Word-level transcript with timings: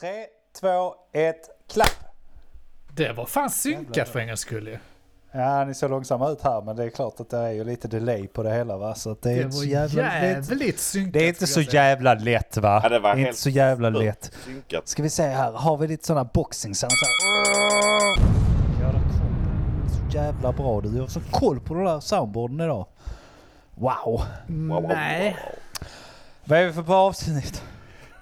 Tre, 0.00 0.26
två, 0.60 0.94
ett, 1.12 1.50
klapp! 1.72 2.04
Det 2.88 3.12
var 3.12 3.26
fan 3.26 3.50
synkat 3.50 4.08
för 4.08 4.18
en 4.18 4.26
gångs 4.26 4.40
skull. 4.40 4.78
Ja, 5.32 5.64
ni 5.64 5.74
ser 5.74 5.88
långsamma 5.88 6.30
ut 6.30 6.42
här, 6.42 6.62
men 6.62 6.76
det 6.76 6.84
är 6.84 6.90
klart 6.90 7.20
att 7.20 7.30
det 7.30 7.38
är 7.38 7.50
ju 7.50 7.64
lite 7.64 7.88
delay 7.88 8.26
på 8.26 8.42
det 8.42 8.54
hela 8.54 8.76
va. 8.76 8.94
Så 8.94 9.10
att 9.10 9.22
det 9.22 9.30
är 9.30 9.34
Det 9.36 9.42
inte 9.42 9.56
var 9.56 9.62
så 9.62 9.68
jävla... 9.68 10.02
Det 10.02 10.08
är, 10.08 10.36
inte- 10.38 10.52
jävligt 10.52 10.78
synkat. 10.78 11.12
det 11.12 11.24
är 11.24 11.28
inte 11.28 11.46
så 11.46 11.60
jävla 11.60 12.14
lätt 12.14 12.56
va. 12.56 12.80
Ja, 12.82 12.88
det 12.88 12.98
var 12.98 13.10
är 13.10 13.14
inte 13.14 13.24
helt 13.26 13.38
så 13.38 13.50
jävla 13.50 13.90
lätt. 13.90 14.32
Synkat. 14.44 14.88
Ska 14.88 15.02
vi 15.02 15.10
se 15.10 15.22
här, 15.22 15.52
har 15.52 15.76
vi 15.76 15.88
lite 15.88 16.06
sådana 16.06 16.24
boxing 16.34 16.74
sound? 16.74 16.92
Så 16.92 17.06
här. 17.06 18.16
Det. 18.92 19.00
Så 20.10 20.16
jävla 20.16 20.52
bra 20.52 20.80
du. 20.80 20.88
Jag 20.96 21.00
har 21.02 21.08
så 21.08 21.20
koll 21.30 21.60
på 21.60 21.74
de 21.74 21.84
där 21.84 22.00
soundboarden 22.00 22.60
idag. 22.60 22.86
Wow! 23.74 24.22
Wow, 24.46 24.68
wow, 24.68 24.82
Nej. 24.82 25.36
Vad 26.44 26.58
är 26.58 26.66
vi 26.66 26.72
för 26.72 26.82
bra 26.82 26.96
avsnitt? 27.06 27.62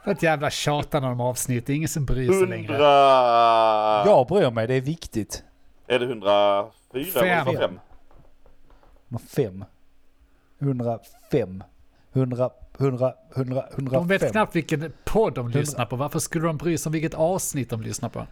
Ett 0.06 0.22
jävla 0.22 0.50
tjatande 0.50 1.08
om 1.08 1.20
avsnitt. 1.20 1.66
Det 1.66 1.72
är 1.72 1.76
ingen 1.76 1.88
som 1.88 2.04
bryr 2.04 2.32
sig 2.32 2.46
längre. 2.46 2.72
Hundra... 2.72 2.86
Jag 4.06 4.26
bryr 4.26 4.50
mig, 4.50 4.66
det 4.66 4.74
är 4.74 4.80
viktigt. 4.80 5.44
Är 5.86 5.98
det 5.98 6.04
104 6.04 6.70
Fem. 7.12 7.48
eller 7.48 7.62
105? 7.62 7.80
Nummer 9.08 9.26
fem. 9.28 9.64
105. 10.58 11.64
100, 12.12 12.50
100, 12.78 13.14
100, 13.36 13.64
105. 13.74 13.92
De 13.92 14.08
vet 14.08 14.32
knappt 14.32 14.56
vilken 14.56 14.92
podd 15.04 15.34
de 15.34 15.48
lyssnar 15.48 15.86
på. 15.86 15.96
Varför 15.96 16.18
skulle 16.18 16.46
de 16.46 16.56
bry 16.56 16.78
sig 16.78 16.88
om 16.88 16.92
vilket 16.92 17.14
avsnitt 17.14 17.70
de 17.70 17.82
lyssnar 17.82 18.08
på? 18.08 18.26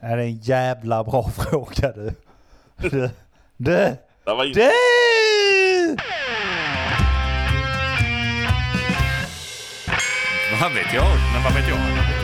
Det 0.00 0.06
är 0.06 0.18
en 0.18 0.36
jävla 0.36 1.04
bra 1.04 1.28
fråga 1.36 1.92
du. 1.92 2.14
Du! 2.76 3.10
Du! 3.56 3.96
Det 4.24 4.34
var 4.34 4.44
in... 4.44 4.52
du. 4.52 4.70
Vad 10.62 10.74
vet 10.74 10.94
jag? 10.94 11.10
Men 11.32 11.42
vad 11.44 11.54
vet 11.54 11.68
jag? 11.68 11.76
Vad 11.76 11.86
vet 11.86 12.22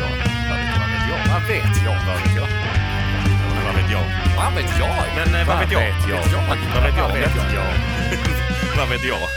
jag? 1.10 1.18
Vad 1.30 1.42
vet 1.48 1.76
jag? 1.84 1.96
Vad 2.06 2.16
vet 2.16 2.34
jag? 2.36 2.48
Vad 2.76 2.94
vet 2.94 3.10
jag? 3.10 3.26
Men 3.54 3.64
vad 3.66 3.74
vet 3.74 3.90
jag? 3.90 4.04
Vad 4.36 4.54
vet 4.54 4.78
jag? 4.78 4.94
Men 5.16 5.40
eh, 5.40 5.46
vad 5.48 5.58
vet 5.58 5.72
jag? 5.72 5.80
Vad 5.80 6.82
vet 6.82 6.96
jag? 6.96 7.06
Vad 7.06 7.18
vet 7.18 7.36
jag? 7.54 7.64
Vad 8.76 8.88
vet 8.88 9.04
jag? 9.04 9.28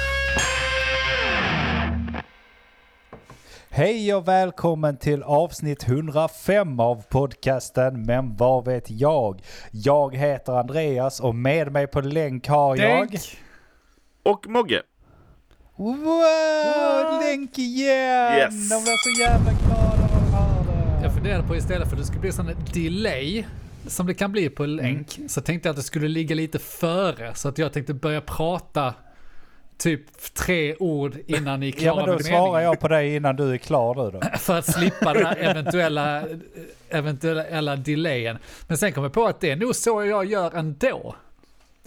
Hej 3.70 4.14
och 4.14 4.28
välkommen 4.28 4.98
till 4.98 5.24
avsnitt 5.24 5.88
105 5.88 6.80
av 6.80 7.04
podcasten 7.10 8.06
Men 8.06 8.36
vad 8.36 8.66
vet 8.66 8.92
jag? 8.92 9.42
Jag 9.72 10.16
heter 10.16 10.54
Andreas 10.54 11.20
och 11.20 11.36
med 11.36 11.72
mig 11.72 11.88
på 11.88 12.02
länk 12.02 12.48
har 12.48 12.76
jag... 12.76 13.10
Denk! 13.10 13.40
Och 14.24 14.48
Mogge. 14.48 14.82
Wow! 15.76 17.20
Länk 17.22 17.58
igen! 17.58 18.38
Yes. 18.38 18.70
De 18.70 18.84
blir 18.84 19.16
så 19.16 19.22
jävla 19.22 19.52
glada 19.52 19.98
när 19.98 20.08
de 20.08 20.34
hör 20.34 20.64
det. 21.00 21.04
Jag 21.04 21.14
funderade 21.14 21.48
på 21.48 21.56
istället 21.56 21.88
för 21.90 21.96
att 21.96 22.02
det 22.02 22.06
skulle 22.08 22.22
bli 22.22 22.32
sån 22.32 22.50
delay 22.74 23.46
som 23.88 24.08
det 24.08 24.14
kan 24.14 24.32
bli 24.32 24.50
på 24.50 24.66
länk. 24.66 25.20
Så 25.28 25.42
tänkte 25.42 25.68
jag 25.70 25.72
att 25.74 25.78
det 25.78 25.84
skulle 25.84 26.08
ligga 26.08 26.36
lite 26.36 26.60
före. 26.60 27.34
Så 27.36 27.50
att 27.50 27.58
jag 27.58 27.74
tänkte 27.74 27.94
börja 27.94 28.22
prata 28.22 28.94
typ 29.78 30.34
tre 30.34 30.76
ord 30.80 31.18
innan 31.28 31.60
ni 31.60 31.68
är 31.68 31.74
Ja 31.78 31.94
klara 31.94 31.96
men 31.96 32.06
då 32.06 32.12
med 32.14 32.26
svarar 32.26 32.42
meningen. 32.44 32.64
jag 32.64 32.80
på 32.80 32.88
dig 32.88 33.16
innan 33.16 33.36
du 33.36 33.54
är 33.54 33.58
klar 33.58 33.96
nu 33.96 34.20
då. 34.20 34.38
För 34.38 34.58
att 34.60 34.66
slippa 34.74 35.14
den 35.14 35.26
här 35.26 35.36
eventuella, 35.36 36.24
eventuella 36.90 37.76
delayen. 37.76 38.38
Men 38.68 38.78
sen 38.78 38.92
kom 38.94 39.04
jag 39.04 39.14
på 39.14 39.26
att 39.26 39.40
det 39.40 39.52
är 39.52 39.56
nog 39.56 39.76
så 39.76 40.04
jag 40.06 40.26
gör 40.26 40.56
ändå. 40.56 41.16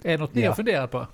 Är 0.03 0.11
det 0.11 0.17
något 0.17 0.33
ni 0.33 0.41
Ja. 0.41 0.49
har 0.49 0.55
funderat 0.55 0.91
på? 0.91 1.07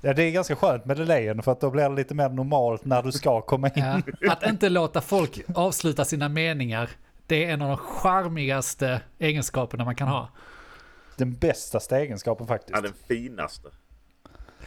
Ja, 0.00 0.12
det 0.12 0.22
är 0.22 0.30
ganska 0.30 0.56
skönt 0.56 0.84
med 0.84 0.96
delayen 0.96 1.42
för 1.42 1.52
att 1.52 1.60
då 1.60 1.70
blir 1.70 1.88
det 1.88 1.94
lite 1.94 2.14
mer 2.14 2.28
normalt 2.28 2.84
när 2.84 3.02
du 3.02 3.12
ska 3.12 3.40
komma 3.40 3.68
in. 3.68 4.02
Ja. 4.20 4.32
Att 4.32 4.46
inte 4.46 4.68
låta 4.68 5.00
folk 5.00 5.40
avsluta 5.54 6.04
sina 6.04 6.28
meningar. 6.28 6.90
Det 7.26 7.44
är 7.44 7.52
en 7.52 7.62
av 7.62 7.68
de 7.68 7.76
charmigaste 7.76 9.00
egenskaperna 9.18 9.84
man 9.84 9.96
kan 9.96 10.08
ha. 10.08 10.28
Den 11.16 11.34
bästaste 11.34 11.96
egenskapen 11.96 12.46
faktiskt. 12.46 12.70
Ja, 12.74 12.80
den 12.80 12.92
finaste. 13.08 13.68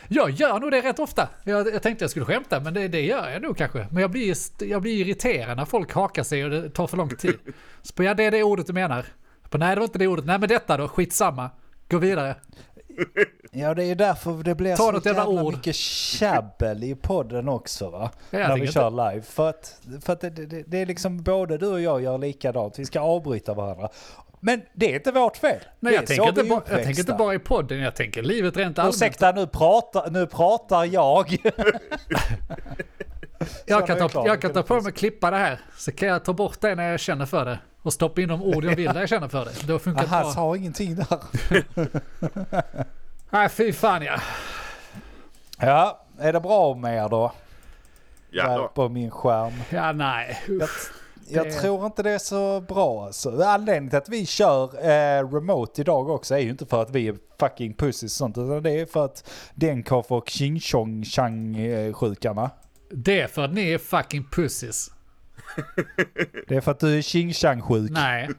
Jag 0.07 0.29
gör 0.29 0.59
nog 0.59 0.71
det 0.71 0.81
rätt 0.81 0.99
ofta. 0.99 1.29
Jag, 1.43 1.73
jag 1.73 1.83
tänkte 1.83 2.03
jag 2.03 2.09
skulle 2.09 2.25
skämta, 2.25 2.59
men 2.59 2.73
det, 2.73 2.87
det 2.87 3.01
gör 3.01 3.29
jag 3.29 3.41
nog 3.41 3.57
kanske. 3.57 3.87
Men 3.91 4.01
jag 4.01 4.11
blir, 4.11 4.35
jag 4.63 4.81
blir 4.81 4.93
irriterad 4.93 5.57
när 5.57 5.65
folk 5.65 5.93
hakar 5.93 6.23
sig 6.23 6.43
och 6.43 6.49
det 6.49 6.69
tar 6.69 6.87
för 6.87 6.97
lång 6.97 7.09
tid. 7.09 7.37
Så 7.81 7.93
på, 7.93 8.03
ja, 8.03 8.13
det 8.13 8.23
är 8.23 8.31
det 8.31 8.43
ordet 8.43 8.67
du 8.67 8.73
menar. 8.73 9.05
På, 9.49 9.57
nej, 9.57 9.75
det 9.75 9.79
var 9.79 9.87
inte 9.87 9.99
det 9.99 10.07
ordet. 10.07 10.25
Nej, 10.25 10.39
men 10.39 10.49
detta 10.49 10.77
då, 10.77 10.87
skitsamma. 10.87 11.49
Gå 11.89 11.97
vidare. 11.97 12.35
Ja 13.51 13.73
det 13.73 13.83
är 13.83 13.95
därför 13.95 14.43
det 14.43 14.55
blir 14.55 14.75
Ta 14.75 15.01
så 15.01 15.07
jävla 15.09 15.27
ord. 15.27 15.53
mycket 15.53 15.75
tjabbel 15.75 16.83
i 16.83 16.95
podden 16.95 17.49
också 17.49 17.89
va? 17.89 18.11
Ja, 18.31 18.39
när 18.39 18.53
vi 18.55 18.59
tycker 18.61 18.73
kör 18.73 19.11
live. 19.11 19.21
För 19.21 19.49
att, 19.49 19.81
för 20.01 20.13
att 20.13 20.21
det, 20.21 20.29
det, 20.29 20.63
det 20.67 20.77
är 20.81 20.85
liksom 20.85 21.23
både 21.23 21.57
du 21.57 21.67
och 21.67 21.81
jag 21.81 22.01
gör 22.01 22.17
likadant. 22.17 22.79
Vi 22.79 22.85
ska 22.85 22.99
avbryta 22.99 23.53
varandra. 23.53 23.89
Men 24.39 24.61
det 24.73 24.91
är 24.91 24.95
inte 24.95 25.11
vårt 25.11 25.37
fel. 25.37 25.59
Nej, 25.79 25.91
Det 25.93 25.95
jag 25.95 26.07
tänker, 26.07 26.27
inte 26.29 26.43
bara, 26.43 26.61
jag 26.69 26.83
tänker 26.83 26.99
inte 26.99 27.13
bara 27.13 27.33
i 27.33 27.39
podden, 27.39 27.79
jag 27.79 27.95
tänker 27.95 28.23
livet 28.23 28.57
rent 28.57 28.79
allmänt. 28.79 28.95
Ursäkta 28.95 29.31
nu 29.31 29.47
pratar, 29.47 30.09
nu 30.11 30.27
pratar 30.27 30.85
jag. 30.85 31.37
Jag 33.65 33.87
kan 33.87 34.09
ta, 34.09 34.27
jag 34.27 34.41
kan 34.41 34.53
ta 34.53 34.63
på 34.63 34.73
mig 34.73 34.89
och 34.89 34.95
klippa 34.95 35.31
det 35.31 35.37
här. 35.37 35.59
Så 35.77 35.91
kan 35.91 36.07
jag 36.07 36.25
ta 36.25 36.33
bort 36.33 36.61
det 36.61 36.75
när 36.75 36.91
jag 36.91 36.99
känner 36.99 37.25
för 37.25 37.45
det. 37.45 37.59
Och 37.81 37.93
stoppa 37.93 38.21
in 38.21 38.27
de 38.29 38.43
ord 38.43 38.65
jag 38.65 38.75
vill 38.75 38.93
där 38.93 38.99
jag 38.99 39.09
känner 39.09 39.27
för 39.27 39.45
det. 39.45 39.67
Då 39.67 39.79
funkar 39.79 40.01
det 40.01 40.07
Aha, 40.09 40.21
bra. 40.21 40.31
sa 40.31 40.55
ingenting 40.55 40.95
där. 40.95 41.19
Nej, 43.29 43.49
fy 43.49 43.73
fan 43.73 44.01
ja. 44.03 44.19
Ja, 45.59 46.05
är 46.19 46.33
det 46.33 46.39
bra 46.39 46.75
med 46.75 47.05
er 47.05 47.09
då? 47.09 47.31
Ja, 48.29 48.47
Där 48.47 48.57
då. 48.57 48.67
på 48.67 48.89
min 48.89 49.11
skärm. 49.11 49.53
Ja, 49.69 49.91
nej. 49.91 50.43
Uff. 50.47 50.93
Jag 51.29 51.59
tror 51.59 51.85
inte 51.85 52.03
det 52.03 52.11
är 52.11 52.17
så 52.17 52.61
bra 52.61 53.05
alltså. 53.05 53.41
Anledningen 53.41 53.89
till 53.89 53.97
att 53.97 54.09
vi 54.09 54.25
kör 54.25 54.63
eh, 54.63 55.29
remote 55.31 55.81
idag 55.81 56.09
också 56.09 56.35
är 56.35 56.39
ju 56.39 56.49
inte 56.49 56.65
för 56.65 56.81
att 56.81 56.91
vi 56.91 57.07
är 57.07 57.15
fucking 57.39 57.73
pussies 57.73 58.03
och 58.03 58.17
sånt. 58.17 58.37
Utan 58.37 58.63
det 58.63 58.71
är 58.71 58.85
för 58.85 59.05
att 59.05 59.29
Denkoff 59.55 60.11
och 60.11 60.29
Ching 60.29 60.59
Chong 60.59 61.03
Chang 61.03 61.55
eh, 61.55 61.93
sjukarna. 61.93 62.51
Det 62.91 63.21
är 63.21 63.27
för 63.27 63.41
att 63.41 63.53
ni 63.53 63.71
är 63.71 63.77
fucking 63.77 64.25
pussies. 64.31 64.91
Det 66.47 66.55
är 66.55 66.61
för 66.61 66.71
att 66.71 66.79
du 66.79 66.97
är 66.97 67.01
Ching 67.01 67.33
Chang 67.33 67.61
sjuk. 67.61 67.91
Nej. 67.91 68.29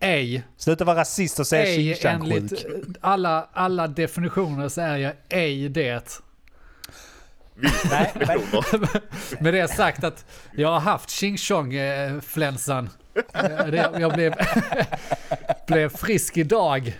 Ej. 0.00 0.42
Sluta 0.56 0.84
vara 0.84 1.00
rasist 1.00 1.38
och 1.38 1.46
säga 1.46 1.76
Ching 1.76 1.94
Chang 1.94 2.32
enligt 2.32 2.62
sjuk. 2.62 2.96
alla, 3.00 3.48
alla 3.52 3.88
definitioner 3.88 4.68
så 4.68 4.80
är 4.80 4.96
jag 4.96 5.12
ej 5.28 5.68
det. 5.68 6.22
Nej, 7.90 8.12
men, 8.26 8.40
Med 9.40 9.54
det 9.54 9.68
sagt 9.68 10.04
att 10.04 10.24
jag 10.52 10.68
har 10.68 10.80
haft 10.80 11.10
Ching 11.10 11.36
Chong-flänsan. 11.38 12.88
Jag 14.00 14.12
blev, 14.12 14.34
blev 15.66 15.88
frisk 15.88 16.36
idag. 16.36 16.98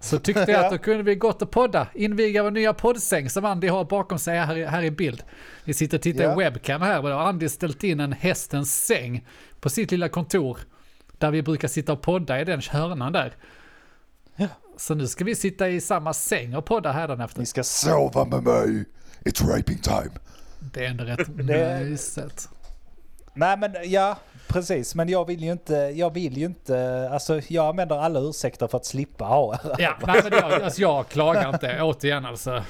Så 0.00 0.18
tyckte 0.18 0.50
jag 0.52 0.64
att 0.64 0.72
då 0.72 0.78
kunde 0.78 1.02
vi 1.02 1.14
gått 1.14 1.42
och 1.42 1.50
podda. 1.50 1.86
Inviga 1.94 2.42
vår 2.42 2.50
nya 2.50 2.74
poddsäng 2.74 3.30
som 3.30 3.44
Andy 3.44 3.68
har 3.68 3.84
bakom 3.84 4.18
sig 4.18 4.38
här, 4.38 4.56
i- 4.56 4.64
här 4.66 4.82
i 4.82 4.90
bild. 4.90 5.22
Vi 5.64 5.74
sitter 5.74 5.96
och 5.98 6.02
tittar 6.02 6.24
Ja. 6.24 6.32
i 6.32 6.36
webcam 6.36 6.82
här 6.82 7.02
och 7.02 7.08
då 7.08 7.14
har 7.14 7.22
Andy 7.24 7.48
ställt 7.48 7.84
in 7.84 8.00
en 8.00 8.12
hästens 8.12 8.84
säng 8.86 9.26
på 9.60 9.68
sitt 9.70 9.90
lilla 9.90 10.08
kontor. 10.08 10.58
Där 11.18 11.30
vi 11.30 11.42
brukar 11.42 11.68
sitta 11.68 11.92
och 11.92 12.02
podda 12.02 12.40
i 12.40 12.44
den 12.44 12.60
hörnan 12.70 13.12
där. 13.12 13.34
Ja. 14.36 14.46
Så 14.76 14.94
nu 14.94 15.06
ska 15.06 15.24
vi 15.24 15.34
sitta 15.34 15.68
i 15.68 15.80
samma 15.80 16.12
säng 16.12 16.56
och 16.56 16.64
podda 16.64 16.92
hädanefter. 16.92 17.40
ni 17.40 17.46
ska 17.46 17.62
sova 17.64 18.24
med 18.24 18.42
mig. 18.42 18.84
It's 19.26 19.56
raping 19.56 19.78
time. 19.78 20.10
Det 20.60 20.84
är 20.84 20.90
ändå 20.90 21.04
rätt 21.04 21.28
mysigt. 21.28 22.48
Nej 23.34 23.56
men 23.56 23.74
ja, 23.84 24.16
precis. 24.48 24.94
Men 24.94 25.08
jag 25.08 25.24
vill 25.26 25.42
ju 25.42 25.52
inte, 25.52 25.74
jag 25.74 26.14
vill 26.14 26.36
ju 26.36 26.46
inte, 26.46 27.08
alltså 27.12 27.40
jag 27.48 27.66
använder 27.66 27.96
alla 27.98 28.20
ursäkter 28.20 28.66
för 28.66 28.76
att 28.78 28.86
slippa 28.86 29.24
ha. 29.24 29.58
Ja, 29.78 29.96
nej, 30.06 30.20
men 30.24 30.32
jag, 30.32 30.62
alltså, 30.62 30.80
jag 30.80 31.08
klagar 31.08 31.54
inte. 31.54 31.82
Återigen 31.82 32.26
alltså. 32.26 32.54
Eh, 32.54 32.62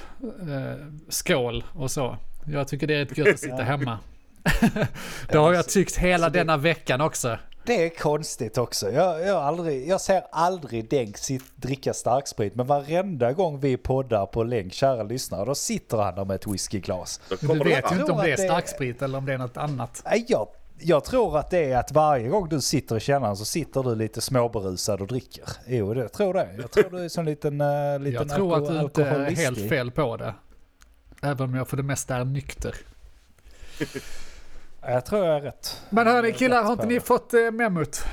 skål 1.09 1.65
och 1.75 1.91
så. 1.91 2.17
Jag 2.47 2.69
tycker 2.69 2.87
det 2.87 2.95
är 2.95 2.99
rätt 2.99 3.19
gött 3.19 3.29
att 3.29 3.41
sitta 3.41 3.63
hemma. 3.63 3.99
det 5.29 5.39
har 5.39 5.53
jag 5.53 5.69
tyckt 5.69 5.97
hela 5.97 6.31
denna 6.31 6.57
veckan 6.57 7.01
också. 7.01 7.39
Det 7.67 7.85
är 7.85 7.89
konstigt 7.89 8.59
också. 8.59 8.91
Jag, 8.91 9.27
jag, 9.27 9.37
aldrig, 9.37 9.89
jag 9.89 10.01
ser 10.01 10.23
aldrig 10.33 10.91
Denk 10.91 11.19
sitt, 11.19 11.57
dricka 11.57 11.95
starksprit, 11.95 12.55
men 12.55 12.67
varenda 12.67 13.33
gång 13.33 13.61
vi 13.61 13.77
poddar 13.77 14.27
på 14.27 14.45
länk, 14.45 14.73
kära 14.73 15.03
lyssnare, 15.03 15.45
då 15.45 15.55
sitter 15.55 15.97
han 15.97 16.15
där 16.15 16.25
med 16.25 16.35
ett 16.35 16.47
whiskyglas. 16.47 17.21
Du 17.41 17.47
vet 17.47 17.93
ju 17.93 17.97
inte 17.97 18.13
om 18.13 18.19
det 18.19 18.33
är 18.33 18.37
starksprit 18.37 19.03
eller 19.03 19.19
om 19.19 19.27
det 19.27 19.33
är 19.33 19.39
något 19.39 19.57
annat. 19.57 20.03
Jag, 20.27 20.49
jag 20.79 21.05
tror 21.05 21.39
att 21.39 21.51
det 21.51 21.73
är 21.73 21.77
att 21.77 21.93
varje 21.93 22.29
gång 22.29 22.49
du 22.49 22.61
sitter 22.61 22.97
i 22.97 23.01
källaren 23.01 23.37
så 23.37 23.45
sitter 23.45 23.83
du 23.83 23.95
lite 23.95 24.21
småberusad 24.21 25.01
och 25.01 25.07
dricker. 25.07 25.45
Jo, 25.67 25.95
det 25.95 26.01
jag 26.01 26.13
tror 26.13 26.35
det. 26.35 26.49
Jag 26.59 26.71
tror 26.71 26.91
du 26.91 27.05
är 27.05 27.09
som 27.09 27.21
en 27.21 27.27
liten, 27.27 27.61
uh, 27.61 28.01
liten 28.01 28.29
Jag 28.29 28.37
tror 28.37 28.57
att 28.57 28.69
du 28.69 28.81
inte 28.81 29.05
är 29.05 29.31
helt 29.31 29.69
fel 29.69 29.91
på 29.91 30.17
det. 30.17 30.35
Även 31.23 31.49
om 31.49 31.55
jag 31.55 31.69
för 31.69 31.77
det 31.77 31.83
mesta 31.83 32.17
är 32.17 32.25
nykter. 32.25 32.75
Jag 34.89 35.05
tror 35.07 35.25
jag 35.25 35.37
är 35.37 35.41
rätt. 35.41 35.83
Men 35.91 36.07
hörni 36.07 36.33
killar, 36.33 36.63
har 36.63 36.73
inte 36.73 36.87
ni 36.87 37.01
fått 37.01 37.35
eh, 37.35 37.51
memot? 37.51 38.05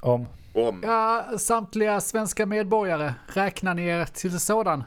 Om? 0.00 0.26
Om. 0.52 0.82
Ja, 0.84 1.24
samtliga 1.38 2.00
svenska 2.00 2.46
medborgare, 2.46 3.14
räknar 3.26 3.74
ni 3.74 3.86
er 3.86 4.04
till 4.04 4.40
sådan? 4.40 4.84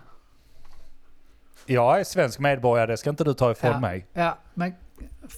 Jag 1.66 2.00
är 2.00 2.04
svensk 2.04 2.40
medborgare, 2.40 2.92
det 2.92 2.98
ska 2.98 3.10
inte 3.10 3.24
du 3.24 3.34
ta 3.34 3.52
ifrån 3.52 3.72
ja, 3.72 3.80
mig. 3.80 4.08
Ja, 4.14 4.38
men 4.54 4.74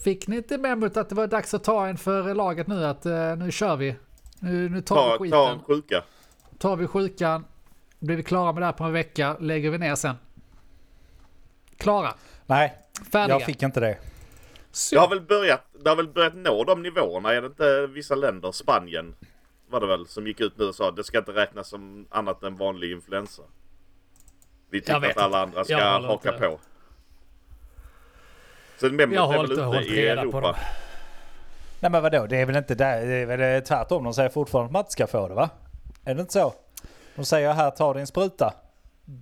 Fick 0.03 0.27
ni 0.27 0.35
inte 0.37 0.57
med 0.57 0.77
mot 0.77 0.97
att 0.97 1.09
det 1.09 1.15
var 1.15 1.27
dags 1.27 1.53
att 1.53 1.63
ta 1.63 1.87
en 1.87 1.97
för 1.97 2.33
laget 2.35 2.67
nu? 2.67 2.85
Att 2.85 3.05
eh, 3.05 3.35
nu 3.35 3.51
kör 3.51 3.75
vi. 3.75 3.95
Nu, 4.39 4.69
nu 4.69 4.81
tar 4.81 4.95
Ta, 4.95 5.23
vi 5.23 5.29
ta 5.29 5.45
skiten. 5.45 5.59
en 5.59 5.63
sjuka. 5.63 6.03
Tar 6.57 6.75
vi 6.75 6.87
sjukan. 6.87 7.45
Blir 7.99 8.15
vi 8.15 8.23
klara 8.23 8.51
med 8.51 8.61
det 8.61 8.65
här 8.65 8.73
på 8.73 8.83
en 8.83 8.93
vecka. 8.93 9.35
Lägger 9.39 9.69
vi 9.69 9.77
ner 9.77 9.95
sen. 9.95 10.15
Klara. 11.77 12.13
Nej, 12.45 12.77
Färdiga. 13.11 13.35
jag 13.35 13.45
fick 13.45 13.63
inte 13.63 13.79
det. 13.79 13.97
Så. 14.71 14.95
Det 14.95 15.01
har 15.01 15.09
väl 15.09 15.21
börjat, 15.21 15.61
det 15.83 15.89
har 15.89 15.95
väl 15.95 16.07
börjat 16.07 16.35
nå 16.35 16.63
de 16.63 16.83
nivåerna. 16.83 17.33
Är 17.33 17.41
det 17.41 17.47
inte 17.47 17.87
vissa 17.87 18.15
länder, 18.15 18.51
Spanien 18.51 19.15
var 19.69 19.79
det 19.79 19.87
väl, 19.87 20.07
som 20.07 20.27
gick 20.27 20.39
ut 20.39 20.57
nu 20.57 20.65
och 20.65 20.75
sa 20.75 20.89
att 20.89 20.95
det 20.95 21.03
ska 21.03 21.17
inte 21.17 21.31
räknas 21.31 21.67
som 21.67 22.05
annat 22.09 22.43
än 22.43 22.55
vanlig 22.55 22.91
influensa. 22.91 23.41
Vi 24.69 24.81
tycker 24.81 25.09
att 25.09 25.17
alla 25.17 25.43
inte. 25.43 25.59
andra 25.59 25.63
ska 25.63 26.07
haka 26.07 26.31
på. 26.31 26.59
Så 28.77 28.85
har 28.87 29.03
är 29.03 29.07
väl 29.07 29.41
inte 29.41 29.53
ute 29.53 29.61
hållit 29.63 29.87
i 29.87 30.05
reda 30.05 30.21
på 30.21 30.27
Europa. 30.27 30.41
dem. 30.41 30.55
Nej 31.79 31.91
men 31.91 32.03
vadå, 32.03 32.25
det 32.25 32.37
är 32.37 32.45
väl 32.45 32.55
inte 32.55 32.75
där, 32.75 33.05
det 33.05 33.13
är 33.13 33.25
väl 33.25 33.61
tvärtom. 33.63 34.03
De 34.03 34.13
säger 34.13 34.29
fortfarande 34.29 34.65
att 34.65 34.71
man 34.71 34.79
inte 34.79 34.91
ska 34.91 35.07
få 35.07 35.27
det 35.27 35.33
va? 35.33 35.49
Är 36.05 36.15
det 36.15 36.21
inte 36.21 36.33
så? 36.33 36.53
De 37.15 37.25
säger 37.25 37.53
här, 37.53 37.71
ta 37.71 37.93
din 37.93 38.07
spruta. 38.07 38.53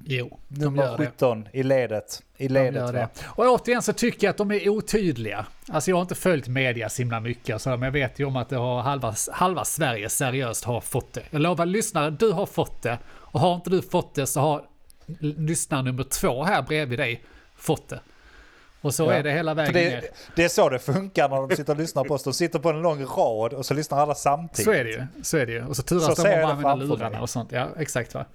Jo, 0.04 0.40
de 0.48 0.66
Nummer 0.66 0.84
gör 0.84 0.98
det. 0.98 1.06
17 1.06 1.48
i 1.54 1.64
ledet. 1.64 2.24
I 2.38 2.48
De 2.48 2.54
ledet 2.54 2.94
det. 2.94 3.08
Och 3.26 3.46
återigen 3.46 3.81
så 3.81 3.94
tycker 3.94 4.28
jag 4.28 4.31
att 4.31 4.38
de 4.38 4.52
är 4.52 4.70
otydliga. 4.70 5.46
Alltså 5.70 5.92
jag 5.92 5.96
har 5.98 6.02
inte 6.02 6.16
följt 6.16 6.48
media 6.48 6.90
så 6.90 7.02
himla 7.02 7.20
mycket, 7.20 7.62
så, 7.62 7.70
men 7.70 7.81
jag 7.81 7.92
vet 7.92 8.20
ju 8.20 8.26
om 8.26 8.36
att 8.36 8.50
det 8.50 8.56
har 8.58 8.81
halva, 8.81 9.14
halva 9.31 9.66
Sverige 9.66 10.10
seriöst 10.10 10.64
har 10.64 10.81
fått 10.81 11.14
det. 11.14 11.22
Jag 11.30 11.42
lovar 11.42 11.66
lyssnare, 11.66 12.10
du 12.10 12.31
har 12.31 12.46
fått 12.46 12.81
det. 12.81 12.98
Och 13.10 13.40
har 13.40 13.56
inte 13.56 13.70
du 13.70 13.81
fått 13.81 14.16
det 14.16 14.28
så 14.28 14.40
har 14.40 14.64
lyssnare 15.20 15.81
nummer 15.81 16.04
två 16.04 16.44
här 16.44 16.62
bredvid 16.62 17.00
dig 17.00 17.24
fått 17.56 17.88
det. 17.88 18.00
Och 18.81 18.94
så 18.96 19.04
Ja. 19.06 19.12
är 19.14 19.24
det 19.24 19.31
hela 19.31 19.54
vägen 19.54 19.74
ner. 19.74 20.02
det, 20.02 20.08
det 20.36 20.44
är 20.44 20.50
så 20.50 20.70
det 20.70 20.80
funkar 20.80 21.30
när 21.30 21.48
de 21.48 21.56
sitter 21.56 21.74
och 21.74 21.80
lyssnar 21.80 22.04
på 22.04 22.14
oss. 22.14 22.24
De 22.24 22.34
sitter 22.34 22.60
på 22.60 22.70
en 22.70 22.81
lång 22.81 23.06
rad 23.06 23.54
och 23.54 23.66
så 23.66 23.74
lyssnar 23.74 24.00
alla 24.00 24.16
samtidigt. 24.16 24.66
Så 24.66 24.72
är 24.72 24.84
det 24.84 24.90
ju. 24.92 25.06
Så 25.24 25.38
är 25.38 25.46
det 25.46 25.52
ju. 25.52 25.66
Och 25.66 25.76
så 25.76 25.81
Så 25.81 25.88
turas 25.88 26.16
de 26.16 26.16
ser 26.16 26.44
om 26.44 26.50
att 26.50 26.62
det 26.62 26.70
använda 26.70 26.76
lurarna 26.96 27.22
och 27.22 27.30
sånt. 27.30 27.52
Ja, 27.52 27.68
exakt 27.78 28.14
va. 28.14 28.26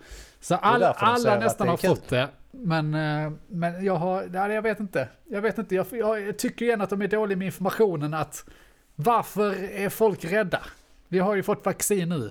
Så 0.44 0.55
säger 0.55 0.94
alla 0.99 1.38
nästan 1.38 1.69
har 1.69 1.76
fått 1.76 2.08
det. 2.08 2.29
Men, 2.50 2.94
eh, 2.94 3.32
men 3.49 3.85
jag 3.85 3.96
har, 3.96 4.25
nej, 4.31 4.55
jag 4.55 4.62
vet 4.62 4.81
inte. 4.81 5.08
Jag 5.25 5.43
vet 5.43 5.58
inte, 5.58 5.75
jag, 5.75 5.87
jag 5.93 6.38
tycker 6.38 6.64
igen 6.64 6.81
att 6.81 6.91
de 6.91 7.02
är 7.02 7.08
dåliga 7.08 7.38
med 7.38 7.46
informationen 7.46 8.14
att 8.14 8.44
varför 8.94 9.73
är 9.73 9.88
folk 9.88 10.25
rädda? 10.25 10.61
Vi 11.08 11.19
har 11.19 11.35
ju 11.35 11.43
fått 11.43 11.64
vaccin 11.67 12.08
nu. 12.08 12.31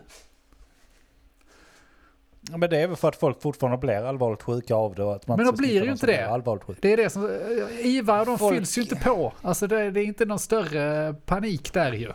Ja, 2.51 2.57
men 2.57 2.69
det 2.69 2.77
är 2.77 2.88
väl 2.88 2.95
för 2.98 3.07
att 3.07 3.15
folk 3.15 3.42
fortfarande 3.42 3.77
blir 3.77 4.06
allvarligt 4.06 4.44
sjuka 4.44 4.75
av 4.75 4.95
det. 4.95 5.13
Att 5.13 5.27
man 5.27 5.38
Men 5.38 5.45
de 5.45 5.56
blir 5.56 5.83
ju 5.83 5.92
inte 5.92 6.06
det. 6.06 6.30
Allvarligt 6.30 6.63
sjuk. 6.63 6.77
Det 6.81 6.94
är 6.94 6.98
det 6.98 7.10
som, 7.10 7.25
eh, 7.25 7.86
IVA 7.86 8.25
de 8.25 8.38
Folk- 8.38 8.56
fylls 8.56 8.77
ju 8.77 8.81
inte 8.81 8.95
på. 8.95 9.33
Alltså 9.42 9.68
det, 9.68 9.92
det 9.92 10.00
är 10.00 10.06
inte 10.06 10.25
någon 10.25 10.39
större 10.39 11.13
panik 11.25 11.74
där 11.74 11.92
ju. 11.94 12.12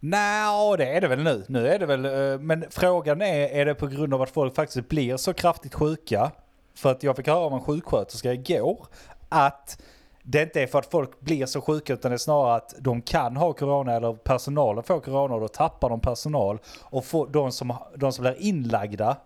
Nej, 0.00 0.76
det 0.78 0.86
är 0.86 1.00
det 1.00 1.08
väl 1.08 1.22
nu. 1.22 1.44
Nu 1.48 1.68
är 1.68 1.78
det 1.78 1.86
väl, 1.86 2.04
eh, 2.04 2.40
men 2.40 2.64
frågan 2.70 3.22
är, 3.22 3.48
är 3.48 3.64
det 3.64 3.74
på 3.74 3.86
grund 3.86 4.14
av 4.14 4.22
att 4.22 4.30
folk 4.30 4.54
faktiskt 4.54 4.88
blir 4.88 5.16
så 5.16 5.32
kraftigt 5.32 5.74
sjuka? 5.74 6.30
För 6.74 6.90
att 6.90 7.02
jag 7.02 7.16
fick 7.16 7.26
höra 7.26 7.38
av 7.38 7.52
en 7.52 7.60
sjuksköterska 7.60 8.32
igår 8.32 8.86
att 9.28 9.82
det 10.22 10.42
inte 10.42 10.62
är 10.62 10.66
för 10.66 10.78
att 10.78 10.90
folk 10.90 11.20
blir 11.20 11.46
så 11.46 11.60
sjuka 11.60 11.92
utan 11.92 12.10
det 12.10 12.14
är 12.14 12.18
snarare 12.18 12.54
att 12.54 12.74
de 12.78 13.02
kan 13.02 13.36
ha 13.36 13.52
corona 13.52 13.92
eller 13.92 14.12
personalen 14.12 14.84
får 14.84 15.00
corona 15.00 15.34
och 15.34 15.40
då 15.40 15.48
tappar 15.48 15.88
de 15.90 16.00
personal. 16.00 16.58
Och 16.82 17.04
får, 17.04 17.26
de, 17.26 17.52
som, 17.52 17.74
de 17.96 18.12
som 18.12 18.22
blir 18.22 18.36
inlagda 18.38 19.16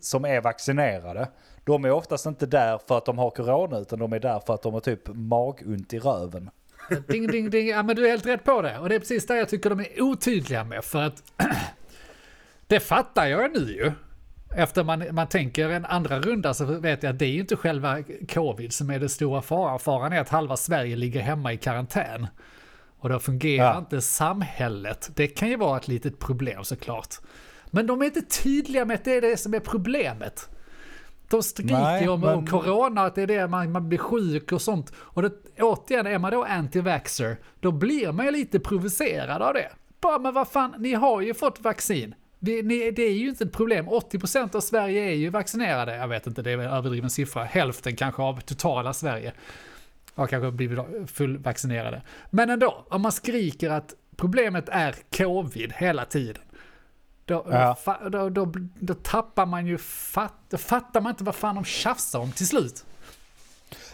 som 0.00 0.24
är 0.24 0.40
vaccinerade, 0.40 1.28
de 1.64 1.84
är 1.84 1.90
oftast 1.90 2.26
inte 2.26 2.46
där 2.46 2.78
för 2.88 2.98
att 2.98 3.04
de 3.04 3.18
har 3.18 3.30
corona 3.30 3.78
utan 3.78 3.98
de 3.98 4.12
är 4.12 4.20
där 4.20 4.40
för 4.46 4.54
att 4.54 4.62
de 4.62 4.74
har 4.74 4.80
typ 4.80 5.08
magont 5.08 5.92
i 5.92 5.98
röven. 5.98 6.50
Ding, 7.08 7.26
ding, 7.26 7.50
ding. 7.50 7.68
Ja, 7.68 7.82
men 7.82 7.96
du 7.96 8.04
är 8.06 8.10
helt 8.10 8.26
rätt 8.26 8.44
på 8.44 8.62
det. 8.62 8.78
Och 8.78 8.88
det 8.88 8.94
är 8.94 8.98
precis 8.98 9.26
där 9.26 9.34
jag 9.36 9.48
tycker 9.48 9.70
de 9.70 9.80
är 9.80 10.00
otydliga 10.02 10.64
med. 10.64 10.84
För 10.84 11.02
att 11.02 11.22
det 12.66 12.80
fattar 12.80 13.26
jag 13.26 13.52
nu 13.52 13.72
ju. 13.72 13.92
Efter 14.56 14.84
man, 14.84 15.04
man 15.14 15.28
tänker 15.28 15.68
en 15.68 15.84
andra 15.84 16.20
runda 16.20 16.54
så 16.54 16.64
vet 16.64 17.02
jag 17.02 17.10
att 17.12 17.18
det 17.18 17.24
är 17.26 17.30
ju 17.30 17.40
inte 17.40 17.56
själva 17.56 18.02
covid 18.28 18.72
som 18.72 18.90
är 18.90 18.98
det 18.98 19.08
stora 19.08 19.42
faran. 19.42 19.78
Faran 19.78 20.12
är 20.12 20.20
att 20.20 20.28
halva 20.28 20.56
Sverige 20.56 20.96
ligger 20.96 21.20
hemma 21.20 21.52
i 21.52 21.56
karantän. 21.56 22.26
Och 22.98 23.08
då 23.08 23.18
fungerar 23.18 23.72
Ja. 23.72 23.78
inte 23.78 24.00
samhället. 24.00 25.10
Det 25.14 25.26
kan 25.26 25.48
ju 25.48 25.56
vara 25.56 25.76
ett 25.76 25.88
litet 25.88 26.18
problem 26.18 26.64
såklart. 26.64 27.14
Men 27.70 27.86
de 27.86 28.02
är 28.02 28.06
inte 28.06 28.22
tydliga 28.22 28.84
med 28.84 28.94
att 28.94 29.04
det 29.04 29.12
är 29.16 29.20
det 29.20 29.36
som 29.36 29.54
är 29.54 29.60
problemet. 29.60 30.48
De 31.28 31.42
skriker 31.42 31.74
Nej, 31.74 32.08
om, 32.08 32.20
men- 32.20 32.34
om 32.34 32.46
corona, 32.46 33.02
att 33.02 33.14
det 33.14 33.22
är 33.22 33.26
det 33.26 33.48
man, 33.48 33.72
man 33.72 33.88
blir 33.88 33.98
sjuk 33.98 34.52
och 34.52 34.62
sånt. 34.62 34.92
Och 34.96 35.22
det, 35.22 35.32
återigen, 35.60 36.06
är 36.06 36.18
man 36.18 36.30
då 36.32 36.44
anti-vaxxer, 36.44 37.36
då 37.60 37.72
blir 37.72 38.12
man 38.12 38.26
ju 38.26 38.32
lite 38.32 38.60
provocerad 38.60 39.42
av 39.42 39.54
det. 39.54 39.68
Bara, 40.00 40.18
men 40.18 40.34
vad 40.34 40.48
fan, 40.48 40.74
ni 40.78 40.94
har 40.94 41.20
ju 41.20 41.34
fått 41.34 41.60
vaccin. 41.60 42.14
Vi, 42.38 42.62
ni, 42.62 42.90
det 42.90 43.02
är 43.02 43.12
ju 43.12 43.28
inte 43.28 43.44
ett 43.44 43.52
problem. 43.52 43.88
80% 43.88 44.56
av 44.56 44.60
Sverige 44.60 45.04
är 45.04 45.14
ju 45.14 45.30
vaccinerade. 45.30 45.96
Jag 45.96 46.08
vet 46.08 46.26
inte, 46.26 46.42
det 46.42 46.50
är 46.50 46.58
en 46.58 46.70
överdriven 46.70 47.10
siffra. 47.10 47.44
Hälften 47.44 47.96
kanske 47.96 48.22
av 48.22 48.40
totala 48.40 48.92
Sverige 48.92 49.32
har 50.14 50.26
kanske 50.26 50.50
blivit 50.50 50.78
fullvaccinerade. 51.06 52.02
Men 52.30 52.50
ändå, 52.50 52.86
om 52.88 53.02
man 53.02 53.12
skriker 53.12 53.70
att 53.70 53.94
problemet 54.16 54.68
är 54.68 54.94
covid 55.16 55.72
hela 55.76 56.04
tiden. 56.04 56.42
Då, 57.26 57.46
Ja. 57.50 57.76
då, 58.10 58.28
då, 58.28 58.52
då 58.80 58.94
tappar 58.94 59.46
man 59.46 59.66
ju 59.66 59.78
fatt, 59.78 60.34
då 60.50 60.56
fattar 60.56 61.00
man 61.00 61.10
inte 61.10 61.24
vad 61.24 61.34
fan 61.34 61.54
de 61.54 61.64
tjafsar 61.64 62.18
om 62.18 62.32
till 62.32 62.46
slut. 62.48 62.84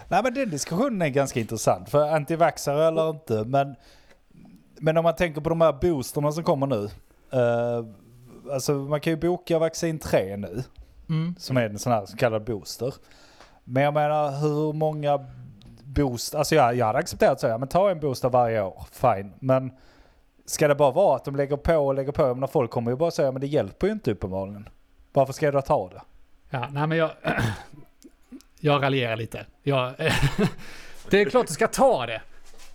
Nej 0.08 0.22
men 0.22 0.34
den 0.34 0.50
diskussionen 0.50 1.02
är 1.02 1.08
ganska 1.08 1.40
intressant. 1.40 1.90
För 1.90 2.14
antivaxare 2.14 2.86
eller 2.86 3.10
inte. 3.10 3.44
Men, 3.44 3.76
men 4.78 4.96
om 4.96 5.02
man 5.04 5.14
tänker 5.16 5.40
på 5.40 5.48
de 5.48 5.60
här 5.60 5.72
boosterna 5.72 6.32
som 6.32 6.44
kommer 6.44 6.66
nu. 6.66 6.88
Uh, 7.34 7.86
alltså 8.52 8.72
man 8.72 9.00
kan 9.00 9.12
ju 9.12 9.16
boka 9.16 9.58
vaccin 9.58 9.98
3 9.98 10.36
nu. 10.36 10.64
Mm. 11.08 11.34
Som 11.38 11.56
är 11.56 11.62
en 11.62 11.78
sån 11.78 11.92
här 11.92 12.06
så 12.06 12.16
kallad 12.16 12.44
booster. 12.44 12.94
Men 13.64 13.82
jag 13.82 13.94
menar 13.94 14.40
hur 14.40 14.72
många 14.72 15.26
boost, 15.84 16.34
alltså 16.34 16.54
jag, 16.54 16.74
jag 16.74 16.86
hade 16.86 16.98
accepterat 16.98 17.40
så, 17.40 17.46
ja 17.46 17.58
men 17.58 17.68
ta 17.68 17.90
en 17.90 18.00
booster 18.00 18.28
varje 18.28 18.62
år, 18.62 18.86
fine. 18.92 19.32
Men 19.40 19.72
ska 20.44 20.68
det 20.68 20.74
bara 20.74 20.90
vara 20.90 21.16
att 21.16 21.24
de 21.24 21.36
lägger 21.36 21.56
på 21.56 21.76
och 21.76 21.94
lägger 21.94 22.12
på, 22.12 22.34
Men 22.34 22.48
folk 22.48 22.70
kommer 22.70 22.90
ju 22.90 22.96
bara 22.96 23.10
säga 23.10 23.32
men 23.32 23.40
det 23.40 23.46
hjälper 23.46 23.86
ju 23.86 23.92
inte 23.92 24.12
uppenbarligen. 24.12 24.68
Varför 25.12 25.32
ska 25.32 25.46
jag 25.46 25.54
då 25.54 25.62
ta 25.62 25.88
det? 25.88 26.02
Ja, 26.50 26.68
nej 26.72 26.86
men 26.86 26.98
jag... 26.98 27.10
Jag 28.64 28.82
raljerar 28.82 29.16
lite. 29.16 29.46
Jag, 29.62 29.94
det 31.10 31.20
är 31.20 31.30
klart 31.30 31.46
du 31.46 31.52
ska 31.52 31.68
ta 31.68 32.06
det. 32.06 32.22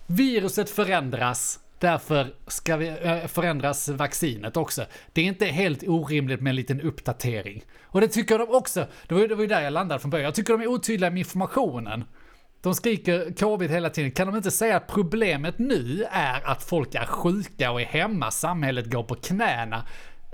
Viruset 0.06 0.70
förändras, 0.70 1.60
därför 1.78 2.34
ska 2.46 2.76
vi, 2.76 2.88
eh, 2.88 3.26
förändras 3.26 3.88
vaccinet 3.88 4.56
också. 4.56 4.84
Det 5.12 5.20
är 5.20 5.24
inte 5.24 5.46
helt 5.46 5.82
orimligt 5.88 6.40
med 6.40 6.50
en 6.50 6.56
liten 6.56 6.80
uppdatering. 6.80 7.64
Och 7.82 8.00
det 8.00 8.08
tycker 8.08 8.38
de 8.38 8.48
också. 8.50 8.86
Det 9.08 9.14
var 9.14 9.20
ju 9.20 9.46
där 9.46 9.60
jag 9.60 9.72
landade 9.72 10.00
från 10.00 10.10
början. 10.10 10.24
Jag 10.24 10.34
tycker 10.34 10.52
de 10.52 10.62
är 10.62 10.66
otydliga 10.66 11.10
med 11.10 11.18
informationen. 11.18 12.04
De 12.60 12.74
skriker 12.74 13.34
covid 13.38 13.70
hela 13.70 13.90
tiden. 13.90 14.10
Kan 14.10 14.26
de 14.26 14.36
inte 14.36 14.50
säga 14.50 14.76
att 14.76 14.86
problemet 14.86 15.58
nu 15.58 16.04
är 16.10 16.50
att 16.50 16.62
folk 16.62 16.94
är 16.94 17.06
sjuka 17.06 17.70
och 17.70 17.80
är 17.80 17.86
hemma, 17.86 18.30
samhället 18.30 18.90
går 18.92 19.02
på 19.02 19.14
knäna. 19.14 19.84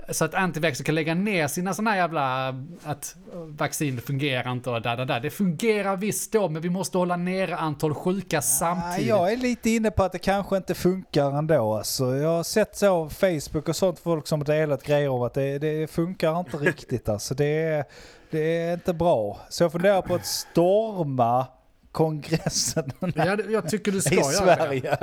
Så 0.09 0.25
att 0.25 0.33
antivaxxer 0.33 0.83
kan 0.83 0.95
lägga 0.95 1.13
ner 1.15 1.47
sina 1.47 1.73
såna 1.73 1.91
här 1.91 1.97
jävla, 1.97 2.47
att 2.83 3.15
vaccin 3.47 4.01
fungerar 4.01 4.51
inte 4.51 4.69
och 4.69 4.81
där, 4.81 4.97
där, 4.97 5.05
där. 5.05 5.19
Det 5.19 5.29
fungerar 5.29 5.97
visst 5.97 6.31
då, 6.31 6.49
men 6.49 6.61
vi 6.61 6.69
måste 6.69 6.97
hålla 6.97 7.17
nere 7.17 7.55
antal 7.55 7.93
sjuka 7.93 8.41
samtidigt. 8.41 9.07
Jag 9.07 9.33
är 9.33 9.37
lite 9.37 9.69
inne 9.69 9.91
på 9.91 10.03
att 10.03 10.11
det 10.11 10.19
kanske 10.19 10.57
inte 10.57 10.73
funkar 10.75 11.37
ändå. 11.37 11.73
Alltså, 11.73 12.15
jag 12.15 12.29
har 12.29 12.43
sett 12.43 12.75
så 12.75 13.09
Facebook 13.09 13.69
och 13.69 13.75
sånt 13.75 13.99
folk 13.99 14.27
som 14.27 14.43
delat 14.43 14.83
grejer 14.83 15.09
om 15.09 15.21
att 15.21 15.33
det, 15.33 15.59
det 15.59 15.91
funkar 15.91 16.39
inte 16.39 16.57
riktigt. 16.57 17.09
Alltså, 17.09 17.33
det, 17.33 17.83
det 18.31 18.57
är 18.57 18.73
inte 18.73 18.93
bra. 18.93 19.39
Så 19.49 19.63
jag 19.63 19.71
funderar 19.71 20.01
på 20.01 20.15
att 20.15 20.25
storma 20.25 21.47
kongressen 21.95 22.91
Ja, 23.15 23.37
jag 23.49 23.69
tycker 23.69 23.91
du 23.91 24.01
ska 24.01 24.13
i 24.13 24.17
göra 24.17 24.45
det. 24.45 24.55
Sverige. 24.55 24.97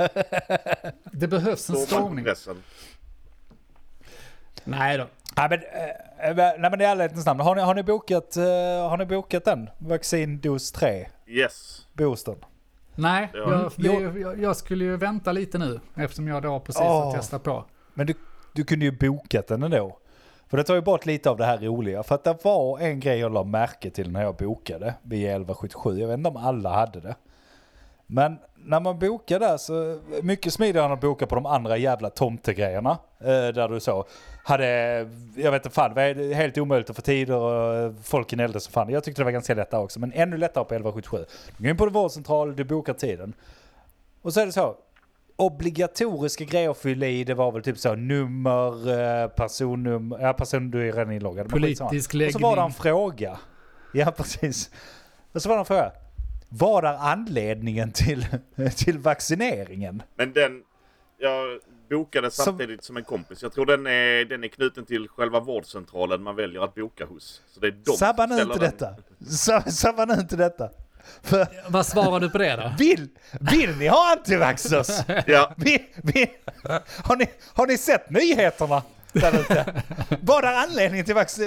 Det 1.11 1.27
behövs 1.27 1.69
en 1.69 1.75
stormning. 1.75 2.25
Nej 4.63 4.97
då. 4.97 5.07
Nej 5.37 5.49
men, 5.49 5.59
eh, 5.59 6.29
eh, 6.29 6.59
nej, 6.59 6.71
men 6.71 6.81
i 6.81 6.83
ärlighetens 6.83 7.25
namn, 7.25 7.39
har 7.39 7.55
ni, 7.55 7.61
har, 7.61 7.75
ni 7.75 7.83
bokat, 7.83 8.37
eh, 8.37 8.43
har 8.89 8.97
ni 8.97 9.05
bokat 9.05 9.45
den? 9.45 9.69
Vaccindos 9.77 10.71
3, 10.71 11.07
Yes. 11.27 11.87
boostern? 11.93 12.37
Nej, 12.95 13.29
Ja. 13.33 13.71
jag, 13.77 14.19
jag, 14.19 14.41
jag, 14.41 14.55
skulle 14.55 14.85
ju 14.85 14.97
vänta 14.97 15.31
lite 15.31 15.57
nu 15.57 15.79
eftersom 15.95 16.27
jag 16.27 16.43
då 16.43 16.59
precis 16.59 16.81
har 16.81 17.05
Åh. 17.05 17.15
testat 17.15 17.43
på. 17.43 17.65
Men 17.93 18.07
du, 18.07 18.13
du 18.53 18.63
kunde 18.63 18.85
ju 18.85 18.91
bokat 18.91 19.47
den 19.47 19.63
ändå. 19.63 19.99
För 20.53 20.57
det 20.57 20.63
tar 20.63 20.75
ju 20.75 20.81
bort 20.81 21.05
lite 21.05 21.29
av 21.29 21.37
det 21.37 21.45
här 21.45 21.57
roliga. 21.57 22.03
För 22.03 22.15
att 22.15 22.23
det 22.23 22.37
var 22.43 22.79
en 22.79 22.99
grej 22.99 23.19
jag 23.19 23.33
la 23.33 23.43
märke 23.43 23.89
till 23.89 24.11
när 24.11 24.21
jag 24.21 24.35
bokade 24.35 24.93
vid 25.01 25.19
1177. 25.19 25.99
Jag 25.99 26.07
vet 26.07 26.17
inte 26.17 26.29
om 26.29 26.37
alla 26.37 26.69
hade 26.69 26.99
det. 26.99 27.15
Men 28.07 28.37
när 28.55 28.79
man 28.79 28.99
bokar 28.99 29.39
där 29.39 29.57
så 29.57 29.99
mycket 30.21 30.53
smidigare 30.53 30.85
än 30.85 30.91
att 30.91 31.01
boka 31.01 31.25
på 31.25 31.35
de 31.35 31.45
andra 31.45 31.77
jävla 31.77 32.09
tomtegrejerna. 32.09 32.97
Eh, 33.19 33.25
där 33.27 33.69
du 33.69 33.79
så 33.79 34.05
hade, 34.43 34.67
jag 35.35 35.51
vet 35.51 35.65
inte 35.65 35.75
fan, 35.75 35.93
det 35.93 36.33
helt 36.35 36.57
omöjligt 36.57 36.89
att 36.89 36.95
få 36.95 37.01
tider 37.01 37.35
och 37.35 37.75
eh, 37.75 37.93
folk 38.03 38.29
gnällde 38.29 38.59
så 38.59 38.71
fan. 38.71 38.89
Jag 38.89 39.03
tyckte 39.03 39.21
det 39.21 39.25
var 39.25 39.31
ganska 39.31 39.53
lätt 39.53 39.71
där 39.71 39.79
också. 39.79 39.99
Men 39.99 40.13
ännu 40.13 40.37
lättare 40.37 40.63
på 40.63 40.73
1177. 40.73 41.25
Du 41.57 41.63
går 41.63 41.71
in 41.71 41.77
på 41.77 41.85
vårdcentralen, 41.85 42.03
vårdcentral, 42.03 42.55
du 42.55 42.63
bokar 42.63 42.93
tiden. 42.93 43.33
Och 44.21 44.33
så 44.33 44.39
är 44.39 44.45
det 44.45 44.51
så. 44.51 44.75
Obligatoriska 45.35 46.43
grejer 46.45 46.69
att 46.69 46.77
fylla 46.77 47.05
i, 47.07 47.23
det 47.23 47.33
var 47.33 47.51
väl 47.51 47.63
typ 47.63 47.77
så 47.77 47.95
nummer, 47.95 48.89
eh, 49.23 49.27
personnummer, 49.27 50.19
ja 50.19 50.33
person 50.33 50.71
du 50.71 50.87
är 50.89 50.93
redan 50.93 51.11
inloggad. 51.11 51.49
Politisk 51.49 51.81
Och 51.81 52.31
så 52.31 52.39
var 52.39 52.55
det 52.55 52.61
en 52.61 52.67
läggning. 52.67 52.71
fråga. 52.71 53.39
Ja, 53.93 54.11
precis. 54.11 54.69
Och 55.33 55.41
så 55.41 55.49
var 55.49 55.55
det 55.55 55.59
en 55.61 55.65
fråga. 55.65 55.91
Vad 56.49 56.85
är 56.85 56.93
anledningen 56.93 57.91
till, 57.91 58.25
till 58.77 58.97
vaccineringen? 58.99 60.03
Men 60.15 60.33
den... 60.33 60.61
Jag 61.17 61.59
bokade 61.89 62.31
Som- 62.31 62.45
samtidigt 62.45 62.83
som 62.83 62.97
en 62.97 63.03
kompis. 63.03 63.41
Jag 63.43 63.53
tror 63.53 63.65
den 63.65 63.87
är, 63.87 64.25
den 64.25 64.43
är 64.43 64.47
knuten 64.47 64.85
till 64.85 65.07
själva 65.07 65.39
vårdcentralen 65.39 66.23
man 66.23 66.35
väljer 66.35 66.61
att 66.63 66.75
boka 66.75 67.05
hos. 67.05 67.41
Så 67.47 67.59
det 67.59 67.67
är 67.67 67.71
de 67.85 67.91
Sabba 67.91 68.27
som 68.27 68.35
nu 68.35 68.41
inte 68.41 68.59
den. 68.59 68.71
detta. 68.71 68.95
Sa- 69.31 69.61
Sabba 69.71 70.05
nu 70.05 70.13
inte 70.13 70.35
detta. 70.35 70.69
För 71.21 71.47
Vad 71.67 71.85
svarar 71.85 72.19
du 72.19 72.29
på 72.29 72.37
det 72.37 72.55
då? 72.55 72.73
vill, 72.77 73.07
vill 73.51 73.77
ni 73.77 73.87
ha 73.87 74.11
antivaxxers? 74.11 74.87
Ja, 75.27 75.53
Vi, 75.57 75.85
vi, 76.03 76.31
har, 77.03 77.15
ni, 77.15 77.27
har 77.53 77.67
ni 77.67 77.77
sett 77.77 78.09
nyheterna 78.09 78.83
där 79.13 79.39
ute? 79.39 79.81
Vad 80.21 80.43
är 80.45 80.53
anledningen 80.53 81.05
till 81.05 81.15
vac 81.15 81.39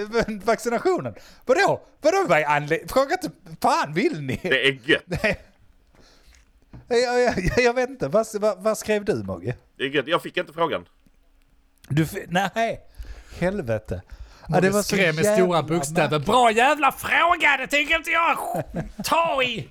vaccinationen? 0.44 1.14
Vadå? 1.44 1.80
Vadå 2.00 2.25
vad 2.28 2.38
är 2.38 2.44
anledningen? 2.44 2.88
Fråga 2.88 3.16
inte, 3.22 3.30
fan 3.60 3.92
vill 3.94 4.20
ni? 4.22 4.40
det 4.42 4.66
är 4.68 4.78
gött. 4.84 5.02
Nej. 5.22 5.40
Jag, 6.88 7.20
jag, 7.22 7.34
jag 7.58 7.75
vet 7.75 7.90
inte, 7.90 8.08
vad, 8.08 8.26
vad, 8.34 8.62
vad 8.62 8.78
skrev 8.78 9.04
du 9.04 9.14
Mogge? 9.14 9.56
Det 9.76 9.84
är 9.84 9.88
gött. 9.88 10.06
Jag 10.08 10.22
fick 10.22 10.36
inte 10.36 10.52
frågan. 10.52 10.84
Du, 11.88 12.06
nej, 12.28 12.80
helvete. 13.38 14.02
Ja, 14.48 14.60
Det 14.60 14.82
skrev 14.82 15.14
med 15.14 15.26
stora 15.26 15.62
bokstäver. 15.62 16.18
Bra 16.18 16.50
jävla 16.50 16.92
fråga, 16.92 17.56
det 17.58 17.66
tänker 17.66 17.96
inte 17.96 18.10
jag 18.10 18.36
ta 19.04 19.42
i! 19.42 19.68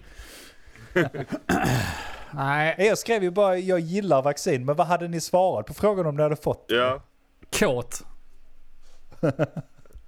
Nej, 2.32 2.76
Jag 2.78 2.98
skrev 2.98 3.24
ju 3.24 3.32
bara 3.32 3.58
jag 3.58 3.80
gillar 3.80 4.22
vaccin, 4.22 4.66
men 4.66 4.76
vad 4.76 4.88
hade 4.88 5.08
ni 5.08 5.22
svarat 5.22 5.66
på 5.66 5.74
frågan 5.74 6.06
om 6.06 6.16
ni 6.16 6.24
hade 6.24 6.36
fått? 6.36 6.66
Ja. 6.68 7.04
kåt. 7.60 8.02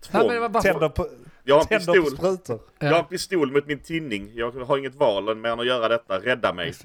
Tvång. 0.01 0.27
Nej, 0.27 0.39
vad- 0.39 0.62
Tänder 0.62 0.89
på, 0.89 1.07
Jag 1.43 1.55
har 1.55 1.62
en 1.62 1.67
pistol. 1.79 2.17
sprutor. 2.17 2.59
Jag 2.79 2.91
har 2.91 3.00
en 3.00 3.05
pistol 3.05 3.51
mot 3.51 3.67
min 3.67 3.79
tinning. 3.79 4.31
Jag 4.36 4.51
har 4.51 4.77
inget 4.77 4.95
val 4.95 5.36
mer 5.36 5.50
än 5.50 5.59
att 5.59 5.65
göra 5.67 5.88
detta. 5.88 6.19
Rädda 6.19 6.53
mig. 6.53 6.74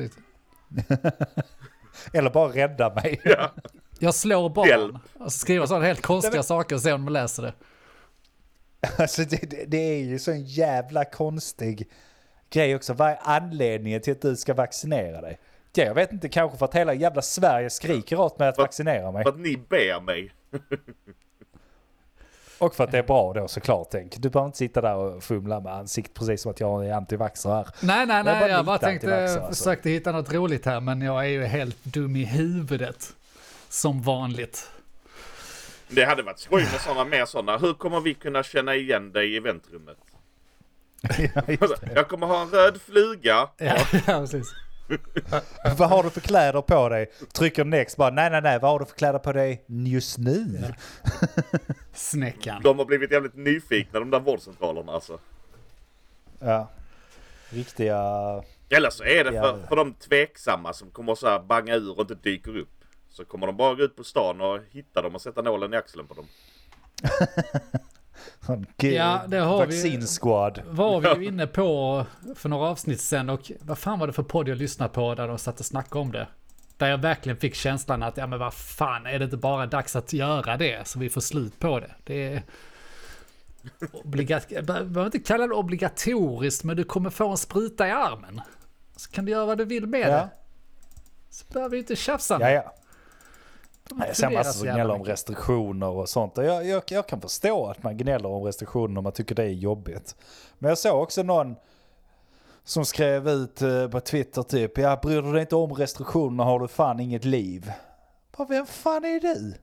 Eller 2.13 2.31
bara 2.31 2.49
rädda 2.49 2.95
mig. 2.95 3.21
Ja. 3.25 3.51
Jag 3.99 4.15
slår 4.15 4.51
barn. 4.51 4.69
Hjälp. 4.69 4.95
Och 5.15 5.33
så 5.33 5.39
skriver 5.39 5.67
sådana 5.67 5.85
helt 5.87 6.03
konstiga 6.03 6.43
saker 6.43 6.75
och 6.77 6.83
ser 6.83 6.95
om 6.95 7.05
de 7.05 7.13
läser 7.13 7.43
det. 7.43 7.53
Alltså 8.99 9.23
det, 9.23 9.51
det, 9.51 9.65
det 9.65 9.77
är 9.77 9.99
ju 9.99 10.19
så 10.19 10.31
en 10.31 10.45
jävla 10.45 11.05
konstig 11.05 11.89
grej 12.51 12.75
också. 12.77 12.93
Vad 12.95 13.11
är 13.11 13.19
anledningen 13.23 14.01
till 14.01 14.13
att 14.13 14.21
du 14.23 14.37
ska 14.37 14.55
vaccinera 14.55 15.21
dig? 15.21 15.39
Ja, 15.75 15.85
jag 15.85 15.95
vet 15.95 16.13
inte, 16.13 16.29
kanske 16.29 16.59
för 16.59 16.65
att 16.67 16.75
hela 16.75 16.95
jävla 16.95 17.23
Sverige 17.23 17.71
skriker 17.71 18.21
åt 18.21 18.39
mig 18.39 18.49
att 18.49 18.55
För- 18.57 18.63
vaccinera 18.63 19.13
mig. 19.13 19.23
För 19.23 19.31
att 19.31 19.39
ni 19.41 19.57
ber 19.57 20.01
mig. 20.01 20.33
Och 22.59 22.75
för 22.75 22.85
att 22.85 22.91
det 22.93 22.99
är 22.99 23.03
bra 23.03 23.33
då 23.33 23.49
såklart. 23.49 23.89
Tänk. 23.91 24.17
Du 24.17 24.31
behöver 24.31 24.47
inte 24.47 24.59
sitta 24.59 24.81
där 24.81 24.95
och 24.95 25.23
fumla 25.23 25.61
med 25.61 25.73
ansikt 25.75 26.15
precis 26.15 26.43
som 26.43 26.51
att 26.51 26.61
jag 26.61 26.87
är 26.87 26.93
antivaxxer 26.93 27.51
här. 27.51 27.67
Nej, 27.83 28.07
nej, 28.07 28.17
Jag 28.17 28.25
nej, 28.25 28.41
bara 28.41 28.49
jag 28.51 28.65
bara 28.65 28.79
tänkte, 28.79 29.23
alltså. 29.23 29.49
försökte 29.49 29.91
hitta 29.91 30.13
något 30.13 30.33
roligt 30.33 30.67
här, 30.67 30.81
men 30.81 31.03
jag 31.03 31.25
är 31.25 31.29
ju 31.29 31.45
helt 31.45 31.85
dum 31.85 32.17
i 32.17 32.25
huvudet. 32.25 33.09
Som 33.69 34.03
vanligt. 34.03 34.71
Det 35.95 36.05
hade 36.05 36.23
varit 36.23 36.39
skoj 36.39 36.63
med 36.63 36.81
sådana 36.81 37.05
mer 37.05 37.25
sådana. 37.25 37.59
Hur 37.59 37.75
kommer 37.75 38.01
vi 38.01 38.15
kunna 38.15 38.43
känna 38.43 38.75
igen 38.75 39.13
dig 39.13 39.37
i 39.37 39.41
väntrummet? 39.41 39.99
Ja, 41.03 41.43
det. 41.47 41.93
Jag 41.95 42.09
kommer 42.09 42.27
ha 42.27 42.43
en 42.43 42.49
röd 42.49 42.81
fluga. 42.83 43.49
Ja, 43.57 43.77
ja 44.07 44.21
precis. 44.21 44.55
vad 45.79 45.89
har 45.89 46.03
du 46.03 46.11
för 46.11 46.21
kläder 46.21 46.63
på 46.63 46.89
dig? 46.89 47.11
Trycker 47.33 47.65
next 47.65 47.97
bara 47.97 48.11
nej 48.11 48.31
nej 48.31 48.43
nej 48.43 48.59
vad 48.59 48.71
har 48.71 48.79
du 48.79 48.85
för 48.85 48.95
kläder 48.95 49.19
på 49.19 49.33
dig 49.33 49.65
just 49.67 50.19
nu? 50.19 50.47
Snäckan. 51.93 52.63
De 52.63 52.79
har 52.79 52.85
blivit 52.85 53.11
jävligt 53.11 53.37
nyfikna 53.37 53.99
de 53.99 54.11
där 54.11 54.21
vårdcentralerna 54.21 54.93
alltså. 54.93 55.19
Ja. 56.39 56.71
Riktiga... 57.51 57.99
Eller 58.69 58.91
så 58.91 59.05
är 59.05 59.25
det 59.25 59.33
för, 59.33 59.67
för 59.69 59.77
de 59.77 59.95
tveksamma 59.95 60.73
som 60.73 60.91
kommer 60.91 61.15
så 61.15 61.29
här 61.29 61.39
banga 61.39 61.75
ur 61.75 61.91
och 61.99 62.01
inte 62.01 62.15
dyker 62.15 62.57
upp. 62.57 62.82
Så 63.13 63.25
kommer 63.25 63.47
de 63.47 63.57
bara 63.57 63.75
gå 63.75 63.83
ut 63.83 63.97
på 63.97 64.05
stan 64.05 64.41
och 64.41 64.59
hitta 64.71 65.03
dem 65.03 65.15
och 65.15 65.21
sätta 65.23 65.43
nålen 65.43 65.75
i 65.75 65.77
axeln 65.77 66.07
på 66.07 66.15
dem. 66.15 66.27
Ja, 68.77 69.23
det 69.29 69.39
har 69.39 69.67
vi. 69.67 69.83
Vaccinsquad. 69.83 70.63
var 70.67 71.01
vi 71.01 71.09
ju 71.23 71.29
inne 71.29 71.47
på 71.47 72.07
för 72.37 72.49
några 72.49 72.69
avsnitt 72.69 73.01
sen 73.01 73.31
och 73.31 73.53
vad 73.61 73.79
fan 73.79 73.99
var 73.99 74.07
det 74.07 74.13
för 74.13 74.23
podd 74.23 74.49
jag 74.49 74.59
lyssnade 74.59 74.95
på 74.95 75.15
där 75.15 75.29
de 75.29 75.39
satt 75.39 75.61
och 75.61 75.67
snackade 75.67 75.99
om 76.01 76.13
det? 76.13 76.29
Där 76.77 76.89
jag 76.89 76.99
verkligen 76.99 77.37
fick 77.37 77.55
känslan 77.55 78.03
att, 78.03 78.17
ja 78.17 78.27
men 78.27 78.39
vad 78.39 78.55
fan, 78.55 79.07
är 79.07 79.19
det 79.19 79.25
inte 79.25 79.37
bara 79.37 79.67
dags 79.67 79.97
att 79.97 80.13
göra 80.13 80.57
det 80.57 80.89
så 80.89 80.99
vi 80.99 81.11
får 81.11 81.21
slut 81.21 81.59
på 81.59 81.81
det? 81.81 81.91
Det 82.05 82.33
är... 82.35 82.43
Obligat... 83.93 84.49
Behöver 84.49 85.05
inte 85.05 85.19
kalla 85.19 85.47
det 85.47 85.55
obligatoriskt, 85.55 86.65
men 86.65 86.77
du 86.77 86.85
kommer 86.85 87.11
få 87.11 87.29
en 87.29 87.37
spruta 87.37 87.89
i 87.89 87.91
armen. 87.91 88.41
Så 88.97 89.11
kan 89.11 89.25
du 89.25 89.33
göra 89.33 89.47
vad 89.47 89.59
du 89.59 89.65
vill 89.65 89.87
med 89.87 90.01
Ja. 90.01 90.07
det. 90.07 90.29
Så 91.31 91.45
behöver 91.53 91.71
vi 91.71 91.79
inte 91.79 91.97
tjafsa. 91.97 92.39
Ja, 92.41 92.51
ja. 92.51 92.75
Nej, 93.97 94.15
Sen 94.15 94.33
massa 94.33 94.53
som 94.53 94.69
gnäller 94.69 94.95
om 94.95 95.05
restriktioner 95.05 95.89
och 95.89 96.09
sånt. 96.09 96.37
Jag, 96.37 96.67
jag, 96.67 96.83
jag 96.89 97.07
kan 97.07 97.21
förstå 97.21 97.67
att 97.67 97.83
man 97.83 97.97
gnäller 97.97 98.29
om 98.29 98.43
restriktioner 98.43 98.99
om 98.99 99.05
man 99.05 99.13
tycker 99.13 99.35
det 99.35 99.43
är 99.43 99.49
jobbigt. 99.49 100.17
Men 100.59 100.69
jag 100.69 100.79
såg 100.79 101.03
också 101.03 101.23
någon 101.23 101.57
som 102.65 102.85
skrev 102.85 103.29
ut 103.29 103.63
eh, 103.63 103.89
på 103.89 104.01
Twitter 104.01 104.43
typ, 104.43 104.79
ja 104.79 104.99
bryr 105.03 105.23
du 105.23 105.33
dig 105.33 105.41
inte 105.41 105.57
om 105.57 105.73
restriktioner 105.75 106.45
har 106.45 106.61
du 106.61 106.69
fan 106.69 107.01
inget 107.01 107.25
liv. 107.25 107.73
Bara, 108.37 108.49
vem 108.49 108.67
fan 108.67 109.05
är 109.05 109.21
du? 109.21 109.55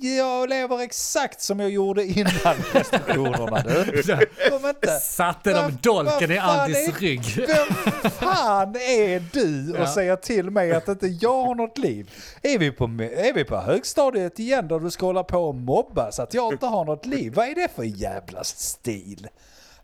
Jag 0.00 0.48
lever 0.48 0.80
exakt 0.80 1.40
som 1.40 1.60
jag 1.60 1.70
gjorde 1.70 2.04
innan 2.04 2.54
restriktionerna 2.72 3.62
du. 3.62 4.02
Kom 4.50 4.68
inte. 4.68 4.88
Satte 5.00 5.52
de 5.52 5.72
dolken 5.82 6.30
i 6.30 6.38
Andis 6.38 6.88
är- 6.88 6.92
rygg. 7.00 7.46
Vem 7.46 8.10
fan 8.10 8.76
är 8.76 9.24
du 9.32 9.72
och 9.72 9.78
Ja. 9.80 9.94
säger 9.94 10.16
till 10.16 10.50
mig 10.50 10.72
att 10.72 10.88
inte 10.88 11.06
jag 11.06 11.44
har 11.44 11.54
något 11.54 11.78
liv? 11.78 12.10
Är 12.42 12.58
vi, 12.58 12.70
på, 12.70 12.84
är 12.84 13.32
vi 13.34 13.44
på 13.44 13.56
högstadiet 13.56 14.38
igen 14.38 14.68
där 14.68 14.78
du 14.80 14.90
ska 14.90 15.06
hålla 15.06 15.24
på 15.24 15.38
och 15.38 15.54
mobba 15.54 16.12
så 16.12 16.22
att 16.22 16.34
jag 16.34 16.52
inte 16.52 16.66
har 16.66 16.84
något 16.84 17.06
liv? 17.06 17.32
Vad 17.34 17.48
är 17.48 17.54
det 17.54 17.68
för 17.76 17.82
jävla 17.84 18.44
stil? 18.44 19.28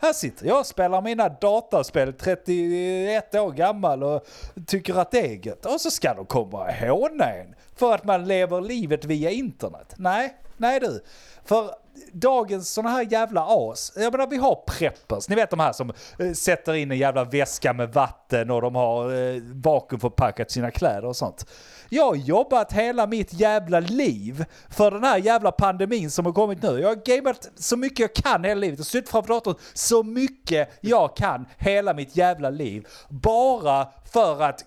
Här 0.05 0.13
sitter 0.13 0.47
jag 0.47 0.59
och 0.59 0.67
spelar 0.67 1.03
mina 1.03 1.29
dataspel 1.29 2.13
31 2.13 3.35
år 3.35 3.53
gammal 3.53 4.03
och 4.03 4.27
tycker 4.67 4.95
att 4.95 5.11
det 5.11 5.21
är 5.21 5.47
gött. 5.47 5.67
Och 5.67 5.81
så 5.81 5.91
ska 5.91 6.15
de 6.15 6.27
komma 6.27 6.59
och 6.59 6.73
håna 6.73 7.25
en 7.25 7.55
för 7.77 7.95
att 7.95 8.05
man 8.05 8.25
lever 8.25 8.61
livet 8.61 9.05
via 9.05 9.31
internet. 9.31 9.95
Nej, 9.97 10.37
nej 10.57 10.81
du. 10.81 11.05
För 11.45 11.71
dagens 12.13 12.73
sådana 12.73 12.91
här 12.91 13.07
jävla 13.11 13.47
as, 13.49 13.93
jag 13.97 14.13
menar 14.13 14.27
vi 14.27 14.37
har 14.37 14.55
preppers, 14.67 15.29
ni 15.29 15.37
vet 15.37 15.51
de 15.51 15.61
här 15.61 15.73
som 15.73 15.93
eh, 16.19 16.33
sätter 16.33 16.75
in 16.75 16.91
en 16.91 16.99
jävla 16.99 17.25
väska 17.25 17.73
med 17.73 17.93
vatten 17.93 18.51
och 18.51 18.63
de 18.63 18.75
har 18.75 19.15
eh, 19.15 19.43
vakuumförpackat 19.53 20.51
sina 20.51 20.71
kläder 20.71 21.05
och 21.05 21.17
sånt. 21.17 21.47
Jag 21.89 22.07
har 22.07 22.15
jobbat 22.15 22.73
hela 22.73 23.07
mitt 23.07 23.33
jävla 23.33 23.81
liv 23.81 24.45
för 24.71 24.91
den 24.91 25.05
här 25.05 25.19
jävla 25.19 25.53
pandemin 25.53 26.11
som 26.11 26.27
har 26.27 26.33
kommit 26.33 26.63
nu. 26.63 26.81
Jag 26.81 26.89
har 26.89 27.17
gameat 27.17 27.51
så 27.57 27.77
mycket 27.77 27.99
jag 27.99 28.15
kan 28.15 28.45
hela 28.45 28.61
livet 28.61 28.81
och 28.81 28.87
suttit 28.87 29.11
framför 29.11 29.35
datorn 29.35 29.55
så 29.75 30.03
mycket 30.03 30.79
jag 30.81 31.17
kan 31.17 31.47
hela 31.57 31.95
mitt 31.95 32.17
jävla 32.17 32.51
liv. 32.51 32.87
Bara 33.09 33.89
för 34.13 34.43
att 34.43 34.61
eh, 34.61 34.67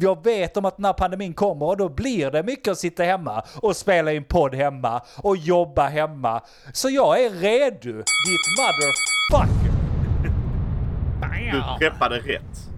jag 0.00 0.24
vet 0.24 0.56
om 0.56 0.64
att 0.64 0.76
den 0.76 0.84
här 0.84 0.92
pandemin 0.92 1.34
kommer 1.34 1.66
och 1.66 1.76
då 1.76 1.88
blir 1.88 2.30
det 2.30 2.42
mycket 2.42 2.72
att 2.72 2.78
sitta 2.78 3.02
hemma 3.02 3.42
och 3.62 3.76
spela 3.76 4.12
in 4.12 4.24
podd 4.24 4.54
hemma 4.54 5.02
och 5.16 5.36
jobba 5.36 5.88
hemma. 5.88 6.42
Så 6.72 6.90
jag 6.90 7.24
är 7.24 7.30
redo, 7.30 7.92
ditt 7.92 8.46
motherfucker. 8.58 9.78
Du 11.52 11.78
preppade 11.78 12.18
rätt. 12.18 12.68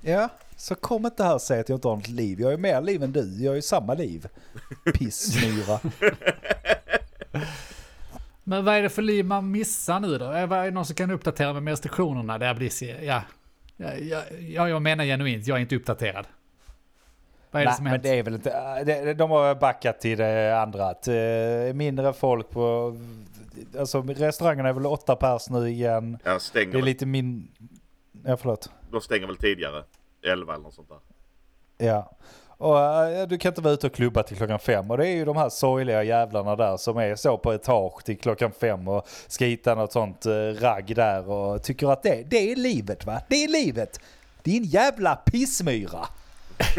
Ja, 0.00 0.28
så 0.56 0.74
kom 0.74 1.06
inte 1.06 1.24
här 1.24 1.34
och 1.34 1.40
säg 1.40 1.60
att 1.60 1.68
jag 1.68 1.76
inte 1.76 1.88
har 1.88 1.96
något 1.96 2.08
liv. 2.08 2.40
Jag 2.40 2.52
är 2.52 2.56
mer 2.56 2.80
liv 2.80 3.02
än 3.02 3.12
du. 3.12 3.44
Jag 3.44 3.56
är 3.56 3.60
samma 3.60 3.94
liv. 3.94 4.28
Pissmyra. 4.94 5.80
Men 8.44 8.64
vad 8.64 8.74
är 8.74 8.82
det 8.82 8.88
för 8.88 9.02
liv 9.02 9.24
man 9.24 9.50
missar 9.50 10.00
nu 10.00 10.18
då? 10.18 10.24
Är 10.24 10.64
det 10.64 10.70
någon 10.70 10.86
som 10.86 10.94
kan 10.94 11.10
uppdatera 11.10 11.52
mig 11.52 11.62
med 11.62 11.70
restriktionerna? 11.70 12.38
Det 12.38 12.46
här 12.46 12.54
blir. 12.54 13.04
Ja, 13.04 13.22
ja, 13.76 14.22
ja, 14.40 14.68
jag 14.68 14.82
menar 14.82 15.04
genuint, 15.04 15.46
jag 15.46 15.56
är 15.56 15.62
inte 15.62 15.76
uppdaterad. 15.76 16.26
Vad 17.50 17.62
är 17.62 17.66
det 17.66 17.70
Nej, 17.70 17.76
som 17.76 17.84
men 17.84 17.90
hänt? 17.90 18.02
det 18.02 18.18
är 18.18 18.22
väl 18.22 18.34
inte... 18.34 18.50
äh, 18.50 18.84
det- 18.86 19.14
De 19.14 19.30
har 19.30 19.54
backat 19.54 20.00
till 20.00 20.18
det 20.18 20.60
andra. 20.62 20.86
Att, 20.86 21.08
eh, 21.08 21.14
mindre 21.74 22.12
folk 22.12 22.50
på... 22.50 22.96
Alltså 23.78 24.02
restaurangerna 24.02 24.68
är 24.68 24.72
väl 24.72 24.86
åtta 24.86 25.16
pers 25.16 25.50
nu 25.50 25.68
igen. 25.68 26.18
Jag 26.24 26.42
stänger 26.42 26.66
Det 26.66 26.72
är 26.72 26.76
väl, 26.76 26.84
lite 26.84 27.06
min... 27.06 27.48
Ja, 28.24 28.36
förlåt. 28.36 28.70
de 28.90 29.00
stänger 29.00 29.26
väl 29.26 29.36
tidigare. 29.36 29.82
11 30.26 30.52
eller 30.54 30.62
något 30.62 30.74
sånt 30.74 30.88
där. 30.88 31.86
Ja. 31.86 32.10
Och 32.48 32.80
eh, 32.80 33.28
du 33.28 33.38
kan 33.38 33.50
inte 33.50 33.60
vara 33.60 33.74
ute 33.74 33.86
och 33.86 33.92
klubba 33.92 34.22
till 34.22 34.36
klockan 34.36 34.58
fem. 34.58 34.90
Och 34.90 34.98
det 34.98 35.06
är 35.08 35.14
ju 35.14 35.24
de 35.24 35.36
här 35.36 35.48
sorgliga 35.48 36.02
jävlarna 36.02 36.56
där 36.56 36.76
som 36.76 36.96
är 36.96 37.14
så 37.16 37.38
på 37.38 37.52
etage 37.52 38.04
till 38.04 38.18
klockan 38.18 38.52
fem 38.52 38.88
och 38.88 39.06
ska 39.26 39.44
hitta 39.44 39.74
något 39.74 39.92
sånt 39.92 40.26
ragg 40.60 40.96
där 40.96 41.28
och 41.30 41.62
tycker 41.62 41.92
att 41.92 42.02
det, 42.02 42.22
det 42.30 42.52
är 42.52 42.56
livet 42.56 43.06
va? 43.06 43.20
Det 43.28 43.44
är 43.44 43.48
livet! 43.48 44.00
Din 44.42 44.64
jävla 44.64 45.16
pissmyra! 45.16 46.06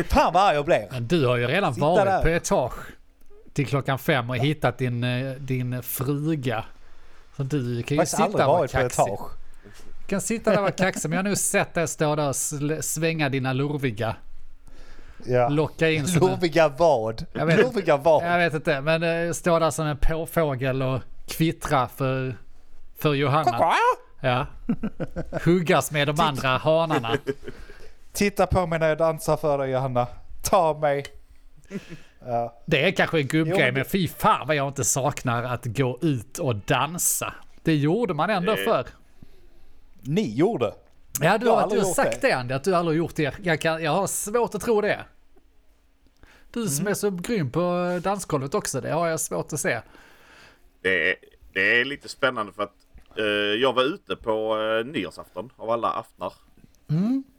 Fan 0.10 0.34
vad 0.34 0.44
arg 0.44 0.56
jag 0.56 0.66
blir. 0.66 0.88
Men 0.92 1.08
du 1.08 1.26
har 1.26 1.38
ju 1.38 1.48
redan 1.48 1.74
Sitta 1.74 1.86
varit 1.88 2.06
där. 2.06 2.22
på 2.22 2.28
etage 2.30 2.74
till 3.54 3.68
klockan 3.68 4.00
fem 4.00 4.30
och 4.30 4.38
hittat 4.38 4.78
din, 4.78 5.04
eh, 5.04 5.32
din 5.32 5.84
fruga. 5.84 6.66
Så 7.38 7.44
du 7.44 7.84
kan 7.84 7.98
ju 7.98 8.06
sitta 8.06 8.24
aldrig 8.24 8.46
och 8.48 8.52
vara 8.54 8.68
kaxig. 8.68 9.04
Du 10.02 10.08
kan 10.08 10.22
sitta 10.22 10.50
där 10.50 10.58
och 10.58 10.62
vara 10.64 10.72
kaxig, 10.72 11.10
men 11.10 11.18
jag 11.18 11.24
har 11.24 11.30
nog 11.30 11.38
sett 11.38 11.74
dig 11.74 11.88
stå 11.88 12.16
där 12.16 12.30
och 12.30 12.36
svänga 12.86 13.30
dina 13.30 13.54
lurviga. 13.54 14.16
Ja. 15.26 15.50
Locka 15.50 15.90
in 15.90 16.08
som 16.08 16.24
en, 16.24 16.30
Lurviga 16.30 16.68
vad? 16.68 17.26
Jag 17.34 17.46
vet- 17.46 17.58
Lurviga 17.58 17.98
vad? 17.98 18.24
Jag 18.26 18.38
vet 18.38 18.54
inte, 18.54 18.82
men 18.82 19.04
eh, 19.28 19.32
stå 19.34 19.60
där 19.60 19.72
som 19.72 19.86
en 19.88 19.98
påfågel 19.98 20.82
och 20.82 21.02
kvittra 21.28 21.88
för, 21.88 22.36
för 23.00 23.14
Johanna. 23.14 23.74
Ja. 24.22 24.46
Huggas 25.44 25.92
med 25.92 26.08
de 26.08 26.20
andra 26.20 26.50
hanarna. 26.58 27.18
Titta 28.20 28.48
på 28.48 28.66
mig 28.68 28.80
när 28.80 28.90
jag 28.90 28.98
dansar 28.98 29.38
för 29.38 29.58
dig 29.58 29.70
Johanna. 29.72 30.08
Ta 30.44 30.78
mig. 30.80 31.06
Ja. 32.26 32.62
Det 32.66 32.86
är 32.88 32.92
kanske 32.92 33.18
en 33.18 33.22
Jo, 33.22 33.28
gubbgrej, 33.32 33.66
men- 33.66 33.74
men 33.74 33.86
fy 33.86 34.08
fan 34.08 34.48
vad 34.48 34.56
jag 34.56 34.68
inte 34.68 34.84
saknar 34.84 35.44
att 35.44 35.66
gå 35.66 36.00
ut 36.02 36.38
och 36.38 36.56
dansa. 36.56 37.34
Det 37.64 37.76
gjorde 37.76 38.14
man 38.14 38.30
ändå 38.30 38.52
Det- 38.56 38.64
förr. 38.64 38.86
Ni 40.02 40.36
gjorde. 40.36 40.74
Ja, 41.22 41.38
du 41.38 41.48
har 41.50 41.70
du 41.70 41.78
har 41.78 41.86
sagt 41.86 42.22
det. 42.22 42.28
det 42.28 42.34
Andy, 42.34 42.54
att 42.54 42.64
du 42.64 42.76
aldrig 42.76 42.98
har 42.98 42.98
gjort 42.98 43.16
det. 43.16 43.34
Jag, 43.44 43.62
kan, 43.62 43.84
jag 43.84 43.92
har 43.92 44.08
svårt 44.08 44.56
att 44.56 44.62
tro 44.62 44.82
det. 44.82 45.00
Du 46.52 46.68
som 46.68 46.82
Mm. 46.82 46.92
är 46.92 46.96
så 46.96 47.10
grym 47.12 47.52
på 47.52 48.00
dansgolvet 48.04 48.54
också, 48.56 48.82
det 48.82 48.92
har 48.92 49.08
jag 49.08 49.20
svårt 49.20 49.54
att 49.54 49.60
se. 49.60 49.80
Det 50.82 51.10
är, 51.10 51.16
det 51.54 51.82
är 51.82 51.86
lite 51.86 52.10
spännande 52.10 52.52
för 52.54 52.64
att 52.64 52.76
eh, 53.18 53.24
jag 53.62 53.74
var 53.74 53.84
ute 53.84 54.16
på 54.16 54.58
eh, 54.62 54.86
nyårsafton 54.86 55.50
av 55.58 55.70
alla 55.70 55.88
aftnar. 55.92 56.34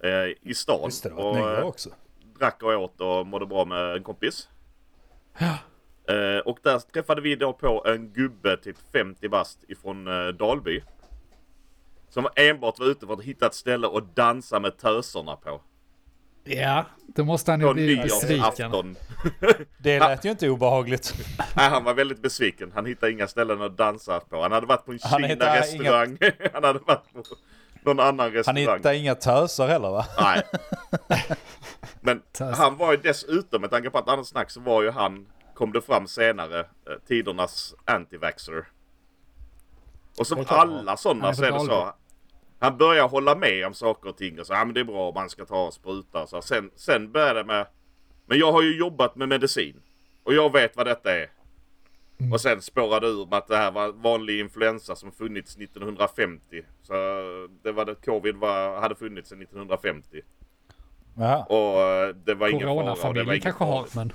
Eh, 0.03 0.51
I 0.51 0.55
stan. 0.55 0.85
Just 0.85 1.03
det, 1.03 1.09
det 1.09 1.15
och, 1.15 1.37
nyår 1.37 1.59
eh, 1.59 1.65
också. 1.65 1.91
drack 2.39 2.63
och 2.63 2.73
åt 2.73 3.01
och 3.01 3.27
mådde 3.27 3.47
bra 3.47 3.65
med 3.65 3.97
en 3.97 4.03
kompis. 4.03 4.49
Ja. 5.39 5.59
Eh, 6.15 6.39
och 6.39 6.59
där 6.63 6.79
träffade 6.79 7.21
vi 7.21 7.37
då 7.37 7.53
på 7.53 7.85
en 7.87 8.13
gubbe 8.13 8.57
typ 8.57 8.77
50 8.93 9.29
bast 9.29 9.65
ifrån 9.69 10.07
eh, 10.07 10.29
Dalby. 10.29 10.83
Som 12.09 12.29
enbart 12.37 12.79
var 12.79 12.87
ute 12.87 13.07
för 13.07 13.15
att 13.15 13.23
hitta 13.23 13.47
ett 13.47 13.55
ställe 13.55 13.87
och 13.87 14.03
dansa 14.03 14.61
med 14.61 14.79
töserna 14.79 15.37
på. 15.37 15.61
Ja, 16.45 16.87
då 17.07 17.25
måste 17.25 17.51
han 17.51 17.61
ju 17.61 17.67
På 17.67 17.75
bli 17.75 17.97
besviken. 17.97 18.97
Det 19.79 19.99
lät 19.99 20.25
ju 20.25 20.31
inte 20.31 20.49
obehagligt. 20.49 21.15
Nej, 21.57 21.69
han 21.69 21.85
var 21.85 21.95
väldigt 21.95 22.23
besviken. 22.23 22.73
Han 22.75 22.87
hittade 22.87 23.13
inga 23.13 23.27
ställen 23.29 23.63
att 23.63 23.77
dansa 23.77 24.21
på. 24.21 24.43
Han 24.43 24.53
hade 24.53 24.67
varit 24.67 24.85
på 24.85 24.93
en 24.93 24.99
Han 25.03 25.25
hittade 25.25 25.63
Kina-restaurang. 25.67 26.19
Han 26.53 26.65
hade 26.65 26.79
varit 26.79 27.13
på 27.13 27.23
någon 27.85 28.01
annan 28.01 28.19
Han 28.19 28.33
restaurang. 28.33 28.77
hittade 28.77 28.97
inga 28.97 29.15
töser 29.15 29.67
heller 29.67 29.91
va? 29.91 30.07
Nej. 30.19 30.43
Men 32.01 32.23
han 32.57 32.77
var 32.77 32.93
ju 32.93 32.97
dessutom, 32.97 33.61
med 33.61 33.71
tanke 33.71 33.91
på 33.91 33.99
att 33.99 34.09
annat 34.09 34.27
snack, 34.27 34.51
så 34.51 34.61
var 34.61 34.83
ju 34.83 34.91
han, 34.91 35.27
kom 35.55 35.73
det 35.73 35.81
fram 35.81 36.07
senare, 36.07 36.61
eh, 36.61 36.67
tidernas 37.09 37.75
antivaxxer. 37.85 38.67
Och 40.19 40.27
som 40.27 40.45
alla 40.49 40.91
Han 40.91 40.99
sådana 40.99 41.29
är 41.29 41.33
så 41.33 41.45
är 41.45 41.53
det 41.53 41.61
så. 41.61 41.95
Han 42.59 42.77
börjar 42.77 43.09
hålla 43.09 43.35
med 43.35 43.67
om 43.67 43.75
saker 43.75 44.09
och 44.09 44.17
ting 44.17 44.41
och 44.41 44.47
så, 44.47 44.53
ja 44.53 44.65
men 44.65 44.75
det 44.75 44.81
är 44.81 44.85
bra, 44.85 45.13
man 45.13 45.31
ska 45.31 45.45
ta 45.45 45.67
och 45.67 45.75
spruta 45.75 46.23
och 46.23 46.29
så. 46.29 46.43
Sen, 46.43 46.71
sen 46.77 47.13
börjar 47.13 47.35
det 47.35 47.45
med, 47.45 47.67
men 48.27 48.39
jag 48.39 48.53
har 48.53 48.63
ju 48.63 48.79
jobbat 48.79 49.17
med 49.17 49.29
medicin. 49.29 49.83
Och 50.25 50.35
jag 50.35 50.53
vet 50.53 50.77
vad 50.77 50.87
detta 50.87 51.13
är. 51.15 51.31
Mm. 52.21 52.33
Och 52.33 52.41
sen 52.41 52.63
spårade 52.63 53.07
ur 53.07 53.27
med 53.27 53.39
att 53.39 53.49
det 53.49 53.57
här 53.57 53.71
var 53.71 53.89
vanlig 53.93 54.41
influensa 54.41 54.97
som 54.97 55.13
funnits 55.13 55.57
1950. 55.57 56.63
Så 56.83 56.93
det 57.63 57.73
var 57.73 57.85
det, 57.85 57.95
covid 57.95 58.37
var, 58.37 58.81
hade 58.81 58.95
funnits 58.95 59.29
sedan 59.29 59.43
1950. 59.43 60.21
Ja. 61.15 61.45
Och 61.45 61.81
eh, 61.83 62.15
det 62.25 62.35
var 62.35 62.49
ingen 62.49 62.61
fara. 62.61 62.75
Det 62.75 62.75
var 62.75 62.83
Coronafamiljen 62.83 63.29
ingen 63.29 63.41
kanske 63.41 63.65
har, 63.65 63.87
men... 63.95 64.13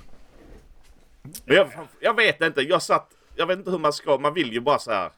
Men 1.44 1.56
jag, 1.56 1.68
jag 2.00 2.16
vet 2.16 2.42
inte. 2.42 2.60
Jag 2.60 2.82
satt... 2.82 3.10
Jag 3.36 3.46
vet 3.46 3.58
inte 3.58 3.70
hur 3.70 3.78
man 3.78 3.92
ska... 3.92 4.18
Man 4.18 4.34
vill 4.34 4.52
ju 4.52 4.60
bara 4.60 4.78
så 4.78 4.90
här... 4.90 5.10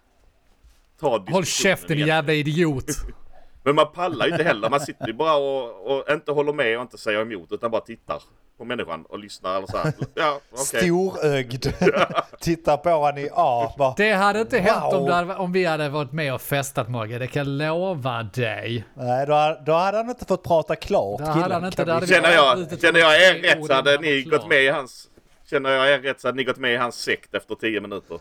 Ta 1.00 1.25
Håll 1.28 1.45
käften 1.45 1.97
din 1.97 2.06
jävla 2.06 2.32
idiot. 2.32 2.86
Men 3.62 3.75
man 3.75 3.93
pallar 3.93 4.26
ju 4.26 4.32
inte 4.32 4.45
heller. 4.45 4.71
Man 4.71 4.80
sitter 4.80 5.06
ju 5.06 5.12
bara 5.12 5.36
och, 5.36 5.99
och 5.99 6.10
inte 6.10 6.32
håller 6.32 6.52
med 6.52 6.76
och 6.76 6.82
inte 6.82 6.99
säger 6.99 7.23
emot. 7.23 7.52
Utan 7.52 7.71
bara 7.71 7.80
tittar 7.80 8.23
på 8.58 8.64
människan 8.64 9.04
och 9.08 9.18
lyssnar 9.18 9.56
eller 9.56 9.66
så 9.66 9.76
här. 9.76 9.92
Ja, 10.14 10.40
okej. 10.52 10.80
Storögd. 10.80 11.66
Tittar 12.40 12.76
på 12.76 13.04
han 13.04 13.18
i 13.18 13.28
A. 13.34 13.75
Bara, 13.78 13.94
Det 13.97 14.12
hade 14.12 14.40
inte 14.40 14.58
hänt 14.58 14.84
om, 14.94 14.99
Wow. 15.00 15.10
hade, 15.10 15.34
om 15.34 15.52
vi 15.52 15.64
hade 15.64 15.88
varit 15.88 16.12
med 16.12 16.34
och 16.34 16.40
festat 16.40 16.88
Mogge, 16.88 17.18
det 17.18 17.26
kan 17.26 17.40
jag 17.58 17.68
lova 17.68 18.23
dig. 18.23 18.84
Nej, 18.94 19.26
då, 19.26 19.58
då 19.66 19.73
hade 19.73 19.97
han 19.97 20.08
inte 20.10 20.25
fått 20.25 20.44
prata 20.44 20.76
klart 20.76 21.18
Då 21.21 21.25
hade 21.26 21.54
han 21.54 21.64
inte- 21.64 21.92
hade. 21.92 22.06
Känner 22.06 22.30
jag, 22.32 22.80
känner 22.80 23.00
jag 23.00 23.23
er 23.23 23.34
rätt 23.34 23.66
så 23.66 23.73
hade 23.73 23.99
ni 23.99 24.23
gått 24.23 24.49
med 24.49 24.62
i 24.62 24.68
hans... 24.68 25.08
Känner 25.50 25.71
jag 25.71 25.90
er 25.90 25.99
rätt 25.99 26.21
så 26.21 26.28
hade 26.28 26.36
ni 26.36 26.44
gått 26.44 26.58
med 26.58 26.73
i 26.73 26.76
hans 26.76 26.94
sekt 26.94 27.34
efter 27.34 27.54
10 27.54 27.80
minuter. 27.80 28.18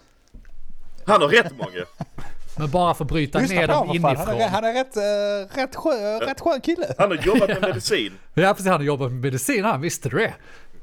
Han 1.06 1.22
har 1.22 1.30
rätt 1.30 1.52
många. 1.58 1.86
Men 2.58 2.72
bara 2.72 2.94
för 2.94 3.04
att 3.04 3.10
bryta 3.12 3.40
Lyssna 3.40 3.56
ner 3.56 3.68
dem 3.68 3.88
fan. 3.88 3.88
Han 3.88 4.28
är, 4.28 4.34
inifrån. 4.34 4.50
han 4.50 4.64
är 4.64 4.74
rätt, 4.74 4.98
uh, 4.98 5.58
rätt, 5.58 5.76
skön, 5.76 6.20
rätt 6.20 6.40
skön 6.42 6.62
kille. 6.62 6.94
Han 6.98 7.10
har 7.10 7.18
jobbat 7.18 7.50
med 7.50 7.62
medicin. 7.68 8.14
Ja 8.34 8.54
precis, 8.54 8.68
han 8.68 8.76
har 8.76 8.86
jobbat 8.86 9.12
med 9.12 9.22
medicin 9.22 9.66
han, 9.66 9.82
visste 9.82 10.10
du 10.10 10.18
det? 10.18 10.34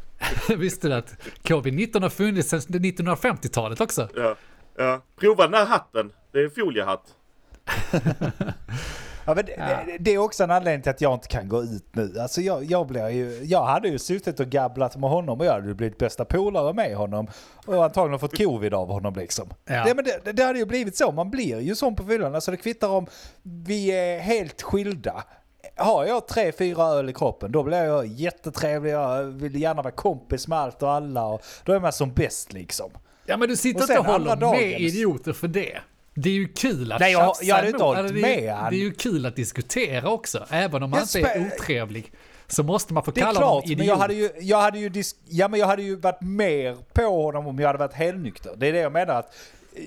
visste 0.57 0.89
du 0.89 0.95
att 0.95 1.17
covid-19 1.43 2.03
har 2.03 2.11
funnits 2.11 2.49
sedan 2.49 2.61
1950-talet 2.61 3.81
också? 3.81 4.09
Ja, 4.15 4.37
ja. 4.79 5.03
Prova 5.21 5.45
den 5.45 5.55
här 5.55 5.67
hatten. 5.67 6.13
Det 6.33 6.39
är 6.39 6.45
en 6.45 6.51
foliehatt. 6.51 7.05
Ja, 9.27 9.35
men 9.35 9.45
det, 9.45 9.83
det, 9.87 9.99
det 9.99 10.11
är 10.11 10.19
också 10.19 10.45
en 10.45 10.51
anledning 10.51 10.83
till 10.83 10.91
att 10.91 11.01
jag 11.01 11.15
inte 11.15 11.29
kan 11.29 11.49
gå 11.49 11.63
ut 11.63 11.87
nu. 11.93 12.15
Alltså 12.21 12.41
jag, 12.41 12.65
jag, 12.65 12.87
blir 12.87 13.09
ju, 13.09 13.45
jag 13.45 13.65
hade 13.65 13.89
ju 13.89 13.99
suttit 13.99 14.41
och 14.41 14.47
gabblat 14.47 14.97
med 14.97 15.11
honom 15.11 15.41
och 15.41 15.47
jag 15.47 15.53
hade 15.53 15.75
blivit 15.75 15.99
bästa 15.99 16.25
polare 16.25 16.73
med 16.73 16.97
honom. 16.97 17.27
Och 17.67 17.85
antagligen 17.85 18.19
fått 18.19 18.39
covid 18.39 18.75
av 18.75 18.89
honom 18.89 19.15
liksom. 19.15 19.49
Ja. 19.65 19.85
Det, 19.85 19.95
men 19.95 20.05
det, 20.05 20.33
det 20.33 20.45
hade 20.45 20.59
ju 20.59 20.67
blivit 20.67 20.97
så. 20.97 21.13
Man 21.13 21.31
blir 21.31 21.61
ju 21.61 21.75
sån 21.75 21.97
på 21.97 22.05
fyllan. 22.05 22.35
Alltså 22.35 22.51
det 22.51 22.57
kvittar 22.57 22.89
om 22.89 23.07
vi 23.43 23.89
är 23.89 24.19
helt 24.19 24.63
skilda. 24.63 25.25
Har 25.77 26.05
jag 26.05 26.29
tre, 26.29 26.53
fyra 26.53 26.85
öl 26.85 27.11
i 27.11 27.13
kroppen 27.13 27.53
då 27.53 27.63
blir 27.63 27.85
jag 27.85 28.07
jättetrevlig. 28.07 28.93
Jag 28.93 29.25
vill 29.25 29.61
gärna 29.61 29.83
vara 29.83 29.95
kompis 29.95 30.49
med 30.49 30.59
allt 30.59 30.83
och 30.83 30.93
alla. 30.93 31.27
Och 31.27 31.43
då 31.65 31.73
är 31.73 31.81
man 31.81 31.93
som 31.93 32.13
bäst 32.13 32.53
liksom. 32.53 32.91
Ja 33.27 33.37
men 33.37 33.49
du 33.49 33.57
sitter 33.57 33.83
Och 33.83 33.91
inte 33.91 33.99
och 33.99 34.07
håller 34.07 34.37
med 34.37 34.81
idioter 34.81 35.33
för 35.33 35.49
det. 35.49 35.79
Det 36.15 36.29
är 36.31 36.35
ju 36.35 36.49
kul 36.49 36.93
att 36.93 37.01
Nej, 37.01 37.13
jag- 37.13 37.37
jag 37.43 37.57
hade 37.57 37.69
inte 37.69 37.83
hållit 37.85 37.99
Eller 37.99 38.13
det 38.13 38.19
är- 38.19 38.55
med. 38.63 38.73
Det 38.73 38.77
är 38.77 38.81
ju 38.81 38.93
kul 38.93 39.27
att 39.27 39.37
diskutera 39.37 40.09
också. 40.11 40.47
Även 40.51 40.83
om 40.83 40.91
man 40.91 41.01
inte 41.01 41.21
är 41.21 41.47
otrevlig. 41.47 42.13
Så 42.47 42.63
måste 42.63 42.93
man 42.95 43.03
få 43.05 43.11
Det 43.11 43.21
kalla 43.21 43.33
klart, 43.41 43.49
honom 43.51 43.63
idiot. 43.65 43.79
men 43.79 43.87
jag 43.87 43.97
hade, 43.97 44.15
ju, 44.15 44.31
jag, 44.41 44.61
hade 44.61 44.79
ju 44.79 45.03
ja, 45.29 45.49
men 45.49 45.61
jag 45.61 45.67
hade 45.67 45.83
ju 45.83 45.97
varit 45.97 46.21
mer 46.21 46.77
på 46.93 47.23
honom 47.23 47.47
om 47.47 47.59
jag 47.59 47.67
hade 47.67 47.79
varit 47.79 47.93
helnykter. 47.95 48.53
Det 48.57 48.67
är 48.69 48.73
det 48.73 48.79
jag 48.79 48.93
menar. 48.93 49.15
att 49.15 49.35
eh, 49.77 49.83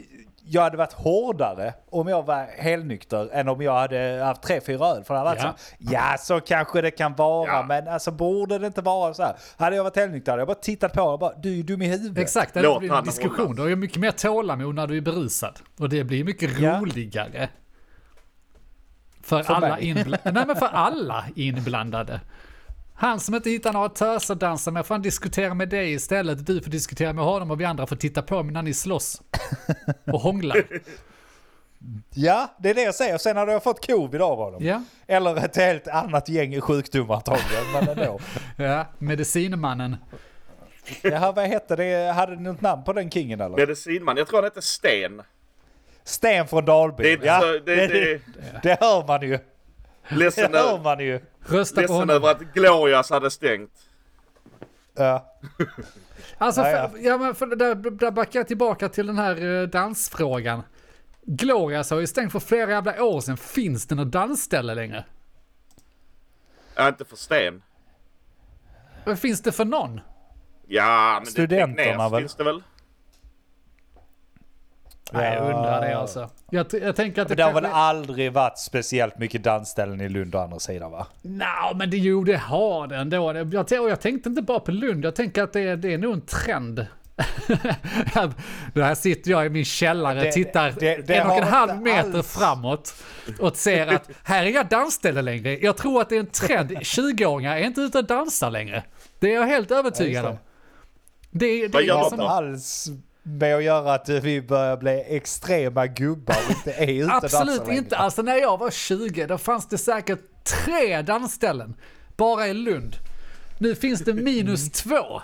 Jag 0.49 0.61
hade 0.61 0.77
varit 0.77 0.93
hårdare 0.93 1.73
om 1.89 2.07
jag 2.07 2.23
var 2.25 2.45
helnykter 2.57 3.29
än 3.33 3.47
om 3.47 3.61
jag 3.61 3.73
hade 3.79 4.21
haft 4.25 4.41
tre, 4.41 4.61
fyra 4.61 4.85
öl. 4.85 5.03
För 5.03 5.13
det 5.13 5.19
hade 5.19 5.29
varit 5.29 5.43
Ja. 5.43 5.53
så, 5.57 5.75
ja 5.93 6.15
så 6.19 6.39
kanske 6.39 6.81
det 6.81 6.91
kan 6.91 7.15
vara, 7.15 7.47
Ja. 7.47 7.63
men 7.67 7.87
alltså 7.87 8.11
borde 8.11 8.57
det 8.59 8.67
inte 8.67 8.81
vara 8.81 9.13
så 9.13 9.23
här. 9.23 9.35
Hade 9.57 9.75
jag 9.75 9.83
varit 9.83 9.95
helnykter 9.95 10.31
hade 10.31 10.41
jag 10.41 10.47
bara 10.47 10.55
tittat 10.55 10.93
på 10.93 11.01
och 11.03 11.19
bara, 11.19 11.33
du 11.37 11.49
är 11.49 11.53
ju 11.55 11.63
dum 11.63 11.81
i 11.81 11.87
huvudet. 11.87 12.17
Exakt, 12.23 12.53
det 12.53 12.61
Låt 12.61 12.79
blir 12.79 12.93
en 12.93 13.03
diskussion. 13.03 13.55
Du 13.55 13.61
har 13.61 13.69
ju 13.69 13.75
mycket 13.75 13.97
mer 13.97 14.11
tålamod 14.11 14.75
när 14.75 14.87
du 14.87 14.97
är 14.97 15.01
berusad. 15.01 15.59
Och 15.79 15.89
det 15.89 16.03
blir 16.03 16.23
mycket 16.23 16.59
Ja. 16.59 16.79
roligare. 16.81 17.49
För, 19.23 19.43
För 19.43 19.53
alla 19.53 19.79
inblandade. 19.79 20.31
Nej 20.31 20.43
men 20.47 20.55
för 20.55 20.67
alla 20.67 21.25
inblandade. 21.35 22.19
Han 22.99 23.19
som 23.19 23.35
inte 23.35 23.49
hittar 23.49 23.73
några 23.73 23.89
töser 23.89 24.33
att 24.33 24.39
dansa 24.39 24.71
med 24.71 24.85
får 24.85 24.95
han 24.95 25.01
diskutera 25.01 25.53
med 25.53 25.69
dig 25.69 25.93
istället. 25.93 26.45
Du 26.45 26.61
får 26.61 26.71
diskutera 26.71 27.13
med 27.13 27.25
honom 27.25 27.51
och 27.51 27.59
vi 27.59 27.65
andra 27.65 27.87
får 27.87 27.95
titta 27.95 28.21
på 28.21 28.43
när 28.43 28.61
ni 28.61 28.73
slåss. 28.73 29.21
Och 30.05 30.19
hånglar. 30.19 30.63
Ja, 32.13 32.55
det 32.59 32.69
är 32.69 32.73
det 32.73 32.81
jag 32.81 32.95
säger. 32.95 33.17
Sen 33.17 33.37
hade 33.37 33.51
jag 33.51 33.63
fått 33.63 33.87
covid 33.87 34.21
av 34.21 34.37
honom. 34.37 34.63
Ja, 34.63 34.81
Eller 35.07 35.45
ett 35.45 35.55
helt 35.55 35.87
annat 35.87 36.29
gäng 36.29 36.61
sjukdomar 36.61 37.15
antagligen, 37.15 37.71
men 37.73 37.87
ändå. 37.87 38.19
ja. 38.57 38.85
medicinmannen. 38.97 39.95
Jaha, 41.01 41.31
vad 41.31 41.45
hette 41.45 41.75
det? 41.75 42.13
Hade 42.13 42.35
ni 42.35 42.41
något 42.41 42.61
namn 42.61 42.83
på 42.83 42.93
den 42.93 43.11
kingen 43.11 43.41
eller? 43.41 43.57
Medicinman. 43.57 44.17
Jag 44.17 44.27
tror 44.27 44.37
han 44.37 44.43
heter 44.43 44.61
Sten. 44.61 45.21
Sten 46.03 46.47
från 46.47 46.65
Dalby. 46.65 47.15
Det 47.15 47.25
ja, 47.25 47.39
så... 47.39 47.45
Det, 47.45 47.59
det, 47.75 47.87
det, 47.87 48.21
det 48.63 48.77
hör 48.79 49.07
man 49.07 49.21
ju. 49.21 49.39
Det 50.09 50.53
hör 50.53 50.83
man 50.83 50.99
ju. 50.99 51.19
Rösta 51.47 51.75
på 51.75 51.81
ledsen 51.81 51.95
honom. 51.95 52.15
över 52.15 52.31
att 52.31 52.41
Glorias 52.41 53.09
hade 53.09 53.31
stängt. 53.31 53.71
Ja. 54.95 55.33
Alltså. 56.37 56.61
För, 56.63 56.91
ja, 56.99 57.17
men 57.17 57.35
för 57.35 57.47
där, 57.47 57.75
där 57.75 58.11
backar 58.11 58.39
jag 58.39 58.47
tillbaka 58.47 58.89
till 58.89 59.07
den 59.07 59.17
här 59.17 59.61
eh, 59.61 59.67
dansfrågan. 59.67 60.63
Glorias 61.21 61.91
har 61.91 61.99
ju 61.99 62.07
stängt 62.07 62.31
för 62.31 62.39
flera 62.39 62.71
jävla 62.71 63.03
år 63.03 63.21
sedan. 63.21 63.37
Finns 63.37 63.87
det 63.87 63.95
något 63.95 64.11
dansställe 64.11 64.75
längre? 64.75 65.05
Ja, 66.75 66.87
inte 66.87 67.05
för 67.05 67.15
Sten. 67.15 67.61
Vad 69.05 69.19
finns 69.19 69.41
det 69.41 69.51
för 69.51 69.65
någon? 69.65 69.99
Ja, 70.67 71.15
men 71.23 71.25
Studenterna 71.25 72.03
det 72.03 72.09
väl? 72.09 72.21
finns 72.21 72.35
det 72.35 72.43
väl? 72.43 72.63
Nej, 75.11 75.33
jag 75.33 75.49
Ja. 75.49 75.53
undrar 75.57 75.81
det 75.81 75.97
alltså. 75.97 76.29
Jag, 76.49 76.65
jag 76.71 76.95
tänker 76.95 77.21
att 77.21 77.27
det, 77.27 77.31
Men 77.31 77.37
det 77.37 77.43
har 77.43 77.53
väl 77.61 77.65
aldrig 77.65 78.33
varit 78.33 78.57
speciellt 78.57 79.17
mycket 79.17 79.43
dansställen 79.43 80.01
i 80.01 80.09
Lund 80.09 80.35
å 80.35 80.39
andra 80.39 80.59
sidan 80.59 80.91
va? 80.91 81.07
Nå, 81.21 81.45
men 81.75 81.89
det, 81.89 81.97
jo, 81.97 82.23
det 82.23 82.37
har 82.37 82.87
det 82.87 82.95
ändå. 82.95 83.33
Jag, 83.51 83.89
jag 83.89 83.99
tänkte 84.01 84.29
inte 84.29 84.41
bara 84.41 84.59
på 84.59 84.71
Lund, 84.71 85.05
jag 85.05 85.15
tänker 85.15 85.43
att 85.43 85.53
det, 85.53 85.61
är- 85.61 85.75
det 85.77 85.93
är 85.93 85.97
nog 85.97 86.13
en 86.13 86.21
trend. 86.21 86.85
Där 88.73 88.95
sitter 88.95 89.31
jag 89.31 89.45
i 89.45 89.49
min 89.49 89.65
källare, 89.65 90.21
Det- 90.23 90.31
tittar 90.31 90.73
det- 90.79 91.07
det 91.07 91.15
en 91.15 91.27
och 91.27 91.37
en 91.37 91.43
halv 91.43 91.81
meter 91.81 92.13
alls- 92.17 92.37
framåt 92.39 92.93
och 93.39 93.55
ser 93.55 93.87
att 93.87 94.09
här 94.23 94.43
är 94.43 94.49
inga 94.49 94.63
dansställen 94.63 95.25
längre. 95.25 95.57
Jag 95.57 95.77
tror 95.77 96.01
att 96.01 96.09
det 96.09 96.15
är 96.15 96.19
en 96.19 96.25
trend. 96.25 96.71
20-åringar 96.77 97.57
är 97.57 97.61
inte 97.63 97.81
ute 97.81 97.97
och 97.97 98.05
dansar 98.05 98.51
längre. 98.51 98.83
Det 99.19 99.31
är 99.31 99.35
jag 99.35 99.47
helt 99.47 99.71
övertygad 99.71 100.25
Ja, 100.25 100.29
om. 100.29 100.37
Det, 101.31 101.61
det, 101.67 101.73
Vad 101.73 101.81
är 101.81 101.85
gör 101.85 102.03
de 102.09 102.13
inte 102.13 102.25
alls 102.27 102.87
med 103.27 103.55
att 103.55 103.63
göra 103.63 103.93
att 103.93 104.09
vi 104.09 104.41
börjar 104.41 104.77
bli 104.77 105.03
extrema 105.07 105.87
gubbar 105.87 106.35
och 106.45 106.51
inte 106.51 106.73
är 106.73 107.03
ute 107.03 107.13
Absolut 107.13 107.67
inte. 107.67 107.97
Alltså 107.97 108.21
när 108.21 108.35
jag 108.35 108.57
var 108.57 108.71
20, 108.71 109.25
då 109.25 109.37
fanns 109.37 109.67
det 109.67 109.77
säkert 109.77 110.19
tre 110.43 111.01
dansställen. 111.01 111.75
Bara 112.17 112.47
i 112.47 112.53
Lund. 112.53 112.95
Nu 113.57 113.75
finns 113.75 113.99
det 114.01 114.13
minus 114.13 114.71
två. 114.71 115.21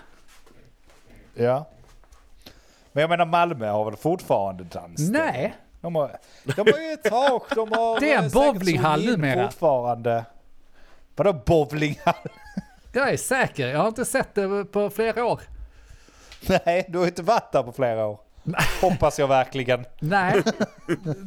Ja. 1.34 1.70
Men 2.92 3.02
jag 3.02 3.10
menar 3.10 3.26
Malmö 3.26 3.70
har 3.70 3.86
väl 3.86 3.96
fortfarande 3.96 4.64
dans? 4.64 5.10
Nej. 5.10 5.56
De 5.82 5.96
har, 5.96 6.18
de 6.44 6.62
har 6.62 6.80
ju 6.80 6.96
tak, 6.98 7.56
de 7.56 7.72
har 7.72 8.00
Det 8.00 8.12
är 8.12 8.18
en 8.18 8.26
eh, 8.26 8.32
bowlinghall 8.32 9.06
numera. 9.06 9.48
fortfarande. 9.48 10.26
Vadå 11.16 11.34
bowlinghall? 11.34 12.14
Jag 12.94 13.14
är 13.14 13.18
säker. 13.18 13.68
Jag 13.68 13.80
har 13.80 13.88
inte 13.88 14.06
sett 14.06 14.36
det 14.36 14.66
på 14.66 14.90
flera 14.90 15.26
år. 15.26 15.42
Nej, 16.66 16.86
du 16.90 16.98
har 16.98 17.06
inte 17.06 17.24
varit 17.24 17.52
där 17.52 17.64
på 17.64 17.72
flera 17.72 18.06
år. 18.06 18.20
Hoppas 18.82 19.20
jag 19.20 19.28
verkligen. 19.28 19.86
Nej, 20.00 20.44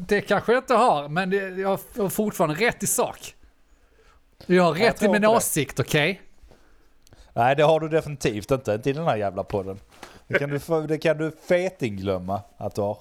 det 0.09 0.20
kanske 0.20 0.52
jag 0.52 0.62
inte 0.62 0.74
har, 0.74 1.09
men 1.09 1.31
det, 1.31 1.37
jag 1.37 1.68
har 1.68 2.09
fortfarande 2.09 2.55
rätt 2.55 2.83
i 2.83 2.87
sak. 2.87 3.35
Jag 4.46 4.62
har 4.62 4.74
rätt 4.74 5.02
i 5.02 5.09
min 5.09 5.24
åsikt, 5.24 5.81
okej? 5.81 6.20
Nej, 7.33 7.57
det 7.57 7.62
har 7.62 7.81
du 7.81 7.88
definitivt 7.88 8.50
inte. 8.50 8.72
Inte 8.72 8.90
i 8.90 8.92
den 8.92 9.05
här 9.05 9.16
jävla 9.16 9.44
podden. 9.44 9.79
Det 10.29 10.38
kan 10.38 10.50
du, 10.50 10.87
det 10.87 10.98
kan 10.98 11.18
du 11.18 11.31
fetingglömma 11.48 12.40
att 12.57 12.74
du 12.74 12.81
har. 12.81 12.98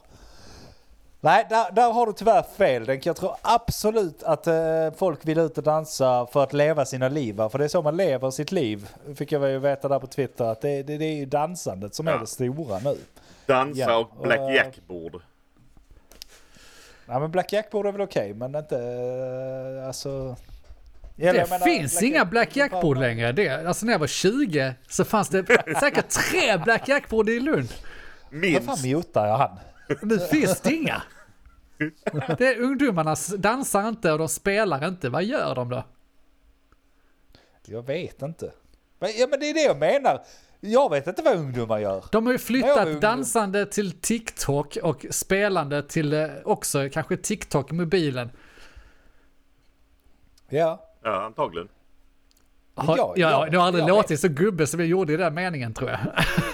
Nej, 1.25 1.45
där, 1.49 1.71
där 1.71 1.91
har 1.91 2.05
du 2.05 2.13
tyvärr 2.13 2.43
fel 2.57 2.85
Denk. 2.85 3.05
Jag 3.05 3.15
tror 3.15 3.35
absolut 3.41 4.23
att 4.23 4.47
eh, 4.47 4.91
folk 4.97 5.19
vill 5.25 5.37
ut 5.39 5.57
och 5.57 5.63
dansa 5.63 6.27
för 6.31 6.43
att 6.43 6.53
leva 6.53 6.85
sina 6.85 7.09
liv. 7.09 7.35
För 7.49 7.57
det 7.57 7.63
är 7.63 7.67
så 7.67 7.81
man 7.81 7.97
lever 7.97 8.31
sitt 8.31 8.51
liv. 8.51 8.87
Fick 9.15 9.31
jag 9.31 9.49
ju 9.49 9.59
veta 9.59 9.87
där 9.87 9.99
på 9.99 10.07
Twitter 10.07 10.45
att 10.45 10.61
det, 10.61 10.83
det, 10.83 10.97
det 10.97 11.05
är 11.05 11.15
ju 11.15 11.25
dansandet 11.25 11.95
som 11.95 12.07
är 12.07 12.11
Ja. 12.11 12.17
det 12.17 12.27
stora 12.27 12.79
nu. 12.79 12.97
Dansa 13.45 13.79
Ja, 13.81 13.97
och 13.97 14.23
blackjack-bord. 14.23 15.21
Nej 17.05 17.19
men 17.19 17.31
Black 17.31 17.53
Jack 17.53 17.71
borde 17.71 17.91
väl 17.91 18.01
okej, 18.01 18.33
men 18.33 18.55
inte 18.55 18.77
eh, 18.77 19.87
alltså... 19.87 20.35
Det 21.15 21.33
menar, 21.33 21.59
finns 21.59 22.03
inga 22.03 22.25
Black 22.25 22.55
Jack-bord 22.55 22.97
längre. 22.97 23.31
Det, 23.31 23.67
alltså 23.67 23.85
när 23.85 23.93
jag 23.93 23.99
var 23.99 24.07
20 24.07 24.73
så 24.89 25.05
fanns 25.05 25.29
det 25.29 25.45
säkert 25.79 26.09
tre 26.09 26.57
Black 26.57 26.87
Jack-bord 26.87 27.29
i 27.29 27.39
Lund. 27.39 27.69
Vad 28.29 28.41
fan 28.41 28.65
Minst. 28.65 28.85
mutar 28.85 29.27
jag 29.27 29.37
han? 29.37 29.59
Nu 30.01 30.19
finns 30.19 30.61
det 30.61 30.73
inga. 30.73 31.01
Det 32.37 32.47
är 32.47 32.61
ungdomarna 32.61 33.15
dansar 33.37 33.87
inte 33.87 34.11
och 34.11 34.17
de 34.17 34.29
spelar 34.29 34.87
inte. 34.87 35.09
Vad 35.09 35.23
gör 35.23 35.55
de 35.55 35.69
då? 35.69 35.83
Jag 37.65 37.85
vet 37.85 38.21
inte. 38.21 38.51
Men, 38.99 39.09
ja 39.17 39.27
men 39.29 39.39
det 39.39 39.49
är 39.49 39.53
det 39.53 39.63
jag 39.63 39.77
menar. 39.77 40.25
Jag 40.59 40.89
vet 40.89 41.07
inte 41.07 41.21
vad 41.21 41.37
ungdomar 41.37 41.79
gör. 41.79 42.05
De 42.11 42.25
har 42.25 42.33
ju 42.33 42.39
flyttat 42.39 43.01
dansande 43.01 43.65
till 43.65 43.91
TikTok 43.91 44.77
och 44.83 45.05
spelande 45.09 45.83
till 45.83 46.13
eh, 46.13 46.27
också 46.43 46.89
kanske 46.93 47.17
TikTok 47.17 47.71
i 47.71 47.73
mobilen. 47.73 48.29
Ja. 50.49 50.89
Ja, 51.03 51.23
antagligen. 51.25 51.69
Har, 52.75 52.97
Ja, 52.97 53.13
ja, 53.15 53.31
ja, 53.31 53.49
det 53.51 53.57
har 53.57 53.67
aldrig 53.67 53.81
jag 53.83 53.89
låtit 53.89 54.19
så 54.19 54.27
gubbe 54.27 54.67
som 54.67 54.79
jag 54.79 54.89
gjorde 54.89 55.13
i 55.13 55.17
den 55.17 55.33
meningen 55.33 55.73
tror 55.73 55.89
jag. 55.89 55.99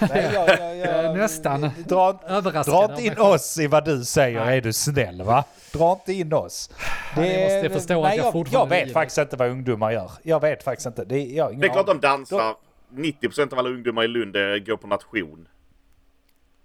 Nej, 0.00 0.30
jag, 0.34 0.48
jag, 0.48 1.04
jag, 1.04 1.16
Nästan. 1.16 1.70
Dra, 1.88 2.20
Överraskad 2.26 2.74
dra 2.74 2.90
inte 2.90 3.02
in 3.06 3.18
oss 3.18 3.58
i 3.58 3.66
vad 3.66 3.84
du 3.84 4.04
säger, 4.04 4.44
Nej. 4.44 4.58
är 4.58 4.60
du 4.60 4.72
snäll 4.72 5.22
va? 5.22 5.44
Dra 5.72 5.92
inte 5.92 6.12
in 6.12 6.32
oss. 6.32 6.70
ni 7.16 7.22
måste 7.22 7.70
förstå 7.70 8.04
att 8.04 8.08
nej, 8.08 8.16
jag 8.16 8.26
jag, 8.26 8.32
fortfarande 8.32 8.76
jag 8.76 8.84
vet 8.84 8.92
faktiskt 8.92 9.18
inte 9.18 9.36
vad 9.36 9.50
ungdomar 9.50 9.90
gör. 9.90 10.10
Jag 10.22 10.40
vet 10.40 10.62
faktiskt 10.62 10.86
inte. 10.86 11.04
Det, 11.04 11.24
jag 11.24 11.60
Det 11.60 11.66
är 11.66 11.72
klart 11.72 11.86
de 11.86 12.00
dansar. 12.00 12.54
90% 12.94 13.52
av 13.52 13.58
alla 13.58 13.68
ungdomar 13.68 14.04
i 14.04 14.08
Lund 14.08 14.32
går 14.66 14.76
på 14.76 14.86
nation. 14.86 15.48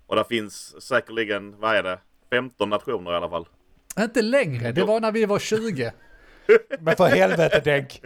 Och 0.07 0.15
där 0.15 0.23
finns 0.23 0.81
säkerligen, 0.81 1.59
vad 1.59 1.75
är 1.75 1.83
det? 1.83 1.99
15 2.29 2.69
nationer 2.69 3.13
i 3.13 3.15
alla 3.15 3.29
fall. 3.29 3.47
Inte 3.99 4.21
längre, 4.21 4.71
det 4.71 4.83
var 4.83 4.99
när 4.99 5.11
vi 5.11 5.25
var 5.25 5.39
20. 5.39 5.91
Men 6.79 6.95
för 6.95 7.05
helvete 7.05 7.61
Denk. 7.63 8.01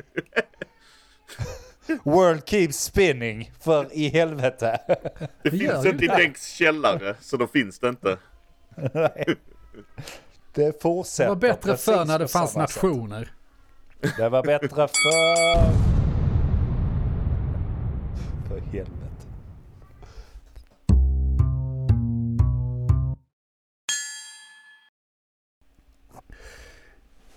World 2.04 2.46
keeps 2.46 2.78
spinning. 2.84 3.52
För 3.60 3.94
i 3.94 4.10
helvete. 4.10 4.80
Det 4.88 5.30
Det 5.44 5.52
finns 5.52 5.86
ju 5.86 5.90
inte 5.90 6.06
i 6.06 6.08
det. 6.08 6.16
Denks 6.16 6.48
källare, 6.54 7.16
så 7.22 7.38
då 7.38 7.48
finns 7.48 7.80
det 7.80 7.90
inte. 7.90 8.18
Nej. 8.94 9.26
Det 10.54 10.66
Det 10.66 10.82
fortsätter 10.82 11.30
var 11.30 11.36
bättre 11.36 11.78
förr 11.78 12.06
när 12.06 12.20
det 12.20 12.28
fanns 12.28 12.52
samma 12.52 12.68
sätt. 12.68 12.84
nationer. 12.84 13.32
Det 14.18 14.30
var 14.30 14.44
bättre 14.44 14.88
för... 14.88 16.01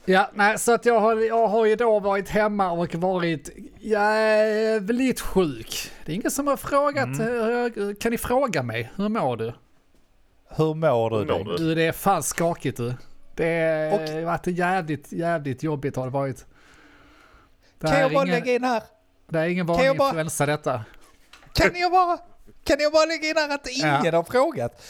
Ja, 0.06 0.30
nej, 0.34 0.58
så 0.58 0.72
att 0.72 0.86
jag 0.86 1.00
har, 1.00 1.16
jag 1.16 1.46
har 1.48 1.66
ju 1.66 1.76
då 1.76 2.00
varit 2.00 2.28
hemma 2.28 2.70
och 2.70 2.94
varit 2.94 3.50
jävligt 3.80 5.20
sjuk. 5.20 5.90
Det 6.04 6.12
är 6.12 6.16
ingen 6.16 6.30
som 6.30 6.46
har 6.46 6.56
frågat, 6.56 7.04
Mm. 7.20 7.64
eh, 7.66 7.94
kan 7.94 8.12
ni 8.12 8.18
fråga 8.18 8.62
mig, 8.62 8.92
hur 8.96 9.08
mår 9.08 9.36
du? 9.36 9.52
Hur 10.56 10.74
mår 10.74 11.10
du 11.10 11.16
Hur 11.16 11.24
mår 11.24 11.34
Denk? 11.34 11.46
du? 11.46 11.56
Du, 11.56 11.74
det 11.74 11.82
är 11.82 11.92
fan 11.92 12.22
skakigt 12.22 12.76
du. 12.76 12.94
Det 13.34 13.90
har 13.92 14.24
varit 14.24 14.46
jävligt, 14.46 15.12
jävligt 15.12 15.62
jobbigt 15.62 15.96
har 15.96 16.04
det 16.04 16.10
varit. 16.10 16.46
Det 17.78 17.86
Kan 17.86 18.00
jag 18.00 18.12
bara 18.12 18.24
ingen, 18.24 18.34
lägga 18.34 18.54
in 18.54 18.64
här? 18.64 18.82
det 19.28 19.38
är 19.38 19.46
ingen 19.46 19.66
vanlig 19.66 19.96
bara- 19.98 20.08
influensa 20.08 20.46
detta. 20.46 20.84
Kan 21.52 21.70
jag 21.74 21.92
bara, 21.92 22.18
kan 22.64 22.76
jag 22.80 22.92
bara 22.92 23.04
lägga 23.04 23.28
in 23.28 23.36
här 23.36 23.54
att 23.54 23.68
ingen 23.68 24.04
Ja. 24.04 24.12
har 24.16 24.22
frågat? 24.24 24.82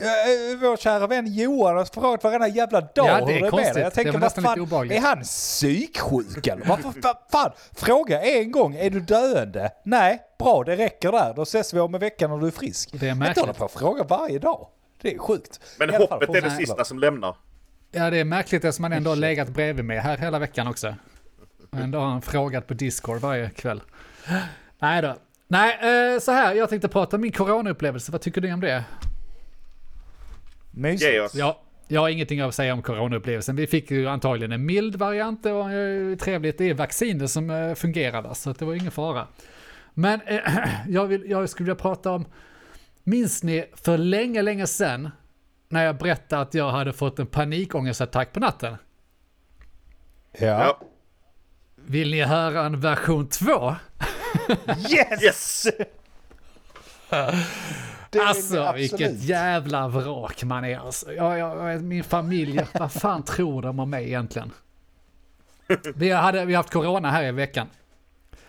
Eh, 0.00 0.58
Vår 0.60 0.76
kära 0.76 1.06
vän 1.06 1.34
Johan 1.34 1.76
har 1.76 1.84
frågat 1.84 2.24
varenda 2.24 2.48
jävla 2.48 2.80
dag 2.80 2.90
Ja, 2.94 3.24
det 3.26 3.32
är 3.32 3.34
hur 3.34 3.40
det 3.40 3.46
är 3.46 3.52
med 3.52 3.74
dig. 3.74 3.82
Jag 3.82 3.92
Det 3.92 3.94
tänker, 3.94 4.12
var 4.12 4.20
vad 4.20 4.32
fan, 4.70 4.90
är 4.90 5.00
han 5.00 5.22
psyksjuk 5.22 6.46
eller? 6.46 6.66
Varför 6.66 6.88
fa- 6.88 7.14
fan? 7.32 7.52
Fråga 7.72 8.22
en 8.22 8.52
gång, 8.52 8.74
är 8.76 8.90
du 8.90 9.00
döende? 9.00 9.70
Nej, 9.84 10.20
bra 10.38 10.62
det 10.64 10.76
räcker 10.76 11.12
där. 11.12 11.34
Då 11.34 11.42
ses 11.42 11.74
vi 11.74 11.80
om 11.80 11.94
en 11.94 12.00
vecka 12.00 12.28
när 12.28 12.38
du 12.38 12.46
är 12.46 12.50
frisk. 12.50 12.90
Det 12.92 13.08
är 13.08 13.10
Inte 13.10 13.24
hålla 13.24 13.34
märkligt. 13.34 13.58
på 13.58 13.64
att 13.64 13.72
fråga 13.72 14.04
varje 14.04 14.38
dag. 14.38 14.66
Det 15.02 15.14
är 15.14 15.18
sjukt. 15.18 15.60
Men 15.78 15.88
fall, 15.90 16.00
hoppet 16.00 16.26
får 16.26 16.36
är 16.36 16.40
det 16.42 16.50
sista 16.50 16.84
som 16.84 16.98
lämnar. 16.98 17.36
Ja, 17.92 18.10
det 18.10 18.18
är 18.18 18.24
märkligt 18.24 18.64
eftersom 18.64 18.82
man 18.82 18.92
ändå 18.92 19.10
har 19.10 19.16
legat 19.16 19.48
bredvid 19.48 19.84
mig 19.84 19.98
här 19.98 20.16
hela 20.18 20.38
veckan 20.38 20.66
också. 20.68 20.94
Ändå 21.72 21.98
har 21.98 22.06
han 22.06 22.22
frågat 22.22 22.66
på 22.66 22.74
Discord 22.74 23.20
varje 23.20 23.50
kväll. 23.50 23.82
Nej 24.78 25.02
då. 25.02 25.16
Nej, 25.48 26.12
eh, 26.14 26.20
så 26.20 26.32
här, 26.32 26.54
jag 26.54 26.68
tänkte 26.68 26.88
prata 26.88 27.16
om 27.16 27.22
min 27.22 27.32
coronaupplevelse. 27.32 28.12
Vad 28.12 28.20
tycker 28.20 28.40
ni 28.40 28.52
om 28.54 28.60
det? 28.60 28.84
Mysigt. 30.70 31.34
Ja, 31.34 31.60
jag 31.88 32.00
har 32.00 32.08
ingenting 32.08 32.40
att 32.40 32.54
säga 32.54 32.72
om 32.72 32.82
coronaupplevelsen. 32.82 33.56
Vi 33.56 33.66
fick 33.66 33.90
ju 33.90 34.08
antagligen 34.08 34.52
en 34.52 34.66
mild 34.66 34.96
variant. 34.96 35.42
Det 35.42 35.52
var 35.52 35.70
eh, 35.70 36.16
trevligt. 36.16 36.58
Det 36.58 36.70
är 36.70 36.74
vacciner 36.74 37.26
som 37.26 37.50
eh, 37.50 37.74
fungerade, 37.74 38.34
så 38.34 38.52
det 38.52 38.64
var 38.64 38.74
ingen 38.74 38.90
fara. 38.90 39.26
Men 39.94 40.20
eh, 40.26 40.40
jag, 40.88 41.06
vill, 41.06 41.30
jag 41.30 41.48
skulle 41.48 41.64
vilja 41.64 41.82
prata 41.82 42.10
om, 42.10 42.26
minns 43.04 43.42
ni 43.42 43.64
för 43.72 43.98
länge, 43.98 44.42
länge 44.42 44.66
sedan 44.66 45.10
när 45.68 45.84
jag 45.84 45.98
berättade 45.98 46.42
att 46.42 46.54
jag 46.54 46.70
hade 46.70 46.92
fått 46.92 47.18
en 47.18 47.26
panikångestattack 47.26 48.32
på 48.32 48.40
natten? 48.40 48.76
Ja. 50.32 50.46
Ja. 50.46 50.80
Vill 51.76 52.10
ni 52.10 52.22
höra 52.22 52.66
en 52.66 52.80
version 52.80 53.28
2? 53.28 53.74
Yes! 54.90 55.22
Yes! 55.22 55.66
Det 58.10 58.20
Alltså 58.20 58.72
vilket 58.72 59.22
jävla 59.22 59.88
vrak 59.88 60.44
man 60.44 60.64
är 60.64 60.78
alltså. 60.78 61.12
Jag, 61.12 61.38
jag, 61.38 61.82
min 61.82 62.04
familj, 62.04 62.60
vad 62.78 62.92
fan 62.92 63.22
tror 63.22 63.62
de 63.62 63.80
om 63.80 63.90
mig 63.90 64.06
egentligen? 64.06 64.52
Vi, 65.94 66.10
hade, 66.10 66.44
vi 66.44 66.54
har 66.54 66.58
haft 66.58 66.72
corona 66.72 67.10
här 67.10 67.24
i 67.24 67.32
veckan. 67.32 67.66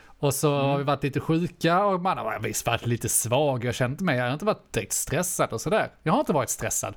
Och 0.04 0.34
så 0.34 0.58
har 0.58 0.78
vi 0.78 0.84
varit 0.84 1.04
lite 1.04 1.20
sjuka 1.20 1.86
och 1.86 2.02
man 2.02 2.18
har 2.18 2.40
visst 2.40 2.66
varit 2.66 2.86
lite 2.86 3.10
svag. 3.10 3.66
Jag 3.66 3.76
känner 3.76 3.92
inte 3.92 4.04
mig, 4.04 4.18
jag 4.18 4.26
har 4.26 4.34
inte 4.34 4.46
varit 4.46 4.74
direkt 4.74 4.94
stressad 4.94 5.54
och 5.54 5.62
sådär. 5.62 5.92
Jag 6.04 6.14
har 6.14 6.20
inte 6.20 6.34
varit 6.34 6.50
stressad. 6.50 6.96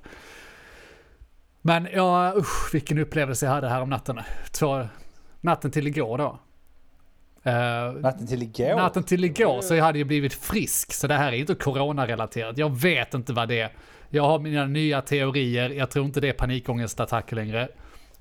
Men 1.60 1.88
ja, 1.92 2.34
usch 2.36 2.74
vilken 2.74 2.98
upplevelse 2.98 3.46
jag 3.46 3.52
hade 3.52 3.68
här 3.68 3.80
om 3.80 3.90
natten. 3.90 4.20
Två, 4.52 4.88
natten 5.40 5.70
till 5.70 5.86
igår 5.86 6.18
då. 6.18 6.38
Eh, 7.46 7.92
Natten 7.92 8.26
till 8.26 8.42
igår. 8.42 8.76
Natten 8.76 9.02
till 9.02 9.24
igår 9.24 9.60
så 9.60 9.74
jag 9.74 9.84
hade 9.84 9.98
jag 9.98 10.06
blivit 10.08 10.34
frisk, 10.34 10.92
så 10.92 11.06
det 11.06 11.14
här 11.14 11.32
är 11.32 11.36
inte 11.36 11.54
coronarelaterat. 11.54 12.58
Jag 12.58 12.80
vet 12.80 13.14
inte 13.14 13.32
vad 13.32 13.48
det 13.48 13.60
är. 13.60 13.72
Jag 14.10 14.22
har 14.22 14.38
mina 14.38 14.66
nya 14.66 15.00
teorier, 15.00 15.70
jag 15.70 15.90
tror 15.90 16.04
inte 16.04 16.20
det 16.20 16.28
är 16.28 16.32
panikångestattacker 16.32 17.36
längre. 17.36 17.68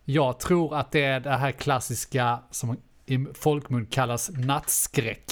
Jag 0.06 0.40
tror 0.40 0.76
att 0.78 0.92
det 0.92 1.04
är 1.04 1.20
det 1.20 1.30
här 1.30 1.52
klassiska 1.52 2.40
som 2.52 2.78
i 3.06 3.26
folkmun 3.34 3.86
kallas 3.86 4.32
nattskräck. 4.34 5.32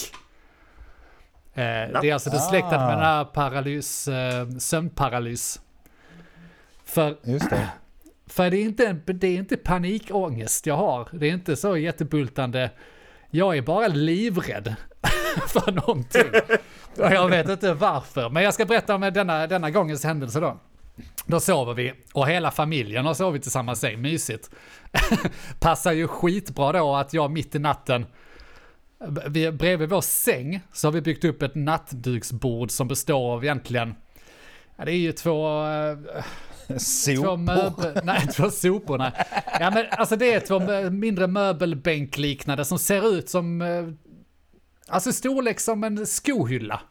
Eh, 1.53 1.63
det 1.63 2.09
är 2.09 2.13
alltså 2.13 2.29
besläktat 2.29 2.79
med 2.79 2.89
den 2.89 2.99
här 2.99 3.25
paralys, 3.25 4.07
eh, 4.07 4.49
sömnparalys. 4.49 5.61
För 6.85 7.17
Just 7.23 7.49
det. 7.49 7.69
för 8.27 8.49
det 8.49 8.57
är, 8.57 8.63
inte, 8.63 8.93
det 9.05 9.27
är 9.27 9.37
inte 9.37 9.57
panikångest 9.57 10.65
jag 10.65 10.77
har. 10.77 11.09
Det 11.11 11.29
är 11.29 11.33
inte 11.33 11.55
så 11.55 11.77
jättebultande. 11.77 12.69
Jag 13.31 13.57
är 13.57 13.61
bara 13.61 13.87
livrädd 13.87 14.75
för 15.47 15.71
någonting. 15.71 16.31
Och 16.97 17.11
jag 17.11 17.29
vet 17.29 17.49
inte 17.49 17.73
varför. 17.73 18.29
Men 18.29 18.43
jag 18.43 18.53
ska 18.53 18.65
berätta 18.65 18.95
om 18.95 19.01
denna, 19.01 19.47
denna 19.47 19.69
gångens 19.69 20.03
händelse 20.03 20.39
då. 20.39 20.59
Då 21.25 21.39
sover 21.39 21.73
vi 21.73 21.93
och 22.13 22.27
hela 22.27 22.51
familjen 22.51 23.05
har 23.05 23.13
sovit 23.13 23.47
i 23.47 23.49
samma 23.49 23.75
säng, 23.75 24.01
mysigt. 24.01 24.49
Passar 25.59 25.91
ju 25.91 26.07
skitbra 26.07 26.71
då 26.71 26.95
att 26.95 27.13
jag 27.13 27.31
mitt 27.31 27.55
i 27.55 27.59
natten, 27.59 28.05
vi, 29.27 29.51
bredvid 29.51 29.89
vår 29.89 30.01
säng 30.01 30.61
så 30.73 30.87
har 30.87 30.91
vi 30.91 31.01
byggt 31.01 31.23
upp 31.23 31.41
ett 31.41 31.55
nattduksbord 31.55 32.71
som 32.71 32.87
består 32.87 33.33
av 33.33 33.43
egentligen, 33.43 33.95
ja, 34.75 34.85
det 34.85 34.91
är 34.91 34.97
ju 34.97 35.11
två, 35.11 35.65
eh, 35.67 36.23
eh, 36.71 36.77
Två 36.77 36.79
Sopor. 36.79 37.37
möbel... 37.37 38.01
Nej, 38.03 38.27
två 38.27 38.49
sopor. 38.49 38.97
Nej. 38.97 39.11
Ja, 39.59 39.71
men 39.73 39.85
alltså 39.91 40.15
det 40.15 40.33
är 40.33 40.39
två 40.39 40.89
mindre 40.89 41.27
möbelbänkliknande 41.27 42.65
som 42.65 42.79
ser 42.79 43.13
ut 43.17 43.29
som... 43.29 43.61
eh, 43.61 43.87
Alltså 44.87 45.11
storlek 45.11 45.59
som 45.59 45.83
en 45.83 46.05
skohylla. 46.05 46.81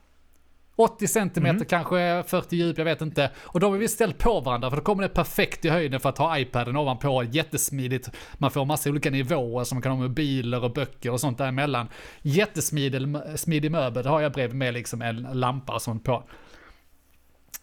80 0.76 1.08
centimeter 1.08 1.64
kanske, 1.64 2.22
40 2.26 2.56
djup, 2.56 2.78
jag 2.78 2.84
vet 2.84 3.00
inte. 3.00 3.30
Och 3.38 3.60
de 3.60 3.72
har 3.72 3.78
vi 3.78 3.88
ställt 3.88 4.18
på 4.18 4.40
varandra 4.40 4.70
för 4.70 4.76
då 4.76 4.82
kommer 4.82 5.02
det 5.02 5.08
perfekt 5.08 5.64
i 5.64 5.68
höjden 5.68 6.00
för 6.00 6.08
att 6.08 6.18
ha 6.18 6.38
iPaden 6.38 6.76
ovanpå. 6.76 7.22
Jättesmidigt. 7.24 8.10
Man 8.38 8.50
får 8.50 8.64
massa 8.64 8.90
olika 8.90 9.10
nivåer 9.10 9.64
som 9.64 9.76
man 9.76 9.82
kan 9.82 9.92
ha 9.92 9.98
mobiler 9.98 10.64
och 10.64 10.72
böcker 10.72 11.10
och 11.10 11.20
sånt 11.20 11.38
däremellan. 11.38 11.88
Jättesmidig 12.22 13.16
smidig 13.36 13.70
möbel, 13.70 14.02
det 14.04 14.10
har 14.10 14.20
jag 14.20 14.32
bredvid 14.32 14.56
med 14.56 14.74
liksom 14.74 15.02
en 15.02 15.16
lampa 15.32 15.74
och 15.74 15.82
sånt 15.82 16.04
på. 16.04 16.24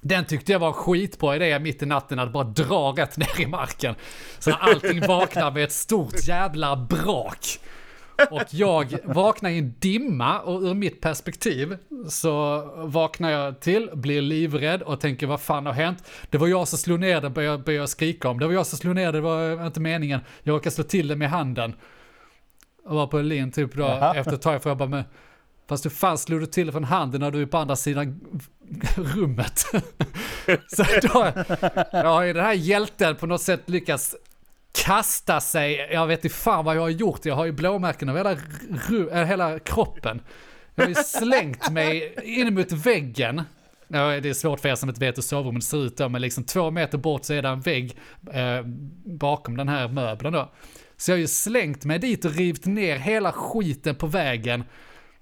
Den 0.02 0.26
tyckte 0.26 0.52
jag 0.52 0.60
var 0.60 0.68
en 0.68 0.74
skitbra 0.74 1.36
idé 1.36 1.60
mitt 1.60 1.84
i 1.84 1.86
natten 1.86 2.20
att 2.20 2.34
bara 2.34 2.44
dra 2.44 2.94
rätt 2.98 3.18
ner 3.18 3.42
i 3.42 3.48
marken. 3.48 3.96
Så 4.40 4.54
allting 4.54 5.08
vaknar 5.08 5.52
med 5.52 5.64
ett 5.64 5.72
stort 5.72 6.28
jävla 6.28 6.76
brak. 6.76 7.60
Och 8.32 8.44
jag 8.50 8.98
vaknar 9.04 9.50
i 9.50 9.58
en 9.58 9.74
dimma 9.80 10.40
och 10.40 10.62
ur 10.62 10.74
mitt 10.74 11.02
perspektiv 11.02 11.78
så 12.10 12.66
vaknar 12.76 13.30
jag 13.30 13.60
till, 13.60 13.90
blir 13.94 14.22
livrädd 14.22 14.82
och 14.82 15.00
tänker 15.00 15.28
vad 15.28 15.42
fan 15.42 15.66
har 15.66 15.74
hänt? 15.74 16.04
Det 16.30 16.38
var 16.38 16.48
jag 16.48 16.68
som 16.68 16.78
slog 16.78 17.00
ner 17.00 17.22
den, 17.22 17.34
började, 17.34 17.64
började 17.64 17.88
skrika 17.88 18.30
om. 18.30 18.40
Det 18.40 18.46
var 18.46 18.54
jag 18.54 18.66
som 18.66 18.78
slog 18.78 18.96
ner 18.96 19.06
det, 19.06 19.18
det 19.18 19.22
var 19.22 19.66
inte 19.66 19.80
meningen. 19.80 20.20
Jag 20.44 20.54
råkade 20.54 20.76
slå 20.76 20.84
till 20.84 21.08
det 21.08 21.16
med 21.16 21.30
handen. 21.30 21.74
Och 22.86 22.96
var 22.96 23.08
på 23.08 23.20
lin 23.20 23.52
typ 23.52 23.74
då 23.74 23.84
Jaha. 23.84 24.16
efter 24.16 24.34
ett 24.34 24.42
tag 24.42 24.64
för 24.64 24.70
jag 24.70 24.78
bara 24.78 24.90
men 24.90 25.04
Fast 25.68 25.84
du 25.84 25.90
fan 25.90 26.18
slog 26.18 26.40
du 26.40 26.46
till 26.46 26.66
det 26.66 26.72
från 26.72 26.84
handen 26.84 27.22
när 27.22 27.32
du 27.32 27.42
är 27.42 27.46
på 27.46 27.58
andra 27.58 27.76
sidan 27.76 28.20
rummet. 28.96 29.60
Så 30.68 30.84
då, 31.02 31.32
då 31.92 32.08
har 32.08 32.24
ju 32.24 32.34
den 32.34 32.46
här 32.46 32.54
hjälten 32.54 33.16
på 33.16 33.26
något 33.26 33.42
sätt 33.42 33.62
lyckats 33.66 34.16
kasta 34.84 35.42
sig, 35.42 35.90
jag 35.92 36.08
vet 36.08 36.26
inte 36.26 36.36
fan 36.36 36.66
vad 36.66 36.76
jag 36.76 36.82
har 36.82 36.90
gjort, 36.90 37.26
jag 37.26 37.36
har 37.36 37.46
ju 37.46 37.52
blåmärken 37.52 38.10
över 38.10 38.18
hela, 38.20 38.42
ru- 38.70 39.22
äh, 39.22 39.26
hela 39.26 39.60
kroppen. 39.60 40.22
Jag 40.76 40.84
har 40.84 40.90
ju 40.90 40.96
slängt 40.96 41.70
mig 41.70 42.16
in 42.24 42.54
mot 42.54 42.72
väggen. 42.72 43.42
Ja, 43.88 44.20
det 44.20 44.30
är 44.30 44.34
svårt 44.34 44.60
för 44.60 44.70
er 44.70 44.76
som 44.76 44.90
inte 44.90 45.00
vet 45.06 45.18
hur 45.18 45.22
sovrummet 45.22 45.64
ser 45.64 45.86
ut 45.86 45.98
då, 45.98 46.10
men 46.10 46.22
liksom 46.22 46.44
två 46.44 46.72
meter 46.72 46.98
bort 46.98 47.26
så 47.26 47.34
är 47.34 47.42
det 47.42 47.50
en 47.50 47.62
vägg 47.62 47.98
eh, 48.34 48.62
bakom 49.06 49.58
den 49.58 49.70
här 49.70 49.88
möbeln 49.88 50.34
då. 50.34 50.52
Så 50.98 51.12
jag 51.12 51.16
har 51.16 51.20
ju 51.20 51.28
slängt 51.28 51.86
mig 51.86 52.00
dit 52.00 52.26
och 52.26 52.32
rivit 52.32 52.66
ner 52.66 52.98
hela 52.98 53.32
skiten 53.32 53.96
på 53.96 54.08
vägen. 54.08 54.64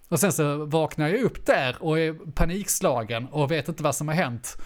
Och 0.09 0.19
sen 0.19 0.31
så 0.31 0.65
vaknar 0.65 1.09
jag 1.09 1.19
upp 1.19 1.45
där 1.45 1.75
och 1.79 1.99
är 1.99 2.31
panikslagen 2.31 3.27
och 3.27 3.51
vet 3.51 3.67
inte 3.67 3.83
vad 3.83 3.95
som 3.95 4.07
har 4.07 4.15
hänt. 4.15 4.57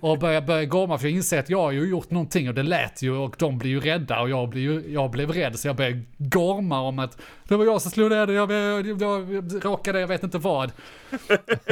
Och 0.00 0.18
börjar, 0.18 0.40
börjar 0.40 0.64
gorma 0.64 0.98
för 0.98 1.06
jag 1.06 1.16
inser 1.16 1.38
att 1.38 1.50
jag 1.50 1.60
har 1.60 1.70
ju 1.70 1.90
gjort 1.90 2.10
någonting 2.10 2.48
och 2.48 2.54
det 2.54 2.62
lät 2.62 3.02
ju 3.02 3.16
och 3.16 3.34
de 3.38 3.58
blir 3.58 3.70
ju 3.70 3.80
rädda 3.80 4.20
och 4.20 4.30
jag, 4.30 4.48
blir 4.48 4.62
ju, 4.62 4.92
jag 4.92 5.10
blev 5.10 5.32
rädd 5.32 5.58
så 5.58 5.68
jag 5.68 5.76
börjar 5.76 6.02
gorma 6.18 6.80
om 6.80 6.98
att 6.98 7.18
det 7.48 7.56
var 7.56 7.64
jag 7.64 7.82
som 7.82 7.90
slog 7.90 8.10
ner 8.10 8.26
det, 8.26 8.32
jag, 8.32 8.50
jag, 8.52 9.02
jag 9.02 9.64
råkade, 9.64 10.00
jag 10.00 10.08
vet 10.08 10.22
inte 10.22 10.38
vad. 10.38 10.72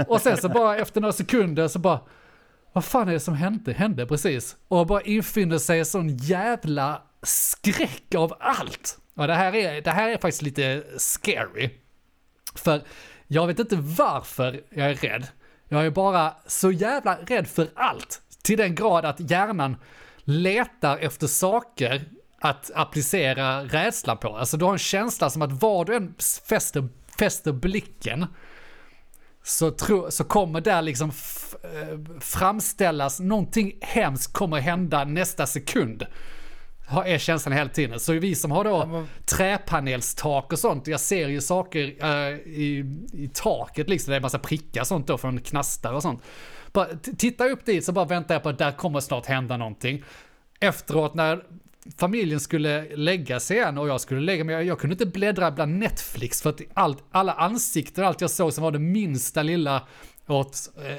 Och 0.08 0.20
sen 0.20 0.36
så 0.36 0.48
bara 0.48 0.76
efter 0.76 1.00
några 1.00 1.12
sekunder 1.12 1.68
så 1.68 1.78
bara, 1.78 2.00
vad 2.72 2.84
fan 2.84 3.08
är 3.08 3.12
det 3.12 3.20
som 3.20 3.34
hände, 3.34 3.72
hände 3.72 4.06
precis? 4.06 4.56
Och 4.68 4.86
bara 4.86 5.00
infinner 5.00 5.58
sig 5.58 5.78
en 5.78 5.86
sån 5.86 6.16
jävla 6.16 7.02
skräck 7.22 8.14
av 8.16 8.34
allt. 8.40 8.98
Och 9.14 9.26
det 9.26 9.34
här 9.34 9.54
är, 9.54 9.80
det 9.80 9.90
här 9.90 10.08
är 10.08 10.18
faktiskt 10.18 10.42
lite 10.42 10.84
scary. 10.96 11.70
För 12.58 12.82
jag 13.26 13.46
vet 13.46 13.58
inte 13.58 13.76
varför 13.76 14.60
jag 14.70 14.90
är 14.90 14.94
rädd. 14.94 15.26
Jag 15.68 15.86
är 15.86 15.90
bara 15.90 16.34
så 16.46 16.72
jävla 16.72 17.16
rädd 17.26 17.48
för 17.48 17.68
allt. 17.74 18.20
Till 18.42 18.58
den 18.58 18.74
grad 18.74 19.04
att 19.04 19.30
hjärnan 19.30 19.76
letar 20.24 20.98
efter 20.98 21.26
saker 21.26 22.04
att 22.40 22.70
applicera 22.74 23.64
rädsla 23.64 24.16
på. 24.16 24.36
Alltså 24.36 24.56
du 24.56 24.64
har 24.64 24.72
en 24.72 24.78
känsla 24.78 25.30
som 25.30 25.42
att 25.42 25.52
var 25.62 25.84
du 25.84 25.96
än 25.96 26.14
fäster, 26.48 26.88
fäster 27.18 27.52
blicken 27.52 28.26
så, 29.42 29.70
tro, 29.70 30.10
så 30.10 30.24
kommer 30.24 30.60
där 30.60 30.82
liksom 30.82 31.08
f- 31.10 31.54
eh, 31.62 32.20
framställas, 32.20 33.20
någonting 33.20 33.72
hemskt 33.80 34.32
kommer 34.32 34.60
hända 34.60 35.04
nästa 35.04 35.46
sekund. 35.46 36.06
Har- 36.88 37.04
Är 37.04 37.18
känslan 37.18 37.52
hela 37.52 37.68
tiden. 37.70 38.00
Så 38.00 38.12
vi 38.12 38.34
som 38.34 38.50
har 38.50 38.64
då 38.64 39.04
träpanelstak 39.26 40.52
och 40.52 40.58
sånt, 40.58 40.86
jag 40.86 41.00
ser 41.00 41.28
ju 41.28 41.40
saker 41.40 41.94
eh, 42.04 42.34
i, 42.38 42.84
i 43.12 43.30
taket 43.34 43.88
liksom, 43.88 44.10
det 44.10 44.16
är 44.16 44.20
massa 44.20 44.38
prickar 44.38 44.80
och 44.80 44.86
sånt 44.86 45.06
då 45.06 45.18
från 45.18 45.40
knastar 45.40 45.92
och 45.92 46.02
sånt. 46.02 46.22
Bara, 46.72 46.86
titta 47.18 47.48
upp 47.48 47.64
dit 47.64 47.84
så 47.84 47.92
bara 47.92 48.04
väntar 48.04 48.34
jag 48.34 48.42
på 48.42 48.48
att 48.48 48.58
där 48.58 48.72
kommer 48.72 49.00
snart 49.00 49.26
hända 49.26 49.56
någonting. 49.56 50.02
Efteråt 50.60 51.14
när 51.14 51.42
familjen 51.98 52.40
skulle 52.40 52.96
lägga 52.96 53.40
sig 53.40 53.56
igen 53.56 53.78
och 53.78 53.88
jag 53.88 54.00
skulle 54.00 54.20
lägga 54.20 54.44
mig, 54.44 54.52
jag, 54.54 54.64
jag 54.64 54.78
kunde 54.78 54.94
inte 54.94 55.06
bläddra 55.06 55.50
bland 55.50 55.78
Netflix 55.78 56.42
för 56.42 56.50
att 56.50 56.60
allt, 56.74 57.04
alla 57.10 57.32
ansikten, 57.32 58.04
allt 58.04 58.20
jag 58.20 58.30
såg 58.30 58.52
som 58.52 58.64
var 58.64 58.70
det 58.72 58.78
minsta 58.78 59.42
lilla 59.42 59.82
åt, 60.26 60.56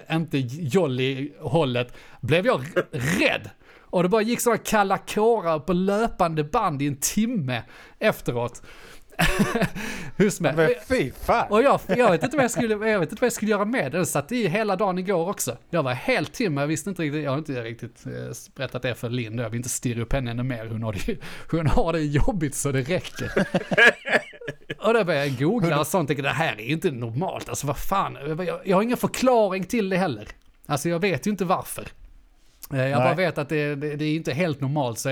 eh, 0.09 0.15
inte 0.15 0.37
jolly-hållet, 0.37 1.93
blev 2.21 2.45
jag 2.45 2.61
rädd. 2.91 3.49
Och 3.89 4.03
det 4.03 4.09
bara 4.09 4.21
gick 4.21 4.41
sådana 4.41 4.57
kalla 4.57 4.97
kårar 4.97 5.59
på 5.59 5.73
löpande 5.73 6.43
band 6.43 6.81
i 6.81 6.87
en 6.87 6.97
timme 6.99 7.63
efteråt. 7.99 8.61
Hur 10.15 10.29
som 10.29 10.45
helst. 10.45 10.57
Men 10.57 10.97
fy 10.97 11.11
fan. 11.11 11.47
Och 11.49 11.63
jag, 11.63 11.79
jag, 11.87 12.11
vet 12.11 12.23
inte 12.23 12.37
vad 12.37 12.43
jag, 12.43 12.51
skulle, 12.51 12.89
jag 12.89 12.99
vet 12.99 13.11
inte 13.11 13.21
vad 13.21 13.25
jag 13.25 13.33
skulle 13.33 13.51
göra 13.51 13.65
med 13.65 13.91
det. 13.91 13.97
Den 13.97 14.05
satt 14.05 14.31
i 14.31 14.47
hela 14.47 14.75
dagen 14.75 14.97
igår 14.97 15.29
också. 15.29 15.57
Jag 15.69 15.83
var 15.83 15.93
helt 15.93 16.33
tim, 16.33 16.57
jag 16.57 16.67
visste 16.67 16.89
inte 16.89 17.01
riktigt, 17.01 17.23
jag 17.23 17.31
har 17.31 17.37
inte 17.37 17.63
riktigt 17.63 18.05
eh, 18.05 18.11
berättat 18.55 18.81
det 18.81 18.95
för 18.95 19.09
Linn. 19.09 19.37
Jag 19.37 19.49
vill 19.49 19.57
inte 19.57 19.69
stirra 19.69 20.01
upp 20.01 20.13
henne 20.13 20.31
ännu 20.31 20.43
mer. 20.43 20.65
Hon 20.65 20.83
har 20.83 20.93
det, 20.93 21.17
hon 21.51 21.67
har 21.67 21.93
det 21.93 22.01
jobbigt 22.01 22.55
så 22.55 22.71
det 22.71 22.81
räcker. 22.81 23.31
Och 24.77 24.93
då 24.93 25.03
började 25.03 25.25
jag 25.25 25.37
googla 25.37 25.79
och 25.79 25.87
sånt, 25.87 26.07
tänkte 26.07 26.23
det 26.23 26.29
här 26.29 26.59
är 26.59 26.65
inte 26.65 26.91
normalt. 26.91 27.49
Alltså 27.49 27.67
vad 27.67 27.77
fan, 27.77 28.17
jag, 28.37 28.59
jag 28.65 28.77
har 28.77 28.83
ingen 28.83 28.97
förklaring 28.97 29.63
till 29.63 29.89
det 29.89 29.97
heller. 29.97 30.27
Alltså 30.65 30.89
jag 30.89 30.99
vet 30.99 31.27
ju 31.27 31.31
inte 31.31 31.45
varför. 31.45 31.87
Eh, 32.73 32.87
Jag 32.87 32.99
bara 32.99 33.15
Nej. 33.15 33.25
vet 33.25 33.37
att 33.37 33.49
det, 33.49 33.75
det, 33.75 33.95
det 33.95 34.05
är 34.05 34.15
inte 34.15 34.33
helt 34.33 34.61
normalt, 34.61 34.99
så 34.99 35.09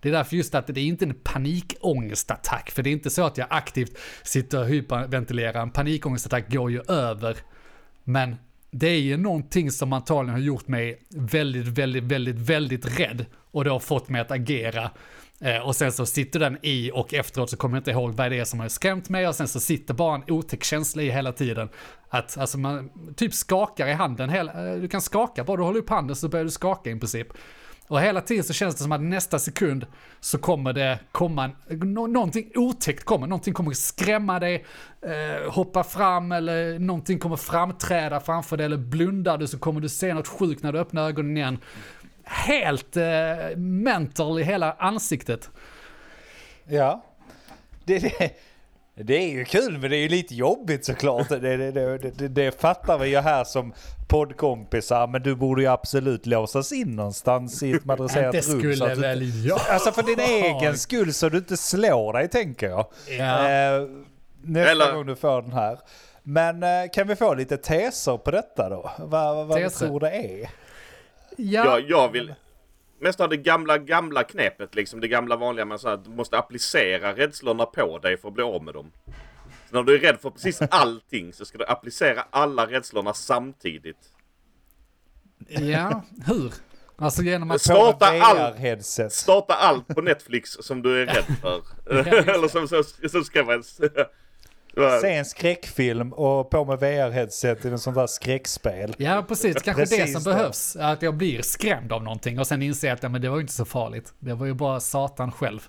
det 0.00 0.08
är 0.08 0.12
därför 0.12 0.36
just 0.36 0.54
att 0.54 0.66
det 0.66 0.80
är 0.80 0.84
inte 0.84 1.04
en 1.04 1.14
panikångestattack, 1.14 2.70
för 2.70 2.82
det 2.82 2.90
är 2.90 2.92
inte 2.92 3.10
så 3.10 3.26
att 3.26 3.38
jag 3.38 3.46
aktivt 3.50 3.98
sitter 4.22 4.60
och 4.60 4.66
hyperventilerar. 4.66 5.62
En 5.62 5.70
panikångestattack 5.70 6.52
går 6.52 6.70
ju 6.70 6.82
över. 6.88 7.36
Men 8.04 8.36
det 8.70 8.88
är 8.88 9.00
ju 9.00 9.16
någonting 9.16 9.70
som 9.70 9.92
antagligen 9.92 10.40
har 10.40 10.46
gjort 10.46 10.68
mig 10.68 10.98
väldigt, 11.10 11.66
väldigt, 11.66 12.04
väldigt, 12.04 12.36
väldigt 12.36 13.00
rädd 13.00 13.26
och 13.50 13.64
det 13.64 13.70
har 13.70 13.80
fått 13.80 14.08
mig 14.08 14.20
att 14.20 14.30
agera. 14.30 14.90
Eh, 15.40 15.58
och 15.58 15.76
sen 15.76 15.92
så 15.92 16.06
sitter 16.06 16.40
den 16.40 16.58
i 16.62 16.90
och 16.94 17.14
efteråt 17.14 17.50
så 17.50 17.56
kommer 17.56 17.76
jag 17.76 17.80
inte 17.80 17.90
ihåg 17.90 18.12
vad 18.12 18.30
det 18.30 18.38
är 18.38 18.44
som 18.44 18.60
har 18.60 18.68
skrämt 18.68 19.08
mig 19.08 19.28
och 19.28 19.34
sen 19.34 19.48
så 19.48 19.60
sitter 19.60 19.94
bara 19.94 20.14
en 20.14 20.30
otäck 20.30 20.64
känsla 20.64 21.02
i 21.02 21.10
hela 21.10 21.32
tiden. 21.32 21.68
Att 22.08 22.38
alltså 22.38 22.58
man 22.58 22.90
typ 23.16 23.34
skakar 23.34 23.86
i 23.88 23.92
handen, 23.92 24.30
hela, 24.30 24.72
eh, 24.72 24.80
du 24.80 24.88
kan 24.88 25.00
skaka, 25.00 25.44
bara 25.44 25.56
du 25.56 25.62
håller 25.62 25.80
upp 25.80 25.90
handen 25.90 26.16
så 26.16 26.28
börjar 26.28 26.44
du 26.44 26.50
skaka 26.50 26.90
i 26.90 26.98
princip. 26.98 27.28
Och 27.88 28.00
hela 28.00 28.20
tiden 28.20 28.44
så 28.44 28.52
känns 28.52 28.74
det 28.74 28.82
som 28.82 28.92
att 28.92 29.00
nästa 29.00 29.38
sekund 29.38 29.86
så 30.20 30.38
kommer 30.38 30.72
det 30.72 30.98
komma, 31.12 31.50
no 31.68 32.06
någonting 32.06 32.50
otäckt 32.54 33.04
kommer, 33.04 33.26
någonting 33.26 33.54
kommer 33.54 33.72
skrämma 33.72 34.40
dig, 34.40 34.64
eh, 35.02 35.52
hoppa 35.52 35.84
fram 35.84 36.32
eller 36.32 36.78
någonting 36.78 37.18
kommer 37.18 37.36
framträda 37.36 38.20
framför 38.20 38.56
dig 38.56 38.66
eller 38.66 38.76
blundar 38.76 39.38
du 39.38 39.46
så 39.46 39.58
kommer 39.58 39.80
du 39.80 39.88
se 39.88 40.14
något 40.14 40.28
sjukt 40.28 40.62
när 40.62 40.72
du 40.72 40.78
öppnar 40.78 41.08
ögonen 41.08 41.36
igen. 41.36 41.58
Helt 42.28 42.96
eh, 42.96 43.56
mental 43.56 44.40
i 44.40 44.42
hela 44.42 44.72
ansiktet. 44.78 45.50
Ja. 46.68 47.04
Det, 47.84 47.98
det, 47.98 48.30
Det 48.94 49.16
är 49.16 49.28
ju 49.28 49.44
kul 49.44 49.78
men 49.78 49.90
det 49.90 49.96
är 49.96 50.00
ju 50.00 50.08
lite 50.08 50.34
jobbigt 50.34 50.84
såklart. 50.84 51.28
Det, 51.28 51.38
det, 51.56 51.70
det, 51.72 51.98
det, 51.98 52.28
det 52.28 52.60
fattar 52.60 52.98
vi 52.98 53.08
ju 53.08 53.18
här 53.20 53.44
som 53.44 53.72
poddkompisar 54.08 55.06
men 55.06 55.22
du 55.22 55.34
borde 55.34 55.62
ju 55.62 55.68
absolut 55.68 56.26
låsas 56.26 56.72
in 56.72 56.96
någonstans 56.96 57.62
i 57.62 57.72
ett 57.72 57.84
madrasserat 57.84 58.32
Det 58.32 58.48
rum. 58.52 58.58
skulle 58.60 58.76
så 58.76 58.84
att 58.84 58.94
du, 58.94 59.00
väl 59.00 59.46
jag. 59.46 59.60
Alltså 59.70 59.92
för 59.92 60.02
din 60.02 60.20
egen 60.60 60.78
skull 60.78 61.12
så 61.14 61.28
du 61.28 61.38
inte 61.38 61.56
slår 61.56 62.12
dig 62.12 62.28
tänker 62.28 62.68
jag. 62.68 62.86
Ja. 63.18 63.50
Eh, 63.50 63.82
nästa 64.42 64.70
Eller- 64.70 64.92
gång 64.92 65.06
du 65.06 65.16
får 65.16 65.42
den 65.42 65.52
här. 65.52 65.78
Men 66.22 66.62
eh, 66.62 66.68
kan 66.92 67.08
vi 67.08 67.16
få 67.16 67.34
lite 67.34 67.56
teser 67.56 68.16
på 68.16 68.30
detta 68.30 68.68
då? 68.68 68.90
Vad, 68.98 69.46
vad 69.46 69.60
du 69.62 69.70
tror 69.70 70.00
det 70.00 70.10
är? 70.10 70.50
Ja, 71.36 71.64
Jag, 71.64 71.90
jag 71.90 72.12
vill 72.12 72.34
mest 73.00 73.18
ha 73.18 73.26
det 73.26 73.36
gamla, 73.36 73.78
gamla 73.78 74.22
knepet 74.24 74.74
liksom. 74.74 75.00
Det 75.00 75.08
gamla 75.08 75.36
vanliga 75.36 75.64
med 75.64 75.80
så 75.80 75.88
att 75.88 76.04
du 76.04 76.10
måste 76.10 76.38
applicera 76.38 77.16
rädslorna 77.16 77.66
på 77.66 77.98
dig 77.98 78.16
för 78.16 78.28
att 78.28 78.34
bli 78.34 78.44
av 78.44 78.62
med 78.64 78.74
dem. 78.74 78.92
Så 79.70 79.76
när 79.76 79.82
du 79.82 79.94
är 79.94 79.98
rädd 79.98 80.18
för 80.20 80.30
precis 80.30 80.62
allting 80.70 81.32
så 81.32 81.44
ska 81.44 81.58
du 81.58 81.64
applicera 81.66 82.24
alla 82.30 82.66
rädslorna 82.66 83.14
samtidigt. 83.14 84.12
ja, 85.48 86.02
hur? 86.26 86.52
Alltså 86.98 87.22
genom 87.22 87.50
att... 87.50 87.60
Starta 87.60 88.06
all- 88.06 88.36
VR-headset. 88.36 89.12
Starta 89.12 89.54
allt 89.54 89.88
på 89.88 90.00
Netflix 90.00 90.50
som 90.50 90.82
du 90.82 91.02
är 91.02 91.06
rädd 91.06 91.24
för. 91.40 91.62
det. 92.04 92.34
Eller 92.34 92.48
som, 92.48 92.68
som, 92.68 92.82
som 93.10 93.24
ska 93.24 93.44
man... 93.44 93.62
Se 95.00 95.14
en 95.14 95.24
skräckfilm 95.24 96.12
och 96.12 96.50
på 96.50 96.64
med 96.64 96.78
VR-headset 96.78 97.66
i 97.66 97.68
en 97.68 97.78
sån 97.78 97.94
där 97.94 98.06
skräckspel. 98.06 98.94
Ja, 98.98 99.24
precis. 99.28 99.62
Kanske 99.62 99.82
det 99.82 99.88
Precis 99.96 100.12
som 100.12 100.22
det. 100.22 100.30
behövs. 100.38 100.76
Att 100.76 101.02
jag 101.02 101.14
blir 101.14 101.42
skrämd 101.42 101.92
av 101.92 102.02
någonting 102.02 102.38
och 102.38 102.46
sen 102.46 102.62
inser 102.62 102.92
att 102.92 103.02
ja, 103.02 103.08
men 103.08 103.20
det 103.20 103.28
var 103.28 103.36
ju 103.36 103.40
inte 103.40 103.52
så 103.52 103.64
farligt. 103.64 104.14
Det 104.18 104.34
var 104.34 104.46
ju 104.46 104.54
bara 104.54 104.80
Satan 104.80 105.32
själv. 105.32 105.68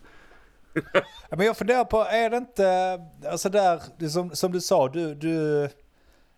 Ja, 1.30 1.36
Men 1.38 1.46
jag 1.46 1.58
funderar 1.58 1.84
på, 1.86 1.98
är 2.02 2.30
det 2.30 2.38
inte, 2.38 3.00
alltså 3.32 3.50
där, 3.50 3.82
det 4.00 4.10
som, 4.10 4.36
som 4.36 4.52
du 4.52 4.62
sa, 4.62 4.88
du, 4.90 5.16
du, 5.16 5.70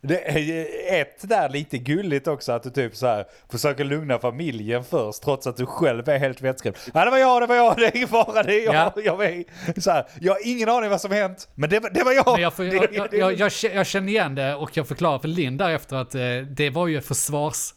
det 0.02 0.30
är 0.30 1.02
ett 1.02 1.30
där 1.30 1.50
lite 1.50 1.78
gulligt 1.78 2.28
också 2.28 2.52
att 2.52 2.64
du 2.64 2.70
typ 2.70 2.96
så 2.96 3.08
här 3.08 3.26
försöker 3.52 3.84
lugna 3.84 4.20
familjen 4.20 4.84
först 4.84 5.24
trots 5.24 5.48
att 5.48 5.58
du 5.58 5.66
själv 5.66 6.10
är 6.10 6.20
helt 6.20 6.42
vettskrämd. 6.42 6.78
Ja 6.94 7.06
det 7.06 7.12
var 7.12 7.18
jag, 7.18 7.42
det 7.42 7.46
var 7.48 7.56
jag, 7.56 7.76
det 7.78 7.86
är 7.86 7.96
ingen 7.96 8.08
fara, 8.08 8.44
det 8.44 8.62
är 8.62 8.66
jag, 8.66 8.76
Ja. 8.76 8.94
jag, 9.04 9.26
är, 9.26 9.44
så 9.82 9.92
här, 9.92 10.06
jag 10.22 10.34
har 10.34 10.40
ingen 10.48 10.70
aning 10.70 10.90
vad 10.90 11.02
som 11.02 11.12
hänt, 11.12 11.48
men 11.56 11.70
det, 11.70 11.80
var- 11.80 11.90
det 11.90 12.04
var 12.04 12.12
jag. 12.14 12.32
Men 12.34 12.42
jag, 12.42 12.54
får, 12.54 12.64
Det- 12.64 12.74
jag, 12.76 12.90
det- 12.92 12.96
jag, 12.98 13.14
jag, 13.14 13.34
jag, 13.40 13.50
kä- 13.50 13.76
jag 13.76 13.88
känner 13.88 14.08
igen 14.10 14.36
det 14.36 14.56
och 14.56 14.78
jag 14.78 14.88
förklarar 14.88 15.20
för 15.20 15.28
Linn 15.28 15.58
därefter 15.58 15.96
att 15.96 16.16
eh, 16.16 16.22
det 16.50 16.70
var 16.70 16.88
ju 16.88 17.02
försvars... 17.02 17.74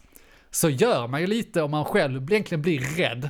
Så 0.51 0.69
gör 0.69 1.07
man 1.07 1.21
ju 1.21 1.27
lite 1.27 1.61
om 1.61 1.71
man 1.71 1.85
själv 1.85 2.31
egentligen 2.31 2.61
blir 2.61 2.79
rädd. 2.97 3.29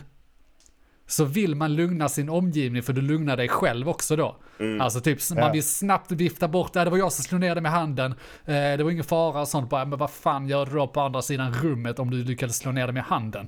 Så 1.08 1.25
vill 1.25 1.56
man 1.56 1.75
lugna 1.75 2.10
sin 2.10 2.29
omgivning 2.29 2.84
för 2.84 2.93
du 2.93 3.01
lugnar 3.01 3.38
dig 3.38 3.47
själv 3.49 3.89
också 3.89 4.15
då. 4.15 4.42
Alltså 4.82 5.00
typ, 5.02 5.20
man 5.36 5.52
vill 5.52 5.63
snabbt 5.68 6.12
vifta 6.12 6.48
bort, 6.48 6.72
"Ja, 6.74 6.84
det 6.84 6.89
var 6.89 6.98
jag 6.98 7.12
som 7.13 7.24
slog 7.24 7.42
ner 7.42 7.56
det 7.56 7.62
med 7.62 7.72
handen, 7.72 8.12
eh, 8.46 8.54
det 8.54 8.84
var 8.84 8.92
ingen 8.92 9.04
fara 9.04 9.42
och 9.42 9.48
sånt. 9.48 9.70
Bara, 9.70 9.86
men 9.86 10.00
vad 10.00 10.12
fan 10.12 10.48
gör 10.48 10.66
du 10.66 10.72
då 10.72 10.88
på 10.88 11.02
andra 11.02 11.22
sidan 11.22 11.54
rummet 11.54 12.00
om 12.00 12.10
du 12.12 12.24
lyckades 12.24 12.58
slå 12.58 12.72
ner 12.72 12.88
det 12.88 12.94
med 12.94 13.04
handen? 13.04 13.48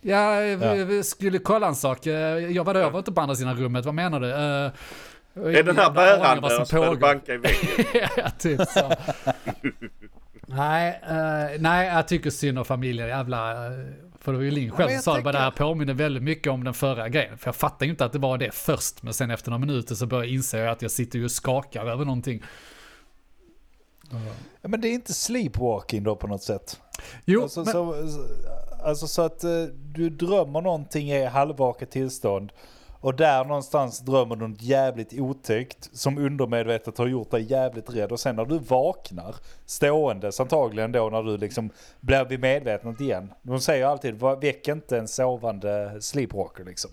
Ja, 0.00 0.30
vi, 0.40 0.84
vi 0.84 1.04
skulle 1.04 1.38
kolla 1.38 1.66
en 1.66 1.74
sak. 1.74 2.06
Eh, 2.06 2.12
Jag 2.38 2.64
var 2.64 2.74
där, 2.74 2.80
jag 2.80 2.90
var 2.90 2.98
inte 2.98 3.12
på 3.12 3.20
andra 3.20 3.34
sidan 3.36 3.56
rummet, 3.56 3.84
vad 3.84 3.94
menar 3.94 4.20
du? 4.20 4.30
Eh, 4.30 5.56
Är 5.58 5.62
den 5.62 5.76
här 5.76 5.90
bärande 5.90 6.40
vad 6.42 6.52
som 6.68 6.78
pågår. 6.80 6.96
banka 6.96 7.34
i 7.34 7.36
väggen? 7.36 7.86
ja, 8.16 8.30
typ 8.38 8.60
så. 8.68 8.92
nej, 10.46 11.00
eh, 11.08 11.60
nej, 11.60 11.86
jag 11.88 12.08
tycker 12.08 12.30
synd 12.30 12.58
om 12.58 12.64
familjen. 12.64 13.08
Jävla... 13.08 13.66
eh, 13.66 13.72
För 14.20 14.32
det 14.32 14.38
var 14.38 14.44
ju 14.44 14.50
Linn 14.50 14.70
själv 14.70 14.88
som 14.88 15.02
sa 15.02 15.20
det, 15.20 15.32
det 15.32 15.38
här 15.38 15.50
påminner 15.50 15.94
väldigt 15.94 16.22
mycket 16.22 16.52
om 16.52 16.64
den 16.64 16.74
förra 16.74 17.08
grejen. 17.08 17.38
För 17.38 17.48
jag 17.48 17.56
fattar 17.56 17.86
ju 17.86 17.90
inte 17.90 18.04
att 18.04 18.12
det 18.12 18.18
var 18.18 18.38
det 18.38 18.54
först, 18.54 19.02
men 19.02 19.14
sen 19.14 19.30
efter 19.30 19.50
några 19.50 19.66
minuter 19.66 19.94
så 19.94 20.06
börjar 20.06 20.24
jag 20.24 20.32
inse 20.32 20.70
att 20.70 20.82
jag 20.82 20.90
sitter 20.90 21.18
ju 21.18 21.24
och 21.24 21.30
skakar 21.30 21.86
över 21.86 22.04
någonting. 22.04 22.42
Ja, 24.60 24.68
men 24.68 24.80
det 24.80 24.88
är 24.88 24.92
inte 24.92 25.14
sleepwalking 25.14 26.02
då 26.02 26.16
på 26.16 26.26
något 26.26 26.42
sätt. 26.42 26.80
Jo, 27.24 27.42
Alltså, 27.42 27.64
men, 27.64 27.72
så, 27.72 27.94
alltså 28.82 29.06
så 29.06 29.22
att 29.22 29.44
eh, 29.44 29.62
du 29.94 30.10
drömmer 30.10 30.60
någonting 30.60 31.10
i 31.10 31.24
halvvaket 31.24 31.90
tillstånd 31.90 32.52
och 33.00 33.14
där 33.16 33.44
någonstans 33.44 34.00
drömmer 34.00 34.36
du 34.36 34.48
något 34.48 34.62
jävligt 34.62 35.12
otäckt 35.20 35.90
som 35.96 36.18
undermedvetet 36.18 36.98
har 36.98 37.06
gjort 37.06 37.30
dig 37.30 37.42
jävligt 37.52 37.94
rädd 37.94 38.12
och 38.12 38.20
sen 38.20 38.36
när 38.36 38.44
du 38.44 38.58
vaknar 38.58 39.34
ståendes 39.66 40.40
antagligen 40.40 40.92
då 40.92 41.08
när 41.10 41.22
du 41.22 41.36
liksom 41.36 41.70
blir 42.00 42.24
vid 42.24 42.40
medvetandet 42.40 43.00
igen. 43.00 43.32
De 43.42 43.60
säger 43.60 43.86
alltid 43.86 44.14
"Va- 44.14 44.36
väck 44.36 44.68
inte 44.68 44.98
en 44.98 45.08
sovande 45.08 45.96
sleepwalker 46.00 46.64
liksom. 46.64 46.90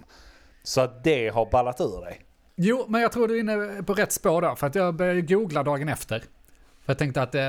Så 0.63 0.81
att 0.81 1.03
det 1.03 1.29
har 1.29 1.45
ballat 1.51 1.81
ur 1.81 2.01
dig. 2.05 2.21
jo, 2.55 2.85
men 2.87 3.01
jag 3.01 3.11
tror 3.11 3.27
du 3.27 3.35
är 3.35 3.39
inne 3.39 3.83
på 3.83 3.93
rätt 3.93 4.11
spår 4.11 4.41
där, 4.41 4.55
för 4.55 4.67
att 4.67 4.75
jag 4.75 4.95
började 4.95 5.21
googla 5.21 5.63
dagen 5.63 5.89
efter. 5.89 6.19
För 6.85 6.91
jag 6.91 6.97
tänkte 6.97 7.21
att 7.21 7.35
eh, 7.35 7.41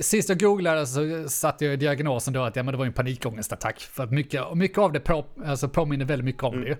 sist 0.00 0.28
jag 0.28 0.40
googlade 0.40 0.86
så 0.86 1.28
satte 1.28 1.64
jag 1.64 1.74
i 1.74 1.76
diagnosen 1.76 2.34
då 2.34 2.42
att 2.42 2.56
ja, 2.56 2.62
men 2.62 2.72
det 2.72 2.78
var 2.78 2.86
en 2.86 2.92
panikångestattack. 2.92 3.80
För 3.80 4.02
att 4.04 4.10
mycket, 4.10 4.54
mycket 4.54 4.78
av 4.78 4.92
det 4.92 5.00
på, 5.00 5.24
alltså 5.46 5.68
påminner 5.68 6.04
väldigt 6.04 6.24
mycket 6.24 6.42
om 6.42 6.60
det 6.60 6.66
ju. 6.66 6.76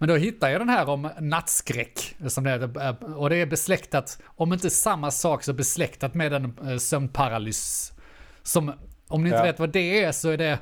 Men 0.00 0.08
då 0.08 0.16
hittade 0.16 0.52
jag 0.52 0.60
den 0.60 0.68
här 0.68 0.88
om 0.88 1.10
nattskräck. 1.20 2.16
Som 2.28 2.44
det 2.44 2.50
är, 2.50 3.04
och 3.16 3.30
det 3.30 3.36
är 3.36 3.46
besläktat, 3.46 4.18
om 4.24 4.52
inte 4.52 4.70
samma 4.70 5.10
sak 5.10 5.42
så 5.42 5.52
besläktat 5.52 6.14
med 6.14 6.32
en 6.32 6.58
eh, 6.70 6.76
sömnparalys. 6.76 7.92
Som, 8.42 8.72
om 9.08 9.22
ni 9.22 9.28
inte 9.28 9.38
Ja. 9.38 9.44
vet 9.44 9.58
vad 9.58 9.72
det 9.72 10.04
är 10.04 10.12
så 10.12 10.28
är 10.28 10.36
det 10.38 10.58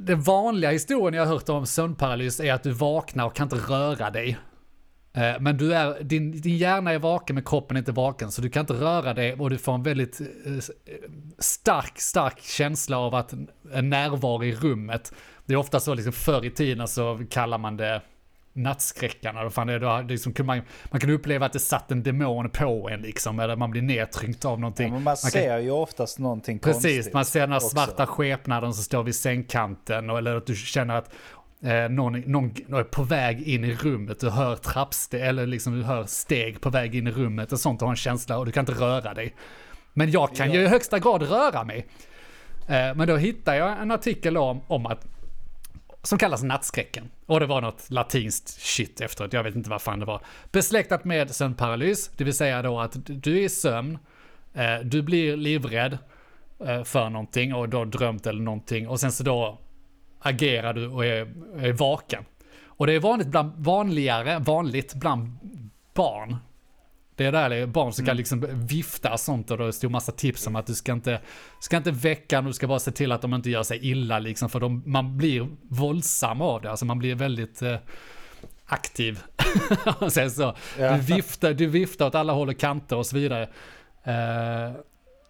den 0.00 0.20
vanliga 0.22 0.70
historien 0.70 1.14
jag 1.14 1.26
har 1.26 1.34
hört 1.34 1.48
om 1.48 1.66
sömnparalys 1.66 2.40
är 2.40 2.52
att 2.52 2.62
du 2.62 2.70
vaknar 2.70 3.24
och 3.26 3.34
kan 3.34 3.46
inte 3.46 3.72
röra 3.72 4.10
dig. 4.10 4.38
Eh, 5.12 5.40
Men 5.40 5.56
du 5.56 5.74
är, 5.74 6.02
din, 6.02 6.40
din 6.40 6.56
hjärna 6.56 6.92
är 6.92 6.98
vaken 6.98 7.34
men 7.34 7.44
kroppen 7.44 7.76
är 7.76 7.78
inte 7.78 7.92
vaken 7.92 8.32
så 8.32 8.42
du 8.42 8.50
kan 8.50 8.60
inte 8.60 8.72
röra 8.72 9.14
dig 9.14 9.32
och 9.34 9.50
du 9.50 9.58
får 9.58 9.74
en 9.74 9.82
väldigt 9.82 10.20
eh, 10.20 10.26
stark, 11.38 12.00
stark 12.00 12.40
känsla 12.42 12.98
av 12.98 13.14
att 13.14 13.32
en 13.72 13.90
närvaro 13.90 14.44
i 14.44 14.54
rummet. 14.54 15.12
Det 15.46 15.52
är 15.54 15.56
ofta 15.56 15.80
så 15.80 15.94
liksom 15.94 16.12
förr 16.12 16.44
i 16.44 16.50
tiden 16.50 16.88
så 16.88 17.20
kallar 17.30 17.58
man 17.58 17.76
det 17.76 18.02
nattskräckarna. 18.52 19.42
Då 19.44 19.50
fan 19.50 19.66
det, 19.66 19.78
då, 19.78 20.04
liksom, 20.08 20.34
man, 20.42 20.62
man 20.90 21.00
kan 21.00 21.10
uppleva 21.10 21.46
att 21.46 21.52
det 21.52 21.58
satt 21.58 21.90
en 21.90 22.02
demon 22.02 22.50
på 22.50 22.88
en 22.92 23.00
liksom, 23.02 23.40
eller 23.40 23.56
man 23.56 23.70
blir 23.70 23.82
nedtryckt 23.82 24.44
av 24.44 24.60
någonting. 24.60 24.92
Men 24.92 25.02
man 25.02 25.16
kan- 25.16 25.30
ser 25.30 25.58
ju 25.58 25.70
oftast 25.70 26.18
någonting 26.18 26.58
Precis, 26.58 26.82
konstigt. 26.94 27.14
man 27.14 27.24
ser 27.24 27.40
den 27.40 27.50
här 27.50 27.56
också. 27.56 27.68
svarta 27.68 28.06
skepnaden 28.06 28.74
som 28.74 28.84
står 28.84 29.02
vid 29.02 29.14
sängkanten 29.14 30.10
och, 30.10 30.18
eller 30.18 30.36
att 30.36 30.46
du 30.46 30.56
känner 30.56 30.94
att 30.96 31.14
eh, 31.64 31.88
någon, 31.90 32.20
någon 32.20 32.50
är 32.74 32.82
på 32.84 33.02
väg 33.02 33.42
in 33.48 33.64
i 33.64 33.74
rummet, 33.74 34.20
du 34.20 34.30
hör 34.30 34.56
trappsteg, 34.56 35.20
eller 35.20 35.46
liksom 35.46 35.78
du 35.78 35.82
hör 35.84 36.04
steg 36.04 36.60
på 36.60 36.70
väg 36.70 36.94
in 36.94 37.06
i 37.06 37.10
rummet 37.10 37.52
och 37.52 37.60
sånt, 37.60 37.78
du 37.78 37.84
har 37.84 37.90
en 37.92 37.96
känsla 37.96 38.38
och 38.38 38.46
du 38.46 38.52
kan 38.52 38.62
inte 38.62 38.72
röra 38.84 39.14
dig. 39.14 39.34
Men 39.92 40.10
jag 40.10 40.34
kan 40.36 40.52
ju 40.52 40.60
i 40.62 40.66
högsta 40.66 40.98
grad 40.98 41.22
röra 41.22 41.64
mig. 41.64 41.86
Eh, 42.68 42.94
men 42.94 43.08
då 43.08 43.16
hittar 43.16 43.54
jag 43.54 43.82
en 43.82 43.90
artikel 43.90 44.36
om, 44.36 44.60
om 44.66 44.86
att 44.86 45.06
som 46.06 46.18
kallas 46.18 46.42
nattskräcken. 46.42 47.10
Och 47.26 47.40
det 47.40 47.46
var 47.46 47.60
något 47.60 47.90
latinskt 47.90 48.48
shit 48.48 49.00
efteråt, 49.00 49.32
jag 49.32 49.42
vet 49.42 49.54
inte 49.54 49.70
vad 49.70 49.82
fan 49.82 49.98
det 49.98 50.06
var. 50.06 50.20
Besläktat 50.52 51.04
med 51.04 51.34
sömnparalys, 51.34 52.10
det 52.16 52.24
vill 52.24 52.34
säga 52.34 52.62
då 52.62 52.80
att 52.80 52.96
du 53.04 53.38
är 53.38 53.42
i 53.42 53.48
sömn, 53.48 53.98
eh, 54.54 54.78
du 54.84 55.02
blir 55.02 55.36
livrädd 55.36 55.98
eh, 56.66 56.84
för 56.84 57.10
någonting 57.10 57.54
och 57.54 57.68
då 57.68 57.84
drömt 57.84 58.26
eller 58.26 58.42
någonting 58.42 58.88
och 58.88 59.00
sen 59.00 59.12
så 59.12 59.24
då 59.24 59.58
agerar 60.20 60.74
du 60.74 60.88
och 60.88 61.04
är, 61.04 61.34
är 61.58 61.72
vaken. 61.72 62.24
Och 62.76 62.86
det 62.86 62.92
är 62.92 63.00
vanligt 63.00 63.28
bland, 63.28 63.52
vanligare, 63.56 64.38
vanligt 64.38 64.94
bland 64.94 65.30
barn. 65.94 66.36
Det 67.16 67.24
är 67.24 67.32
där 67.32 67.50
det 67.50 67.56
är 67.56 67.66
barn 67.66 67.92
som 67.92 68.06
kan 68.06 68.16
liksom 68.16 68.46
vifta 68.52 69.18
sånt 69.18 69.50
och 69.50 69.58
då 69.58 69.72
stod 69.72 69.90
massa 69.90 70.12
tips 70.12 70.46
om 70.46 70.56
att 70.56 70.66
du 70.66 70.74
ska 70.74 70.92
inte, 70.92 71.20
ska 71.60 71.76
inte 71.76 71.90
väcka 71.90 72.42
du 72.42 72.52
ska 72.52 72.66
bara 72.66 72.78
se 72.78 72.90
till 72.90 73.12
att 73.12 73.22
de 73.22 73.34
inte 73.34 73.50
gör 73.50 73.62
sig 73.62 73.90
illa 73.90 74.18
liksom 74.18 74.48
för 74.50 74.60
de, 74.60 74.82
man 74.86 75.16
blir 75.16 75.48
våldsam 75.68 76.40
av 76.40 76.62
det, 76.62 76.70
alltså 76.70 76.84
man 76.84 76.98
blir 76.98 77.14
väldigt 77.14 77.62
eh, 77.62 77.76
aktiv. 78.66 79.22
sen 80.08 80.30
så, 80.30 80.56
Ja. 80.78 80.92
du, 80.92 81.00
viftar, 81.00 81.52
du 81.54 81.66
viftar 81.66 82.06
åt 82.06 82.14
alla 82.14 82.32
håll 82.32 82.48
och 82.48 82.58
kanter 82.58 82.96
och 82.96 83.06
så 83.06 83.16
vidare. 83.16 83.42
Eh, 84.04 84.76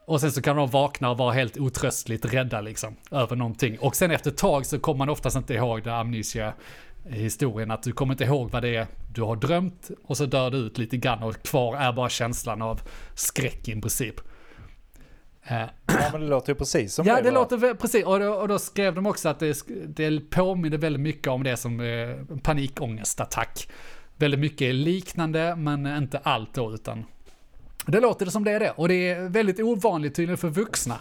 och 0.06 0.20
sen 0.20 0.32
så 0.32 0.42
kan 0.42 0.56
de 0.56 0.70
vakna 0.70 1.10
och 1.10 1.18
vara 1.18 1.32
helt 1.32 1.56
otröstligt 1.58 2.24
rädda 2.24 2.60
liksom, 2.60 2.96
över 3.10 3.36
någonting. 3.36 3.78
Och 3.78 3.96
sen 3.96 4.10
efter 4.10 4.30
ett 4.30 4.36
tag 4.36 4.66
så 4.66 4.78
kommer 4.78 4.98
man 4.98 5.08
oftast 5.08 5.36
inte 5.36 5.54
ihåg 5.54 5.82
det 5.82 5.94
amnesia 5.96 6.52
historien, 7.10 7.70
att 7.70 7.82
du 7.82 7.92
kommer 7.92 8.14
inte 8.14 8.24
ihåg 8.24 8.50
vad 8.50 8.62
det 8.62 8.76
är 8.76 8.86
du 9.14 9.22
har 9.22 9.36
drömt 9.36 9.90
och 10.04 10.16
så 10.16 10.26
dör 10.26 10.50
du 10.50 10.56
ut 10.58 10.78
lite 10.78 10.96
grann 10.96 11.22
och 11.22 11.42
kvar 11.42 11.76
är 11.76 11.92
bara 11.92 12.08
känslan 12.08 12.62
av 12.62 12.80
skräck 13.14 13.68
i 13.68 13.80
princip. 13.80 14.14
Eh, 15.44 15.62
Ja 15.86 16.08
men 16.12 16.20
det 16.20 16.26
låter 16.26 16.52
ju 16.52 16.58
precis 16.58 16.94
som 16.94 17.06
Ja, 17.06 17.16
det 17.16 17.22
det 17.22 17.30
va? 17.30 17.34
låter 17.34 17.74
precis. 17.74 18.04
Och 18.04 18.20
då, 18.20 18.28
och 18.34 18.48
då 18.48 18.58
skrev 18.58 18.94
de 18.94 19.06
också 19.06 19.28
att 19.28 19.38
det, 19.38 19.64
det 19.86 20.30
påminner 20.30 20.78
väldigt 20.78 21.00
mycket 21.02 21.26
om 21.28 21.42
det 21.42 21.56
som 21.56 21.80
eh, 21.80 22.38
panikångestattack. 22.42 23.68
Väldigt 24.16 24.40
mycket 24.40 24.74
liknande, 24.74 25.56
men 25.56 25.86
inte 25.86 26.18
allt 26.18 26.54
då, 26.54 26.74
utan 26.74 27.04
det 27.86 28.00
låter 28.00 28.24
det 28.26 28.30
som 28.32 28.44
det 28.44 28.50
är 28.52 28.60
det. 28.60 28.70
Och 28.70 28.88
det 28.88 28.94
är 29.10 29.28
väldigt 29.28 29.60
ovanligt 29.60 30.14
tydligen 30.14 30.38
för 30.38 30.48
vuxna. 30.48 30.96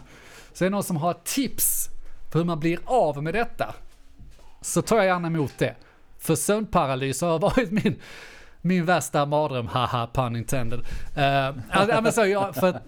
Så 0.54 0.64
är 0.64 0.70
det 0.70 0.72
någon 0.72 0.84
som 0.84 0.98
har 0.98 1.14
tips 1.24 1.90
på 2.32 2.38
hur 2.38 2.46
man 2.46 2.60
blir 2.60 2.80
av 2.86 3.24
med 3.24 3.34
detta, 3.34 3.76
så 4.62 4.82
tar 4.82 4.98
jag 4.98 5.06
gärna 5.06 5.28
emot 5.28 5.54
det. 5.58 5.76
För 6.24 6.36
sömnparalys 6.36 7.22
har 7.22 7.40
varit 7.40 7.72
min, 7.72 7.96
Min 8.66 8.86
värsta 8.86 9.26
mardröm, 9.26 9.68
haha, 9.68 10.10
pun 10.14 10.36
intended. 10.36 10.80
Uh, 10.80 11.60
alltså, 11.70 12.02
men 12.02 12.14
så, 12.14 12.26
jag, 12.26 12.56
för, 12.56 12.80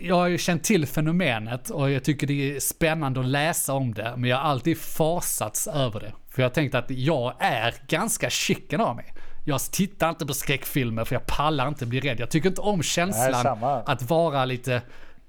jag 0.00 0.14
har 0.14 0.26
ju 0.26 0.38
känt 0.38 0.64
till 0.64 0.86
fenomenet 0.86 1.70
och 1.70 1.90
jag 1.90 2.04
tycker 2.04 2.26
det 2.26 2.56
är 2.56 2.60
spännande 2.60 3.20
att 3.20 3.26
läsa 3.26 3.72
om 3.72 3.94
det, 3.94 4.14
men 4.16 4.30
jag 4.30 4.36
har 4.36 4.44
alltid 4.44 4.78
fasats 4.78 5.66
över 5.66 6.00
det. 6.00 6.12
För 6.30 6.42
jag 6.42 6.48
har 6.48 6.54
tänkt 6.54 6.74
att 6.74 6.90
jag 6.90 7.34
är 7.38 7.74
ganska 7.88 8.30
chicken 8.30 8.80
av 8.80 8.96
mig. 8.96 9.14
Jag 9.44 9.60
tittar 9.60 10.10
inte 10.10 10.26
på 10.26 10.34
skräckfilmer 10.34 11.04
för 11.04 11.14
jag 11.14 11.26
pallar 11.26 11.68
inte 11.68 11.86
bli 11.86 12.00
rädd. 12.00 12.20
Jag 12.20 12.30
tycker 12.30 12.48
inte 12.48 12.60
om 12.60 12.82
känslan 12.82 13.42
samma. 13.42 13.82
att 13.82 14.02
vara 14.02 14.44
lite 14.44 14.74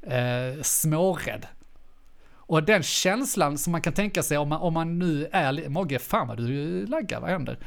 eh, 0.02 0.62
smårädd. 0.62 1.46
Och 2.48 2.64
den 2.64 2.84
känslan 2.84 3.58
som 3.58 3.72
man 3.72 3.82
kan 3.82 3.94
tänka 3.94 4.24
sig 4.24 4.38
om 4.38 4.50
man, 4.50 4.62
om 4.62 4.74
man 4.74 5.00
nu 5.00 5.28
är... 5.32 5.70
Mogge, 5.70 6.00
fan 6.00 6.28
vad 6.28 6.38
du 6.38 6.86
laggar, 6.86 7.20
vad 7.20 7.30
händer? 7.30 7.60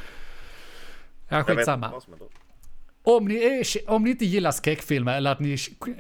Ja, 1.29 1.43
skitsamma. 1.43 1.93
Om 3.03 3.29
ni, 3.29 3.35
är, 3.35 3.91
om 3.91 4.05
ni 4.05 4.11
inte 4.11 4.25
gillar 4.25 4.51
skräckfilmer 4.51 5.17
eller 5.17 5.33
att 5.33 5.41
ni 5.41 5.57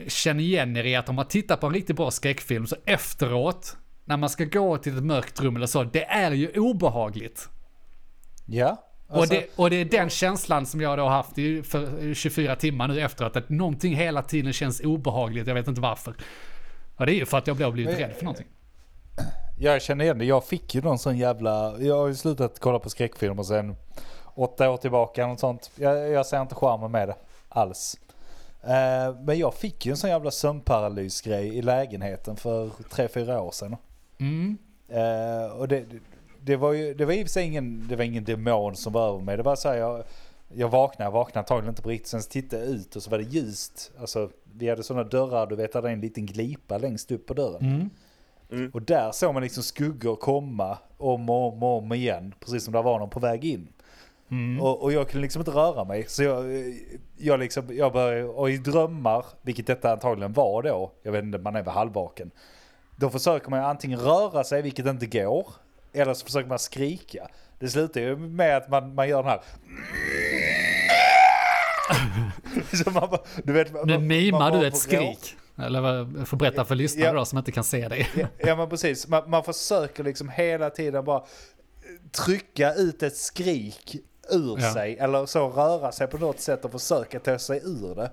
känner 0.08 0.44
igen 0.44 0.76
er 0.76 0.84
i 0.84 0.96
att 0.96 1.08
om 1.08 1.14
man 1.14 1.28
tittar 1.28 1.56
på 1.56 1.66
en 1.66 1.72
riktigt 1.72 1.96
bra 1.96 2.10
skräckfilm 2.10 2.66
så 2.66 2.76
efteråt, 2.84 3.76
när 4.04 4.16
man 4.16 4.28
ska 4.28 4.44
gå 4.44 4.78
till 4.78 4.96
ett 4.96 5.04
mörkt 5.04 5.40
rum 5.40 5.56
eller 5.56 5.66
så, 5.66 5.84
det 5.84 6.04
är 6.04 6.30
ju 6.30 6.48
obehagligt. 6.48 7.48
Ja. 8.46 8.84
och, 9.08 9.16
Alltså, 9.16 9.34
det, 9.34 9.46
och 9.56 9.70
det 9.70 9.76
är 9.76 9.84
den 9.84 10.10
känslan 10.10 10.66
som 10.66 10.80
jag 10.80 10.98
då 10.98 11.02
har 11.02 11.10
haft 11.10 11.38
i 11.38 11.62
för 11.62 12.14
24 12.14 12.56
timmar 12.56 12.88
nu 12.88 13.00
efteråt, 13.00 13.36
att 13.36 13.48
någonting 13.48 13.94
hela 13.94 14.22
tiden 14.22 14.52
känns 14.52 14.80
obehagligt, 14.80 15.46
jag 15.46 15.54
vet 15.54 15.68
inte 15.68 15.80
varför. 15.80 16.14
Och 16.96 17.06
det 17.06 17.12
är 17.12 17.16
ju 17.16 17.26
för 17.26 17.38
att 17.38 17.46
jag 17.46 17.54
har 17.54 17.72
blivit 17.72 17.98
rädd 17.98 18.12
för 18.16 18.24
någonting. 18.24 18.46
Jag 19.58 19.82
känner 19.82 20.04
igen 20.04 20.18
det. 20.18 20.24
Jag 20.24 20.44
fick 20.44 20.74
ju 20.74 20.80
någon 20.80 20.98
sån 20.98 21.18
jävla... 21.18 21.78
Jag 21.78 21.98
har 21.98 22.08
ju 22.08 22.14
slutat 22.14 22.58
kolla 22.58 22.78
på 22.78 22.90
skräckfilmer 22.90 23.42
sen 23.42 23.76
åtta 24.34 24.70
år 24.70 24.76
tillbaka. 24.76 25.26
Något 25.26 25.40
sånt. 25.40 25.70
Jag, 25.76 26.08
jag 26.08 26.26
ser 26.26 26.42
inte 26.42 26.54
charmen 26.54 26.90
med 26.90 27.08
det 27.08 27.14
alls. 27.48 27.98
Eh, 28.62 29.14
men 29.20 29.38
jag 29.38 29.54
fick 29.54 29.86
ju 29.86 29.90
en 29.90 29.96
sån 29.96 30.10
jävla 30.10 30.30
sömnparalysgrej 30.30 31.58
i 31.58 31.62
lägenheten 31.62 32.36
för 32.36 32.70
tre 32.90 33.08
fyra 33.08 33.40
år 33.40 33.50
sedan. 33.50 33.76
Mm. 34.18 34.58
Eh, 34.88 35.52
och 35.52 35.68
det, 35.68 35.84
det 36.40 36.56
var 36.56 36.72
ju 36.72 36.94
det 36.94 37.04
var 37.04 37.12
i 37.12 37.22
och 37.22 37.26
för 37.26 37.32
sig 37.32 37.46
ingen, 37.46 37.88
det 37.88 37.96
var 37.96 38.04
ingen 38.04 38.24
demon 38.24 38.76
som 38.76 38.92
var 38.92 39.08
över 39.08 39.20
mig. 39.20 39.36
Det 39.36 39.42
var 39.42 39.56
så 39.56 39.68
här, 39.68 39.76
jag, 39.76 40.02
jag 40.54 40.68
vaknade, 40.68 41.06
jag 41.06 41.12
vaknade 41.12 41.38
antagligen 41.38 41.68
inte 41.68 41.82
på 41.82 41.88
riktigt. 41.88 42.08
Sen 42.08 42.22
tittade 42.22 42.62
jag 42.62 42.72
ut 42.72 42.96
och 42.96 43.02
så 43.02 43.10
var 43.10 43.18
det 43.18 43.24
ljust. 43.24 43.92
Alltså, 44.00 44.30
vi 44.52 44.68
hade 44.68 44.82
sådana 44.82 45.08
dörrar, 45.08 45.46
du 45.46 45.56
vet, 45.56 45.72
där 45.72 45.82
är 45.82 45.88
en 45.88 46.00
liten 46.00 46.26
glipa 46.26 46.78
längst 46.78 47.10
upp 47.10 47.26
på 47.26 47.34
dörren. 47.34 47.90
Mm. 48.52 48.70
Och 48.74 48.82
där 48.82 49.12
såg 49.12 49.34
man 49.34 49.42
liksom 49.42 49.62
skuggor 49.62 50.16
komma 50.16 50.78
om 50.98 51.30
och 51.30 51.52
om 51.52 51.62
och 51.62 51.78
om 51.78 51.92
igen. 51.92 52.34
Precis 52.40 52.64
som 52.64 52.72
det 52.72 52.82
var 52.82 52.98
någon 52.98 53.10
på 53.10 53.20
väg 53.20 53.44
in. 53.44 53.68
Mm. 54.30 54.60
Och, 54.62 54.82
och 54.82 54.92
jag 54.92 55.08
kunde 55.08 55.22
liksom 55.22 55.40
inte 55.40 55.50
röra 55.50 55.84
mig. 55.84 56.04
Så 56.08 56.22
jag, 56.22 56.44
jag 57.16 57.40
liksom, 57.40 57.64
jag 57.70 57.92
började, 57.92 58.24
och 58.24 58.50
i 58.50 58.56
drömmar, 58.56 59.24
vilket 59.42 59.66
detta 59.66 59.92
antagligen 59.92 60.32
var 60.32 60.62
då, 60.62 60.92
jag 61.02 61.12
vet 61.12 61.24
inte, 61.24 61.38
man 61.38 61.56
är 61.56 61.62
väl 61.62 61.74
halvvaken. 61.74 62.30
Då 62.96 63.10
försöker 63.10 63.50
man 63.50 63.60
antingen 63.64 64.00
röra 64.00 64.44
sig, 64.44 64.62
vilket 64.62 64.86
inte 64.86 65.06
går, 65.06 65.46
eller 65.92 66.14
så 66.14 66.24
försöker 66.26 66.48
man 66.48 66.58
skrika. 66.58 67.28
Det 67.58 67.68
slutar 67.68 68.00
ju 68.00 68.16
med 68.16 68.56
att 68.56 68.68
man, 68.68 68.94
man 68.94 69.08
gör 69.08 69.22
den 69.22 69.30
här... 69.30 69.40
så 72.84 72.90
man, 72.90 73.18
du 73.44 73.52
vet, 73.52 73.72
man, 73.72 73.90
man- 73.90 74.06
mimar 74.06 74.38
man 74.38 74.60
du 74.60 74.66
ett 74.66 74.76
skrik. 74.76 75.36
Eller 75.62 76.24
får 76.24 76.36
berätta 76.36 76.64
för 76.64 76.74
lyssnare 76.74 77.06
Ja. 77.06 77.12
då 77.12 77.24
som 77.24 77.38
inte 77.38 77.52
kan 77.52 77.64
se 77.64 77.88
dig. 77.88 78.08
Ja, 78.16 78.26
ja 78.38 78.56
men 78.56 78.68
precis, 78.68 79.08
man, 79.08 79.30
man 79.30 79.44
försöker 79.44 80.04
liksom 80.04 80.28
hela 80.28 80.70
tiden 80.70 81.04
bara 81.04 81.22
trycka 82.12 82.74
ut 82.74 83.02
ett 83.02 83.16
skrik 83.16 83.96
ur 84.30 84.58
Ja. 84.60 84.72
sig. 84.72 84.96
Eller 84.98 85.26
så 85.26 85.48
röra 85.48 85.92
sig 85.92 86.06
på 86.06 86.18
något 86.18 86.40
sätt 86.40 86.64
och 86.64 86.72
försöka 86.72 87.20
ta 87.20 87.38
sig 87.38 87.60
ur 87.64 87.94
det. 87.94 88.10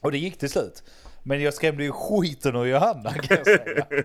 Och 0.00 0.12
det 0.12 0.18
gick 0.18 0.38
till 0.38 0.50
slut. 0.50 0.82
Men 1.22 1.42
jag 1.42 1.54
skrämde 1.54 1.84
ju 1.84 1.92
skiten 1.92 2.56
ur 2.56 2.64
Johanna 2.64 3.12
kan 3.12 3.36
jag 3.36 3.46
säga. 3.46 3.86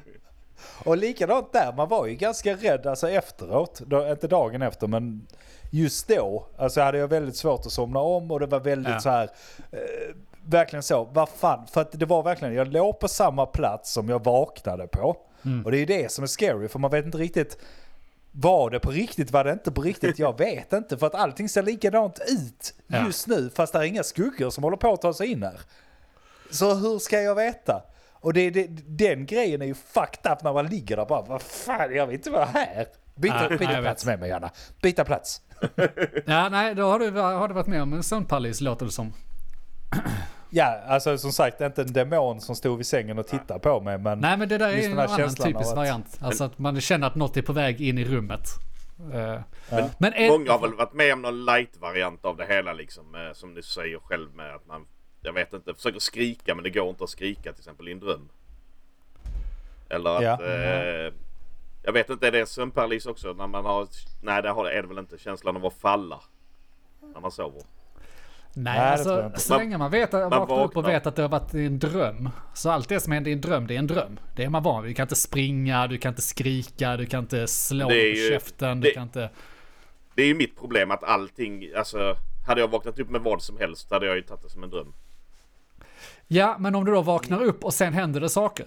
Och 0.83 0.97
likadant 0.97 1.53
där, 1.53 1.73
man 1.77 1.89
var 1.89 2.05
ju 2.05 2.15
ganska 2.15 2.53
rädd 2.53 2.85
alltså 2.87 3.09
efteråt. 3.09 3.81
Då, 3.85 4.07
inte 4.11 4.27
dagen 4.27 4.61
efter 4.61 4.87
men 4.87 5.27
just 5.71 6.07
då. 6.07 6.47
Alltså 6.57 6.81
hade 6.81 6.97
jag 6.97 7.07
väldigt 7.07 7.35
svårt 7.35 7.65
att 7.65 7.71
somna 7.71 7.99
om 7.99 8.31
och 8.31 8.39
det 8.39 8.45
var 8.45 8.59
väldigt 8.59 8.93
Ja. 8.93 8.99
så 8.99 9.09
här. 9.09 9.29
Eh, 9.71 9.79
verkligen 10.45 10.83
så, 10.83 11.03
vad 11.03 11.29
fan. 11.29 11.67
För 11.67 11.81
att 11.81 11.91
det 11.99 12.05
var 12.05 12.23
verkligen, 12.23 12.53
jag 12.53 12.67
låg 12.73 12.99
på 12.99 13.07
samma 13.07 13.45
plats 13.45 13.93
som 13.93 14.09
jag 14.09 14.23
vaknade 14.23 14.87
på. 14.87 15.17
Mm. 15.45 15.65
Och 15.65 15.71
det 15.71 15.77
är 15.77 15.79
ju 15.79 15.85
det 15.85 16.11
som 16.11 16.23
är 16.23 16.27
scary 16.27 16.67
för 16.67 16.79
man 16.79 16.91
vet 16.91 17.05
inte 17.05 17.17
riktigt. 17.17 17.57
Var 18.31 18.69
det 18.69 18.79
på 18.79 18.91
riktigt, 18.91 19.31
var 19.31 19.43
det 19.43 19.51
inte 19.51 19.71
på 19.71 19.81
riktigt? 19.81 20.19
Jag 20.19 20.37
vet 20.37 20.73
inte 20.73 20.97
för 20.97 21.07
att 21.07 21.15
allting 21.15 21.49
ser 21.49 21.63
likadant 21.63 22.19
ut 22.27 22.73
Ja. 22.87 23.05
just 23.05 23.27
nu 23.27 23.49
fast 23.55 23.73
det 23.73 23.79
är 23.79 23.83
inga 23.83 24.03
skuggor 24.03 24.49
som 24.49 24.63
håller 24.63 24.77
på 24.77 24.93
att 24.93 25.01
ta 25.01 25.13
sig 25.13 25.27
in 25.27 25.43
här. 25.43 25.59
Så 26.51 26.73
hur 26.73 26.99
ska 26.99 27.21
jag 27.21 27.35
veta? 27.35 27.83
Och 28.13 28.33
det, 28.33 28.49
det, 28.49 28.67
den 28.87 29.25
grejen 29.25 29.61
är 29.61 29.65
ju 29.65 29.73
fucked 29.73 30.31
up 30.31 30.43
när 30.43 30.53
man 30.53 30.67
ligger 30.67 30.97
där 30.97 31.05
bara, 31.05 31.21
vad 31.21 31.41
fan, 31.41 31.95
jag 31.95 32.07
vill 32.07 32.15
inte 32.15 32.29
vara 32.29 32.45
här. 32.45 32.87
Byta, 33.15 33.47
Nej, 33.49 33.57
byta 33.57 33.81
plats 33.81 34.05
med 34.05 34.19
mig 34.19 34.29
Janna. 34.29 34.49
Byta 34.81 35.05
plats. 35.05 35.41
Ja, 36.25 36.49
nej, 36.49 36.75
då 36.75 36.83
har 36.91 36.99
du, 36.99 37.11
har 37.11 37.47
du 37.47 37.53
varit 37.53 37.67
med 37.67 37.81
om 37.81 37.93
en 37.93 38.03
sömnparalys 38.03 38.61
låter 38.61 38.85
det 38.85 38.91
som. 38.91 39.13
Ja, 40.49 40.79
alltså 40.87 41.17
som 41.17 41.31
sagt, 41.31 41.61
inte 41.61 41.81
en 41.81 41.93
demon 41.93 42.41
som 42.41 42.55
stod 42.55 42.77
vid 42.77 42.85
sängen 42.87 43.19
och 43.19 43.27
tittade 43.27 43.59
på 43.59 43.81
mig, 43.81 43.97
men... 43.97 44.19
Nej, 44.19 44.37
men 44.37 44.49
det 44.49 44.57
där 44.57 44.69
är 44.69 44.85
en 44.89 44.99
annan 44.99 45.17
typisk 45.35 45.69
att- 45.71 45.75
variant. 45.75 46.17
Alltså 46.21 46.43
att 46.43 46.59
man 46.59 46.81
känner 46.81 47.07
att 47.07 47.15
något 47.15 47.37
är 47.37 47.41
på 47.41 47.53
väg 47.53 47.81
in 47.81 47.97
i 47.97 48.05
rummet. 48.05 48.49
Eh, 49.13 49.39
Ja. 49.69 49.89
Men 49.97 50.13
är, 50.13 50.29
Många 50.29 50.51
har 50.51 50.59
väl 50.59 50.73
varit 50.73 50.93
med 50.93 51.13
om 51.13 51.21
någon 51.21 51.45
light-variant 51.45 52.25
av 52.25 52.37
det 52.37 52.45
hela 52.45 52.73
liksom. 52.73 53.15
eh, 53.15 53.33
Som 53.33 53.53
du 53.53 53.61
säger 53.61 53.99
själv 53.99 54.35
med 54.35 54.55
att 54.55 54.67
man, 54.67 54.85
jag 55.21 55.33
vet 55.33 55.53
inte, 55.53 55.73
försöker 55.73 55.99
skrika 55.99 56.55
men 56.55 56.63
det 56.63 56.69
går 56.69 56.89
inte 56.89 57.03
att 57.03 57.09
skrika 57.09 57.51
till 57.53 57.61
exempel 57.61 57.87
i 57.87 57.91
en 57.91 57.99
dröm. 57.99 58.29
Eller 59.89 60.09
att, 60.15 60.23
Ja. 60.23 60.43
eh, 60.45 61.13
jag 61.83 61.93
vet 61.93 62.09
inte, 62.09 62.27
är 62.27 62.31
det 62.31 62.45
sömnparalys 62.45 63.05
också? 63.05 63.33
När 63.33 63.47
man 63.47 63.65
har, 63.65 63.87
nej 64.21 64.41
det 64.41 64.49
har- 64.49 64.65
är 64.65 64.81
det 64.81 64.87
väl 64.87 64.97
inte 64.99 65.17
känslan 65.17 65.55
av 65.57 65.65
att 65.65 65.73
falla. 65.73 66.19
När 67.13 67.21
man 67.21 67.31
sover. 67.31 67.61
Nej, 68.57 68.77
Nej, 68.79 68.85
det 68.85 68.91
alltså 68.91 69.31
så 69.35 69.53
Man- 69.53 69.59
länge 69.59 69.77
man 69.77 69.91
vet 69.91 70.13
att 70.13 70.29
man 70.29 70.39
vaknar 70.39 70.63
upp 70.63 70.77
och 70.77 70.87
vet 70.87 71.07
att 71.07 71.15
det 71.15 71.21
har 71.21 71.29
varit 71.29 71.53
en 71.53 71.79
dröm. 71.79 72.29
Så 72.53 72.69
allt 72.69 72.89
det 72.89 72.99
som 72.99 73.11
händer 73.13 73.31
i 73.31 73.33
en 73.33 73.41
dröm, 73.41 73.67
det 73.67 73.75
är 73.75 73.79
en 73.79 73.87
dröm. 73.87 74.19
Det 74.35 74.43
är 74.43 74.49
man 74.49 74.63
van 74.63 74.83
vid. 74.83 74.91
Du 74.91 74.95
kan 74.95 75.03
inte 75.03 75.15
springa, 75.15 75.87
du 75.87 75.97
kan 75.97 76.09
inte 76.11 76.21
skrika, 76.21 76.97
du 76.97 77.05
kan 77.05 77.19
inte 77.19 77.47
slå 77.47 77.89
Det 77.89 78.11
på 78.13 78.17
ju- 78.19 78.29
käften, 78.29 78.81
du 78.81 78.87
det- 78.87 78.93
kan 78.93 79.03
inte... 79.03 79.29
Det 80.15 80.21
är 80.23 80.27
ju 80.27 80.35
mitt 80.35 80.57
problem 80.59 80.91
att 80.91 81.03
allting, 81.03 81.63
alltså 81.77 82.15
hade 82.47 82.61
jag 82.61 82.67
vaknat 82.67 82.99
upp 82.99 83.09
med 83.09 83.21
vad 83.21 83.41
som 83.41 83.57
helst 83.57 83.91
hade 83.91 84.05
jag 84.05 84.15
ju 84.15 84.21
tagit 84.21 84.43
det 84.43 84.49
som 84.49 84.63
en 84.63 84.69
dröm. 84.69 84.93
Ja, 86.27 86.55
men 86.59 86.75
om 86.75 86.85
du 86.85 86.91
då 86.91 87.01
vaknar 87.01 87.43
upp 87.43 87.63
och 87.63 87.73
sen 87.73 87.93
händer 87.93 88.21
det 88.21 88.29
saker. 88.29 88.65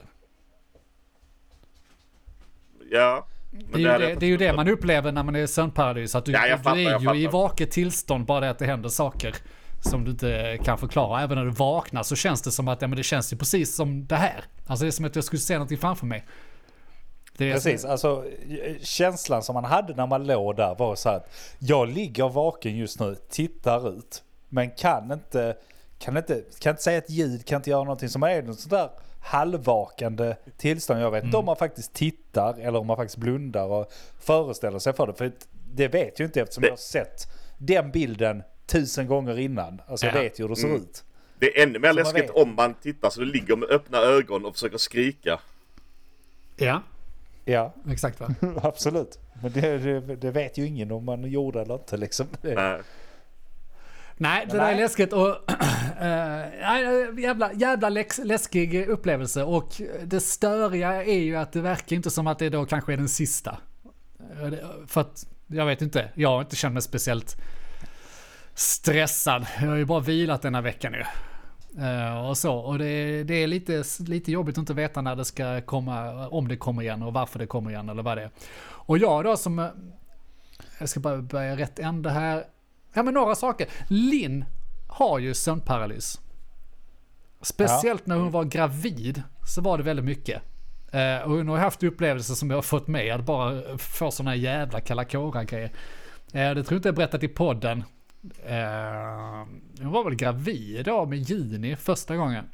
Ja. 2.91 3.27
Men 3.51 3.83
Det 3.83 3.91
är, 3.91 3.99
det, 3.99 4.15
det 4.15 4.27
är 4.27 4.31
ju 4.31 4.37
det 4.37 4.53
man 4.53 4.69
upplever 4.69 5.13
när 5.13 5.23
man 5.23 5.37
är 5.37 5.41
i 5.43 5.47
sömnparalys. 5.49 6.15
Att 6.15 6.25
du, 6.25 6.33
Ja, 6.33 6.57
fattar, 6.63 6.75
du 6.99 7.09
är 7.11 7.15
ju 7.15 7.23
i 7.23 7.27
vaket 7.27 7.71
tillstånd, 7.71 8.25
bara 8.27 8.41
det 8.41 8.51
att 8.51 8.59
det 8.59 8.67
händer 8.67 8.89
saker 8.89 9.35
som 9.81 10.05
du 10.05 10.11
inte 10.11 10.59
kan 10.65 10.79
förklara. 10.79 11.23
Även 11.23 11.39
när 11.39 11.45
du 11.45 11.51
vaknar 11.51 12.03
så 12.03 12.17
känns 12.17 12.43
det 12.43 12.51
som 12.51 12.69
att 12.69 12.83
ja, 12.83 12.89
men 12.89 12.97
det 12.97 13.03
känns 13.03 13.33
ju 13.33 13.37
precis 13.37 13.77
som 13.77 14.07
det 14.07 14.17
här. 14.17 14.45
Alltså 14.67 14.85
det 14.85 14.89
är 14.89 14.93
som 14.93 15.05
att 15.05 15.15
jag 15.15 15.25
skulle 15.25 15.41
se 15.41 15.55
någonting 15.55 15.79
framför 15.79 16.07
mig. 16.07 16.25
Precis, 17.39 17.85
alltså 17.85 18.25
känslan 18.83 19.43
som 19.43 19.55
man 19.55 19.65
hade 19.65 19.95
när 19.95 20.07
man 20.07 20.27
låg 20.27 20.57
där 20.57 20.75
var 20.75 20.95
så 20.97 21.09
att 21.09 21.31
jag 21.59 21.89
ligger 21.89 22.29
vaken 22.29 22.77
just 22.77 23.01
nu, 23.01 23.17
tittar 23.31 23.89
ut, 23.99 24.23
men 24.49 24.71
kan 24.71 25.13
inte, 25.13 25.57
kan 25.99 26.17
inte, 26.17 26.43
kan 26.61 26.71
inte 26.71 26.83
säga 26.83 26.99
ett 26.99 27.11
ljud, 27.11 27.47
kan 27.47 27.57
inte 27.57 27.71
göra 27.71 27.83
någonting 27.85 28.09
som 28.09 28.23
är 28.23 28.43
något 28.43 28.61
sådär 28.61 28.91
halvvakande 29.21 30.37
tillstånd. 30.57 31.01
Jag 31.01 31.11
vet 31.11 31.25
inte 31.25 31.37
om 31.37 31.45
man 31.45 31.57
faktiskt 31.57 31.93
tittar 31.93 32.59
eller 32.61 32.79
om 32.79 32.87
man 32.87 32.97
faktiskt 32.97 33.17
blundar 33.19 33.65
och 33.67 33.93
föreställer 34.21 34.79
sig 34.79 34.93
för 34.93 35.07
det. 35.07 35.15
För 35.15 35.33
det 35.75 35.89
vet 35.89 36.19
jag 36.19 36.27
inte 36.27 36.41
eftersom 36.41 36.61
Det- 36.63 36.67
jag 36.69 36.73
har 36.73 36.77
sett 36.77 37.27
den 37.59 37.91
bilden 37.91 38.43
tusen 38.69 39.07
gånger 39.07 39.39
innan. 39.39 39.81
Alltså 39.87 40.07
jag 40.07 40.15
Ja. 40.17 40.21
vet 40.21 40.39
ju 40.41 40.45
hur 40.45 40.49
det 40.49 40.57
ser 40.57 40.69
Mm. 40.69 40.81
ut. 40.83 41.05
Det 41.39 41.59
är 41.59 41.63
ännu 41.63 41.79
mer 41.79 41.89
Så 41.89 41.95
läskigt 41.95 42.31
om 42.31 42.55
man 42.55 42.75
tittar 42.75 43.11
så 43.11 43.21
du 43.21 43.27
ligger 43.27 43.57
med 43.57 43.69
öppna 43.71 43.99
ögon 43.99 44.45
och 44.45 44.55
försöker 44.55 44.79
skrika. 44.79 45.41
Ja, 46.57 46.83
Ja, 47.45 47.75
exakt 47.91 48.21
va? 48.21 48.29
absolut. 48.63 49.19
Men 49.43 49.53
det, 49.53 49.79
det, 49.79 50.17
det 50.17 50.31
vet 50.31 50.59
ju 50.59 50.67
ingen 50.67 50.93
om 50.93 51.05
man 51.05 51.25
gjorde 51.31 51.61
eller 51.61 51.75
inte 51.75 51.97
liksom. 51.97 52.27
Nej. 52.43 52.81
Nej, 54.17 54.47
det 54.51 54.57
Nej. 54.57 54.67
där 54.67 54.73
är 54.73 54.77
läskigt 54.77 55.13
och 55.13 55.37
nej, 56.01 57.21
jävla, 57.23 57.53
jävla 57.53 57.89
läx, 57.89 58.19
läskig 58.25 58.89
upplevelse. 58.89 59.43
Och 59.45 59.83
det 60.05 60.21
störiga 60.21 61.05
är 61.05 61.19
ju 61.19 61.37
att 61.37 61.53
det 61.53 61.61
verkar 61.61 61.97
inte 61.97 62.11
som 62.11 62.27
att 62.27 62.39
det 62.39 62.49
då 62.49 62.65
kanske 62.67 62.93
är 62.93 62.97
den 62.97 63.09
sista. 63.09 63.59
Eh, 64.43 64.53
För 64.87 65.01
att, 65.01 65.27
jag 65.47 65.67
vet 65.67 65.83
inte, 65.83 66.09
jag 66.15 66.29
har 66.29 66.41
inte 66.41 66.57
känt 66.57 66.73
mig 66.75 66.83
speciellt 66.83 67.37
stressad. 68.59 69.47
Jag 69.61 69.69
har 69.69 69.77
ju 69.77 69.85
bara 69.85 70.01
vilat 70.01 70.43
denna 70.43 70.61
veckan 70.61 70.93
nu. 70.93 71.05
Eh, 71.85 72.29
och 72.29 72.39
så, 72.39 72.55
och 72.55 72.79
det, 72.79 73.25
det 73.25 73.35
är 73.35 73.47
lite, 73.47 73.85
lite 73.99 74.33
jobbigt 74.33 74.55
att 74.55 74.59
inte 74.59 74.75
veta 74.75 75.01
när 75.01 75.17
det 75.17 75.25
ska 75.25 75.61
komma, 75.61 76.29
om 76.29 76.49
det 76.49 76.57
kommer 76.57 76.83
igen 76.83 77.03
och 77.03 77.13
varför 77.13 77.39
det 77.39 77.47
kommer 77.47 77.71
igen 77.71 77.89
eller 77.89 78.03
vad 78.03 78.19
det 78.19 78.23
är. 78.23 78.31
Och 78.61 78.99
jag 78.99 79.25
då 79.25 79.37
som, 79.37 79.59
eh, 79.59 79.67
jag 80.79 80.89
ska 80.89 81.01
bara 81.01 81.23
börja 81.23 81.57
rätt 81.57 81.79
ände 81.79 82.11
här. 82.11 82.45
Ja 82.95 83.03
men 83.03 83.15
några 83.15 83.35
saker. 83.35 83.69
Linn 83.89 84.45
har 84.89 85.19
ju 85.19 85.35
sömnparalys. 85.35 86.21
Speciellt 87.41 88.07
när 88.07 88.17
hon 88.17 88.31
var 88.31 88.45
gravid 88.45 89.23
så 89.47 89.61
var 89.61 89.79
det 89.79 89.85
väldigt 89.85 90.05
mycket. 90.05 90.43
Eh, 90.93 91.19
och 91.19 91.31
hon 91.31 91.49
har 91.49 91.59
haft 91.59 91.83
upplevelser 91.83 92.35
som 92.35 92.51
jag 92.51 92.57
har 92.57 92.63
fått 92.63 92.87
med, 92.87 93.15
att 93.15 93.27
bara 93.27 93.79
få 93.79 94.11
såna 94.11 94.37
jävla 94.37 94.81
kalla 94.81 95.05
kårar 95.05 95.43
grejer. 95.43 95.71
Det 96.33 96.55
tror 96.55 96.73
jag 96.73 96.79
inte 96.79 96.89
jag 96.89 96.95
berättat 96.95 97.23
i 97.23 97.29
podden. 97.29 97.85
Eh, 98.45 99.47
hon 99.81 99.93
var 99.93 100.05
väl 100.05 100.15
gravid 100.15 100.85
då 100.85 101.07
med 101.07 101.19
Juni 101.19 101.77
första 101.77 102.17
gången. 102.17 102.45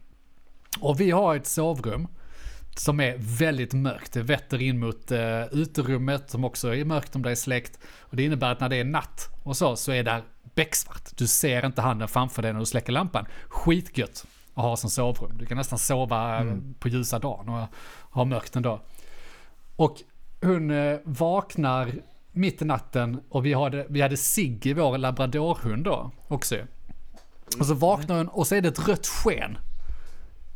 Och 0.81 1.01
vi 1.01 1.11
har 1.11 1.37
ett 1.37 1.47
sovrum 1.47 2.09
som 2.77 3.01
är 3.01 3.17
väldigt 3.19 3.73
mörkt. 3.73 4.13
Det 4.13 4.23
vetter 4.23 4.63
in 4.63 4.79
mot 4.79 5.13
uh, 5.13 5.45
uterummet 5.53 6.31
som 6.31 6.45
också 6.45 6.75
är 6.75 6.85
mörkt 6.85 7.17
om 7.17 7.23
det 7.23 7.31
är 7.31 7.35
släckt. 7.35 7.79
Och 8.01 8.17
det 8.17 8.25
innebär 8.25 8.53
att 8.53 8.61
när 8.61 8.69
det 8.69 8.77
är 8.77 8.85
natt 8.85 9.31
och 9.43 9.57
så, 9.57 9.77
så 9.77 9.93
är 9.93 10.03
det 10.03 10.23
becksvart. 10.55 11.17
Du 11.17 11.27
ser 11.27 11.67
inte 11.67 11.83
handen 11.83 12.09
framför 12.09 12.43
dig 12.43 12.53
när 12.53 12.61
du 12.61 12.67
släcker 12.67 12.93
lampan. 12.93 13.27
Skitgött 13.49 14.27
att 14.55 14.63
ha 14.63 14.77
som 14.77 14.91
sovrum. 14.91 15.39
Du 15.39 15.47
kan 15.47 15.57
nästan 15.57 15.79
sova 15.79 16.39
mm. 16.39 16.75
på 16.79 16.89
ljusa 16.89 17.19
dagen 17.19 17.49
och 17.49 17.69
ha 18.11 18.25
mörkt 18.25 18.57
ändå. 18.57 18.81
Och 19.77 19.97
hon 20.43 20.71
uh, 20.71 21.01
vaknar 21.05 21.93
mitt 22.35 22.63
i 22.63 22.65
natten 22.65 23.21
och 23.29 23.47
vi 23.47 23.53
hade, 23.53 23.87
vi 23.89 24.01
hade 24.01 24.17
Sigge, 24.17 24.75
vår 24.75 24.99
labradorhund 24.99 25.85
då 25.85 26.11
också. 26.29 26.57
Och 27.59 27.67
så 27.67 27.75
vaknar 27.75 28.17
hon 28.17 28.29
och 28.29 28.47
så 28.47 28.55
är 28.55 28.61
det 28.61 28.69
ett 28.69 28.89
rött 28.89 29.07
sken 29.07 29.59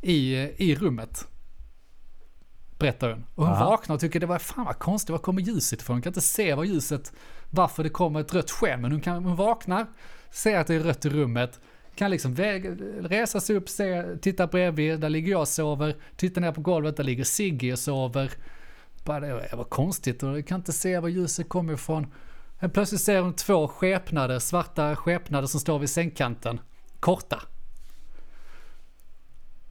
i, 0.03 0.35
i 0.57 0.75
rummet. 0.75 1.29
Berättar 2.79 3.11
hon. 3.11 3.25
Och 3.35 3.47
hon 3.47 3.55
Aha. 3.55 3.71
vaknar 3.71 3.95
och 3.95 4.01
tycker 4.01 4.21
det 4.21 4.27
var 4.27 4.39
fan 4.39 4.65
vad 4.65 4.79
konstigt, 4.79 5.11
var 5.11 5.19
kommer 5.19 5.43
ljuset 5.43 5.81
ifrån? 5.81 5.95
Hon 5.95 6.03
kan 6.03 6.11
inte 6.11 6.21
se 6.21 6.55
var 6.55 6.65
ljuset, 6.65 7.13
varför 7.51 7.83
det 7.83 7.89
kommer 7.89 8.21
ett 8.21 8.35
rött 8.35 8.51
sken. 8.51 8.81
Men 8.81 8.93
hon, 8.93 9.01
kan, 9.01 9.25
hon 9.25 9.37
vaknar, 9.37 9.87
ser 10.31 10.59
att 10.59 10.67
det 10.67 10.75
är 10.75 10.81
rött 10.81 11.05
i 11.05 11.09
rummet, 11.09 11.61
kan 11.95 12.11
liksom 12.11 12.37
resa 13.01 13.41
sig 13.41 13.57
upp, 13.57 13.69
se, 13.69 14.17
titta 14.23 14.47
bredvid, 14.47 15.01
där 15.01 15.09
ligger 15.09 15.31
jag 15.31 15.41
och 15.41 15.49
sover, 15.49 15.97
titta 16.17 16.41
ner 16.41 16.53
på 16.53 16.61
golvet, 16.61 16.97
där 16.97 17.05
ligger 17.05 17.25
Sigge 17.25 17.73
och 17.73 17.79
sover. 17.79 18.33
Bara 19.09 19.21
det 19.21 19.57
var 19.57 19.65
konstigt 19.65 20.23
och 20.23 20.47
kan 20.47 20.61
inte 20.61 20.73
se 20.73 20.99
var 20.99 21.09
ljuset 21.09 21.49
kommer 21.49 21.73
ifrån. 21.73 22.07
Men 22.59 22.71
plötsligt 22.71 23.01
ser 23.01 23.21
hon 23.21 23.35
två 23.35 23.69
skepnader, 23.69 24.39
svarta 24.39 24.97
skepnader 24.97 25.47
som 25.47 25.61
står 25.61 25.79
vid 25.79 25.91
sängkanten. 25.91 26.61
Korta. 27.01 27.43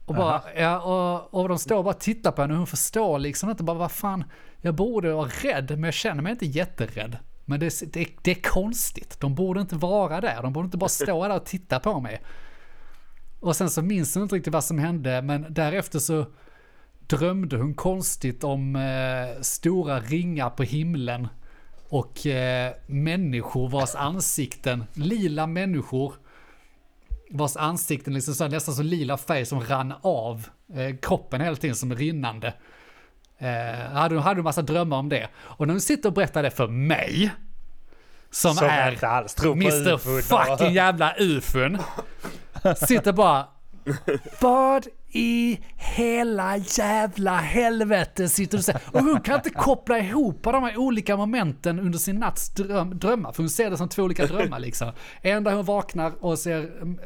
Och, 0.04 0.14
bara, 0.14 0.42
ja, 0.56 0.80
och, 0.80 1.40
och 1.40 1.48
de 1.48 1.58
står 1.58 1.76
och 1.76 1.84
bara 1.84 1.94
tittar 1.94 2.32
på 2.32 2.42
henne 2.42 2.54
och 2.54 2.58
hon 2.58 2.66
förstår 2.66 3.18
liksom 3.18 3.50
inte 3.50 3.62
bara 3.62 3.78
vad 3.78 3.92
fan, 3.92 4.24
jag 4.60 4.74
borde 4.74 5.12
vara 5.12 5.28
rädd 5.28 5.70
men 5.70 5.84
jag 5.84 5.94
känner 5.94 6.22
mig 6.22 6.32
inte 6.32 6.46
jätterädd. 6.46 7.18
Men 7.44 7.60
det, 7.60 7.92
det, 7.92 8.08
det 8.22 8.30
är 8.30 8.42
konstigt, 8.42 9.20
de 9.20 9.34
borde 9.34 9.60
inte 9.60 9.76
vara 9.76 10.20
där, 10.20 10.42
de 10.42 10.52
borde 10.52 10.64
inte 10.64 10.78
bara 10.78 10.88
stå 10.88 11.28
där 11.28 11.36
och 11.36 11.44
titta 11.44 11.80
på 11.80 12.00
mig. 12.00 12.22
Och 13.40 13.56
sen 13.56 13.70
så 13.70 13.82
minns 13.82 14.14
hon 14.14 14.22
inte 14.22 14.34
riktigt 14.34 14.52
vad 14.52 14.64
som 14.64 14.78
hände 14.78 15.22
men 15.22 15.46
därefter 15.50 15.98
så 15.98 16.26
drömde 17.08 17.56
hon 17.56 17.74
konstigt 17.74 18.44
om 18.44 18.76
eh, 18.76 19.40
stora 19.40 20.00
ringar 20.00 20.50
på 20.50 20.62
himlen 20.62 21.28
och 21.88 22.26
eh, 22.26 22.72
människor 22.86 23.68
vars 23.68 23.94
ansikten, 23.94 24.84
lila 24.94 25.46
människor 25.46 26.14
vars 27.30 27.56
ansikten 27.56 28.14
liksom 28.14 28.34
så 28.34 28.48
nästan 28.48 28.74
så 28.74 28.82
lila 28.82 29.16
färg 29.16 29.46
som 29.46 29.60
rann 29.60 29.94
av 30.00 30.48
eh, 30.74 30.96
kroppen 30.96 31.40
hela 31.40 31.56
tiden 31.56 31.76
som 31.76 31.94
rinnande. 31.94 32.54
Eh, 33.38 33.92
hade, 33.92 34.20
hade 34.20 34.40
en 34.40 34.44
massa 34.44 34.62
drömmar 34.62 34.96
om 34.96 35.08
det. 35.08 35.28
Och 35.36 35.66
när 35.66 35.74
hon 35.74 35.80
sitter 35.80 36.08
och 36.08 36.12
berättar 36.12 36.42
det 36.42 36.50
för 36.50 36.68
mig, 36.68 37.30
som, 38.30 38.54
som 38.54 38.66
är 38.66 38.92
Mr 39.52 39.98
fucking 40.22 40.74
jävla 40.74 41.14
ufon, 41.18 41.78
sitter 42.76 43.12
bara, 43.12 43.46
vad 44.40 44.86
i 45.10 45.58
hela 45.76 46.56
jävla 46.56 47.36
helvete 47.36 48.28
sitter 48.28 48.52
du 48.52 48.58
och 48.58 48.64
säger. 48.64 48.80
Och 48.92 49.00
hon 49.00 49.20
kan 49.20 49.34
inte 49.34 49.50
koppla 49.50 49.98
ihop 49.98 50.42
de 50.42 50.62
här 50.62 50.76
olika 50.76 51.16
momenten 51.16 51.78
under 51.78 51.98
sin 51.98 52.16
natts 52.16 52.54
dröm, 52.54 52.98
drömmar. 52.98 53.32
För 53.32 53.42
hon 53.42 53.50
ser 53.50 53.70
det 53.70 53.76
som 53.76 53.88
två 53.88 54.02
olika 54.02 54.26
drömmar 54.26 54.58
liksom. 54.58 54.92
En 55.22 55.44
där 55.44 55.54
hon 55.54 55.64
vaknar 55.64 56.24
och 56.24 56.38
ser 56.38 56.82
mm, 56.82 56.98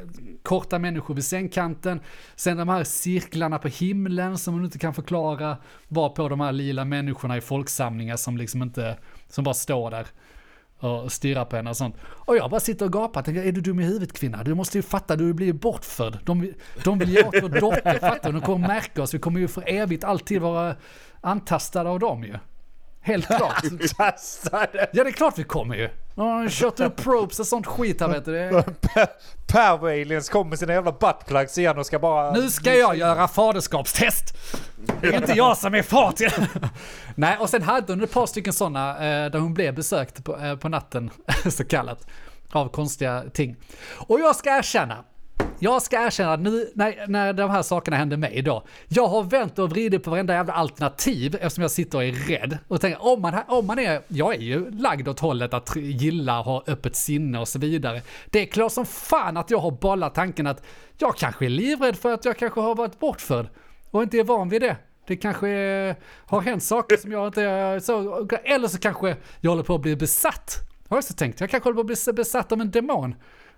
korta 0.43 0.79
människor 0.79 1.15
vid 1.15 1.25
sängkanten. 1.25 2.01
Sen 2.37 2.57
de 2.57 2.69
här 2.69 2.85
cirklarna 2.85 3.59
på 3.59 3.69
himlen 3.69 4.39
som 4.39 4.55
hon 4.55 4.65
inte 4.65 4.79
kan 4.79 4.95
förklara. 4.95 5.57
Var 5.89 6.09
på 6.09 6.29
de 6.29 6.41
här 6.41 6.53
lila 6.53 6.85
människorna 6.85 7.37
i 7.37 7.41
folksamlingar 7.41 8.17
som 8.17 8.37
liksom 8.37 8.63
inte, 8.63 8.97
som 9.29 9.45
bara 9.45 9.55
står 9.55 9.91
där 9.91 10.07
och 10.83 11.13
stirrar 11.13 11.45
på 11.45 11.57
henne 11.57 11.71
och 11.71 11.77
sånt. 11.77 11.97
Och 12.05 12.37
jag 12.37 12.51
bara 12.51 12.61
sitter 12.61 12.87
och 12.87 12.93
gapar, 12.93 13.23
tänker, 13.23 13.43
är 13.43 13.53
du 13.53 13.61
dum 13.61 13.81
i 13.81 13.85
huvudet 13.85 14.13
kvinna? 14.13 14.43
Du 14.43 14.55
måste 14.55 14.79
ju 14.79 14.83
fatta, 14.83 15.17
du 15.17 15.33
blir 15.33 15.47
ju 15.47 15.53
bortförd. 15.53 16.19
De, 16.25 16.53
de 16.85 16.99
vill 16.99 17.09
ge 17.09 17.23
åt 17.23 17.35
vår 17.43 17.61
dotter, 17.61 17.99
fattar 17.99 18.33
du? 18.33 18.39
De 18.39 18.45
kommer 18.47 18.69
märka 18.69 19.03
oss, 19.03 19.15
vi 19.15 19.19
kommer 19.19 19.41
ju 19.41 19.49
för 19.49 19.69
evigt 19.69 20.05
alltid 20.05 20.41
vara 20.41 20.77
antastade 21.21 21.91
av 21.91 21.99
dem 21.99 22.25
ju. 22.25 22.37
Helt 23.03 23.27
klart. 23.27 23.65
Ja 24.93 25.05
det 25.05 25.11
är 25.11 25.13
klart 25.13 25.39
vi 25.39 25.45
kommer 25.45 25.75
ju. 25.75 25.89
De 26.15 26.49
kört 26.51 26.81
upp 26.81 26.97
probes 26.97 27.41
och 27.41 27.47
sånt 27.47 27.67
skit 27.67 28.01
här 28.01 28.09
vet 28.09 28.25
du. 28.25 28.63
Pervo-aliens 29.47 30.31
kommer 30.31 30.49
med 30.49 30.59
sina 30.59 30.73
jävla 30.73 30.93
buttplugs 30.93 31.59
igen 31.59 31.79
och 31.79 31.87
ska 31.87 31.99
bara... 31.99 32.33
Nu 32.33 32.51
ska 32.51 32.75
jag 32.75 32.97
göra 32.97 33.29
faderskapstest! 33.29 34.37
Det 35.01 35.07
är 35.07 35.17
inte 35.17 35.33
jag 35.33 35.57
som 35.59 35.75
är 35.75 35.83
far 35.83 36.13
till... 36.13 36.31
Nej, 37.15 37.37
och 37.41 37.51
sen 37.51 37.63
hade 37.63 37.93
hon 37.93 38.03
ett 38.03 38.13
par 38.13 38.27
stycken 38.27 38.53
sådana 38.53 38.91
eh, 38.91 39.31
där 39.31 39.39
hon 39.39 39.55
blev 39.55 39.75
besökt 39.75 40.25
på, 40.25 40.39
eh, 40.39 40.57
på 40.57 40.69
natten, 40.69 41.11
så 41.51 41.65
kallat, 41.65 42.07
av 42.53 42.69
konstiga 42.69 43.25
ting. 43.33 43.57
Och 43.97 44.21
jag 44.21 44.37
ska 44.37 44.51
erkänna, 44.59 45.05
jag 45.63 45.83
ska 45.83 46.07
erkänna 46.07 46.33
att 46.33 46.41
nu 46.41 46.71
när, 46.75 47.07
när 47.07 47.33
de 47.33 47.51
här 47.51 47.63
sakerna 47.63 47.97
hände 47.97 48.17
mig 48.17 48.43
då, 48.43 48.65
jag 48.89 49.07
har 49.07 49.23
vänt 49.23 49.59
och 49.59 49.71
vridit 49.71 50.05
på 50.05 50.11
varenda 50.11 50.35
jävla 50.35 50.53
alternativ 50.53 51.35
eftersom 51.41 51.63
jag 51.63 51.71
sitter 51.71 51.99
och 51.99 52.05
är 52.05 52.13
rädd. 52.13 52.59
Och 52.69 52.81
tänker, 52.81 53.07
om 53.07 53.23
man, 53.23 53.35
om 53.49 53.67
man 53.67 53.79
är, 53.79 54.01
jag 54.09 54.35
är 54.35 54.41
ju 54.41 54.71
lagd 54.71 55.09
åt 55.09 55.21
hållet 55.21 55.55
att 55.55 55.77
gilla, 55.77 56.41
ha 56.41 56.65
öppet 56.67 56.97
sinne 56.97 57.39
och 57.39 57.49
så 57.49 57.59
vidare. 57.59 58.03
Det 58.31 58.39
är 58.41 58.47
klart 58.47 58.73
som 58.73 58.87
fan 58.87 59.37
att 59.37 59.51
jag 59.51 59.59
har 59.59 59.71
bollat 59.71 60.15
tanken 60.15 60.47
att 60.47 60.63
jag 60.99 61.17
kanske 61.17 61.45
är 61.45 61.49
livrädd 61.49 61.97
för 61.97 62.13
att 62.13 62.25
jag 62.25 62.39
kanske 62.39 62.61
har 62.61 62.75
varit 62.75 62.99
bortförd 62.99 63.47
och 63.91 64.03
inte 64.03 64.19
är 64.19 64.25
van 64.25 64.49
vid 64.49 64.63
det. 64.63 64.77
Det 65.07 65.17
kanske 65.17 65.49
är, 65.49 65.97
har 66.27 66.41
hänt 66.41 66.63
saker 66.63 66.97
som 66.97 67.13
jag 67.13 67.27
inte 67.27 67.43
är 67.43 67.81
så, 67.81 68.29
eller 68.45 68.69
så 68.69 68.79
kanske 68.79 69.17
jag 69.41 69.51
håller 69.51 69.65
på 69.65 69.75
att 69.75 69.81
bli 69.81 69.97
besatt. 69.97 70.59
Har 70.89 70.97
jag 70.97 71.03
också 71.03 71.15
tänkt, 71.15 71.41
jag 71.41 71.51
kanske 71.51 71.69
håller 71.69 71.83
på 71.83 71.93
att 71.93 72.05
bli 72.05 72.13
besatt 72.13 72.53
av 72.53 72.61
en 72.61 72.71
demon. 72.71 73.15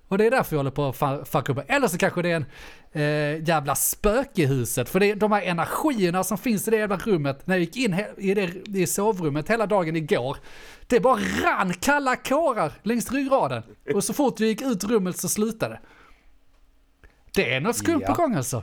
Och 0.08 0.18
det 0.18 0.26
är 0.26 0.30
därför 0.30 0.56
jag 0.56 0.58
håller 0.58 0.70
på 0.70 0.88
att 0.88 1.28
fucka 1.28 1.52
upp. 1.52 1.58
Eller 1.68 1.88
så 1.88 1.98
kanske 1.98 2.22
det 2.22 2.30
är 2.30 2.36
en 2.36 2.46
eh, 2.92 3.48
jävla 3.48 3.74
spöke 3.74 4.42
i 4.42 4.46
huset. 4.46 4.88
För 4.88 5.00
det 5.00 5.10
är 5.10 5.16
de 5.16 5.32
här 5.32 5.42
energierna 5.42 6.24
som 6.24 6.38
finns 6.38 6.68
i 6.68 6.70
det 6.70 6.76
jävla 6.76 6.96
rummet. 6.96 7.46
När 7.46 7.54
jag 7.54 7.60
gick 7.60 7.76
in 7.76 8.04
i, 8.18 8.34
det, 8.34 8.78
i 8.78 8.86
sovrummet 8.86 9.50
hela 9.50 9.66
dagen 9.66 9.96
igår. 9.96 10.36
Det 10.86 11.00
bara 11.00 11.20
rann 11.44 11.74
kalla 11.74 12.16
kårar 12.16 12.72
längs 12.82 13.12
ryggraden. 13.12 13.62
Och 13.94 14.04
så 14.04 14.12
fort 14.12 14.40
vi 14.40 14.46
gick 14.46 14.62
ut 14.62 14.84
rummet 14.84 15.18
så 15.18 15.28
slutade 15.28 15.80
det. 17.34 17.54
är 17.54 17.60
något 17.60 17.76
skumt 17.76 18.02
ja. 18.06 18.14
på 18.14 18.22
gång 18.22 18.34
alltså. 18.34 18.62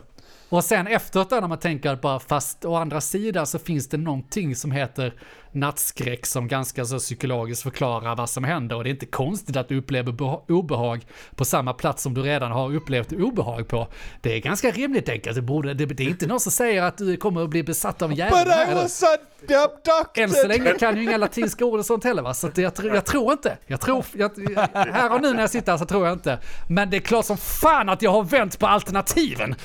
Och 0.51 0.63
sen 0.63 0.87
efteråt 0.87 1.31
när 1.31 1.47
man 1.47 1.57
tänker 1.57 1.95
bara 1.95 2.19
fast 2.19 2.65
å 2.65 2.75
andra 2.75 3.01
sidan 3.01 3.47
så 3.47 3.59
finns 3.59 3.89
det 3.89 3.97
någonting 3.97 4.55
som 4.55 4.71
heter 4.71 5.13
nattskräck 5.51 6.25
som 6.25 6.47
ganska 6.47 6.85
så 6.85 6.99
psykologiskt 6.99 7.63
förklarar 7.63 8.15
vad 8.15 8.29
som 8.29 8.43
händer 8.43 8.75
och 8.75 8.83
det 8.83 8.89
är 8.89 8.91
inte 8.91 9.05
konstigt 9.05 9.57
att 9.57 9.67
du 9.67 9.77
upplever 9.77 10.51
obehag 10.51 11.05
på 11.35 11.45
samma 11.45 11.73
plats 11.73 12.03
som 12.03 12.13
du 12.13 12.21
redan 12.21 12.51
har 12.51 12.75
upplevt 12.75 13.13
obehag 13.13 13.67
på. 13.67 13.87
Det 14.21 14.35
är 14.35 14.39
ganska 14.39 14.71
rimligt 14.71 15.09
enkelt, 15.09 15.35
det, 15.35 15.41
borde, 15.41 15.73
det, 15.73 15.85
det 15.85 16.03
är 16.03 16.07
inte 16.07 16.27
någon 16.27 16.39
som 16.39 16.51
säger 16.51 16.83
att 16.83 16.97
du 16.97 17.17
kommer 17.17 17.43
att 17.43 17.49
bli 17.49 17.63
besatt 17.63 18.01
av 18.01 18.11
en. 18.11 18.17
But 18.17 18.47
I 18.47 18.73
was 18.73 19.03
abducted! 19.03 20.23
Än 20.23 20.29
så 20.29 20.47
länge 20.47 20.73
kan 20.73 20.97
ju 20.97 21.03
inga 21.03 21.17
latinska 21.17 21.65
ord 21.65 21.79
och 21.79 21.85
sånt 21.85 22.03
heller 22.03 22.21
va, 22.21 22.33
så 22.33 22.47
att 22.47 22.57
jag, 22.57 22.73
jag 22.83 23.05
tror 23.05 23.31
inte. 23.31 23.57
Jag 23.67 23.81
tror, 23.81 24.05
jag, 24.13 24.31
här 24.73 25.13
och 25.13 25.21
nu 25.21 25.33
när 25.33 25.41
jag 25.41 25.49
sitter 25.49 25.71
här 25.71 25.79
så 25.79 25.85
tror 25.85 26.05
jag 26.05 26.15
inte. 26.15 26.39
Men 26.69 26.89
det 26.89 26.97
är 26.97 27.01
klart 27.01 27.25
som 27.25 27.37
fan 27.37 27.89
att 27.89 28.01
jag 28.01 28.11
har 28.11 28.23
vänt 28.23 28.59
på 28.59 28.67
alternativen. 28.67 29.55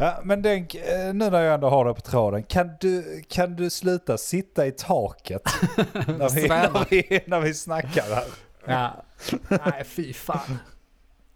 Ja, 0.00 0.20
men 0.22 0.42
Denk, 0.42 0.74
eh, 0.74 1.14
nu 1.14 1.30
när 1.30 1.42
jag 1.42 1.54
ändå 1.54 1.68
har 1.68 1.84
det 1.84 1.94
på 1.94 2.00
tråden, 2.00 2.42
kan 2.42 2.70
du, 2.80 3.22
kan 3.28 3.56
du 3.56 3.70
sluta 3.70 4.18
sitta 4.18 4.66
i 4.66 4.72
taket 4.72 5.42
när, 5.92 6.34
vi, 6.34 6.48
när, 6.48 6.90
vi, 6.90 7.20
när 7.26 7.40
vi 7.40 7.54
snackar 7.54 8.14
här? 8.14 8.24
Ja. 8.64 9.04
Nej, 9.48 9.84
fy 9.84 10.12
fan. 10.12 10.58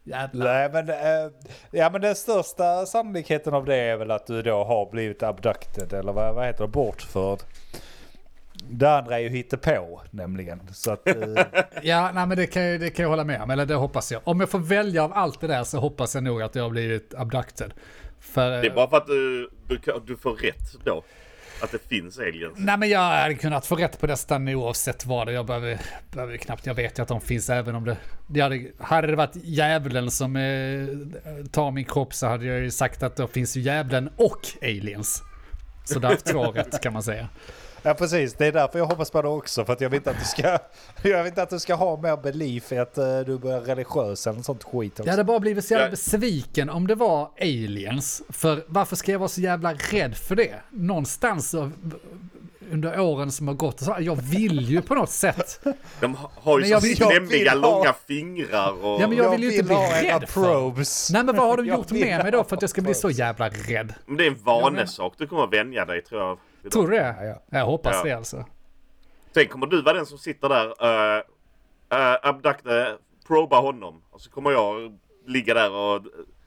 Jävlar. 0.05 0.47
Nej, 0.47 0.71
men, 0.73 0.89
äh, 0.89 1.33
ja, 1.71 1.91
men 1.91 2.01
den 2.01 2.15
största 2.15 2.87
sannolikheten 2.87 3.55
av 3.55 3.65
det 3.65 3.77
är 3.77 3.97
väl 3.97 4.11
att 4.11 4.27
du 4.27 4.43
då 4.43 4.65
har 4.65 4.91
blivit 4.91 5.23
abducted, 5.23 5.93
eller 5.93 6.13
vad, 6.13 6.35
vad 6.35 6.47
heter 6.47 6.65
det, 6.65 6.69
bortförd. 6.69 7.39
Det 8.71 8.91
andra 8.91 9.19
är 9.19 9.23
ju 9.23 9.29
hittepå 9.29 10.01
nämligen. 10.11 10.61
Så 10.73 10.93
att, 10.93 11.09
äh... 11.09 11.15
ja, 11.83 12.11
nej, 12.15 12.27
men 12.27 12.37
det 12.37 12.47
kan, 12.47 12.63
jag, 12.63 12.81
det 12.81 12.91
kan 12.91 13.03
jag 13.03 13.11
hålla 13.11 13.25
med 13.25 13.43
om, 13.43 13.51
eller 13.51 13.67
det 13.67 13.75
hoppas 13.75 14.13
jag. 14.13 14.21
Om 14.25 14.41
jag 14.41 14.51
får 14.51 14.59
välja 14.59 15.05
av 15.05 15.13
allt 15.13 15.41
det 15.41 15.47
där 15.47 15.65
så 15.65 15.79
hoppas 15.79 16.15
jag 16.15 16.25
nog 16.25 16.43
att 16.43 16.55
jag 16.55 16.63
har 16.63 16.71
blivit 16.71 17.15
abducted. 17.15 17.73
För, 18.33 18.51
det 18.51 18.67
är 18.67 18.75
bara 18.75 18.91
för 18.91 18.97
att 18.97 19.07
du, 19.07 19.51
du, 19.69 19.79
du 20.07 20.17
får 20.17 20.35
rätt 20.35 20.85
då. 20.85 21.05
Att 21.63 21.73
det 21.73 21.89
finns 21.89 22.19
aliens. 22.19 22.55
Nej 22.57 22.79
men 22.79 22.89
jag 22.89 23.01
hade 23.01 23.35
kunnat 23.35 23.67
få 23.67 23.77
rätt 23.77 24.01
på 24.01 24.07
nästan 24.07 24.49
oavsett 24.49 25.07
vad 25.07 25.27
det 25.27 25.33
Jag 25.33 25.47
behöver, 25.47 25.81
behöver 26.11 26.37
knappt, 26.37 26.67
jag 26.67 26.75
vet 26.75 26.99
ju 26.99 27.03
att 27.03 27.09
de 27.09 27.21
finns 27.21 27.51
även 27.51 27.75
om 27.75 27.85
det... 27.85 27.97
det 28.27 28.41
hade, 28.41 28.67
hade 28.79 29.07
det 29.07 29.17
varit 29.17 29.37
djävulen 29.37 30.11
som 30.11 30.37
eh, 30.37 31.47
tar 31.51 31.71
min 31.71 31.85
kropp 31.85 32.15
så 32.15 32.27
hade 32.27 32.47
jag 32.47 32.61
ju 32.61 32.71
sagt 32.71 33.03
att 33.03 33.17
det 33.17 33.29
finns 33.29 33.57
ju 33.57 33.61
djävulen 33.61 34.11
och 34.17 34.41
aliens. 34.63 35.23
Så 35.85 35.99
där 35.99 36.09
har 36.09 36.15
jag 36.15 36.25
två 36.25 36.53
rätt 36.53 36.83
kan 36.83 36.93
man 36.93 37.03
säga. 37.03 37.29
Ja 37.83 37.95
precis, 37.95 38.35
det 38.35 38.47
är 38.47 38.53
därför 38.53 38.79
jag 38.79 38.87
hoppas 38.87 39.11
på 39.11 39.23
det 39.23 39.29
också. 39.29 39.65
För 39.65 39.73
att 39.73 39.81
jag 39.81 39.91
vill 39.91 39.97
inte 39.97 40.11
att 40.11 40.19
du 40.19 40.25
ska, 40.25 40.43
jag 41.09 41.19
vill 41.19 41.27
inte 41.27 41.43
att 41.43 41.51
du 41.51 41.59
ska 41.59 41.75
ha 41.75 41.97
mer 41.97 42.17
belief 42.17 42.73
i 42.73 42.79
att 42.79 42.99
eh, 42.99 43.21
du 43.21 43.39
börjar 43.39 43.61
religiös 43.61 44.27
eller 44.27 44.37
något 44.37 44.47
sånt 44.47 44.65
skit 44.65 44.93
också. 44.93 45.03
Jag 45.05 45.11
hade 45.13 45.25
bara 45.25 45.41
blivit 45.41 45.65
så 45.65 45.75
jävla 45.75 45.91
besviken 45.91 46.71
om 46.71 46.87
det 46.87 46.95
var 46.95 47.31
aliens. 47.41 48.23
För 48.29 48.65
varför 48.67 48.97
ska 48.97 49.13
jag 49.13 49.19
vara 49.19 49.29
så 49.29 49.41
jävla 49.41 49.75
rädd 49.75 50.17
för 50.17 50.37
det? 50.37 50.55
Någonstans 50.71 51.55
under 52.71 53.01
åren 53.01 53.33
som 53.33 53.49
har 53.49 53.55
gått, 53.55 53.81
så 53.81 53.97
jag 54.01 54.17
vill 54.17 54.61
ju 54.61 54.83
på 54.83 54.95
något 54.95 55.11
sätt. 55.11 55.61
De 56.01 56.15
ha- 56.15 56.31
har 56.35 56.59
ju 56.59 56.61
Men 56.61 56.69
så 56.69 56.73
jag 56.75 56.81
vill- 56.81 57.01
jag 57.01 57.11
klämmiga 57.11 57.39
vill 57.55 57.63
ha- 57.63 57.79
långa 57.79 57.93
fingrar 58.07 58.85
och... 58.85 59.01
Ja, 59.03 59.09
men 59.09 59.17
jag 59.19 59.31
vill 59.31 59.43
ju 59.43 59.53
inte 59.53 59.65
bli 59.65 59.77
rädd 59.77 60.29
för. 60.29 60.43
probes. 60.43 61.11
Nej 61.13 61.25
men 61.25 61.37
vad 61.37 61.47
har 61.47 61.57
de 61.57 61.67
gjort 61.67 61.91
med 61.91 62.23
mig 62.23 62.33
då 62.33 62.45
för 62.45 62.57
att 62.57 62.63
jag 62.63 62.71
ska 62.71 62.83
bli 62.83 62.95
så 62.95 63.11
jävla 63.11 63.49
rädd? 63.49 63.95
Men 64.07 64.17
det 64.17 64.25
är 64.27 64.29
en 64.29 64.43
vanesak. 64.45 65.13
Du 65.19 65.27
kommer 65.27 65.43
att 65.45 65.53
vänja 65.53 65.85
dig 65.85 66.03
tror 66.03 66.21
jag. 66.23 66.39
Tror 66.71 66.89
du 66.89 66.97
Ja, 66.97 67.03
det? 67.03 67.27
ja. 67.27 67.59
Jag 67.59 67.67
hoppas 67.67 67.97
Ja. 67.97 68.03
det 68.05 68.13
alltså. 68.13 68.45
Sen 69.35 69.49
kommer 69.49 69.67
du 69.67 69.83
vara 69.83 69.97
den 69.97 70.07
som 70.07 70.19
sitter 70.19 70.49
där, 70.49 70.67
uh, 70.67 71.19
uh, 71.19 72.17
abdukta, 72.23 72.97
proba 73.27 73.61
honom. 73.61 74.03
Och 74.11 74.21
så 74.21 74.31
kommer 74.31 74.51
jag 74.53 74.99
ligga 75.27 75.55
där 75.55 75.73
och... 75.73 76.03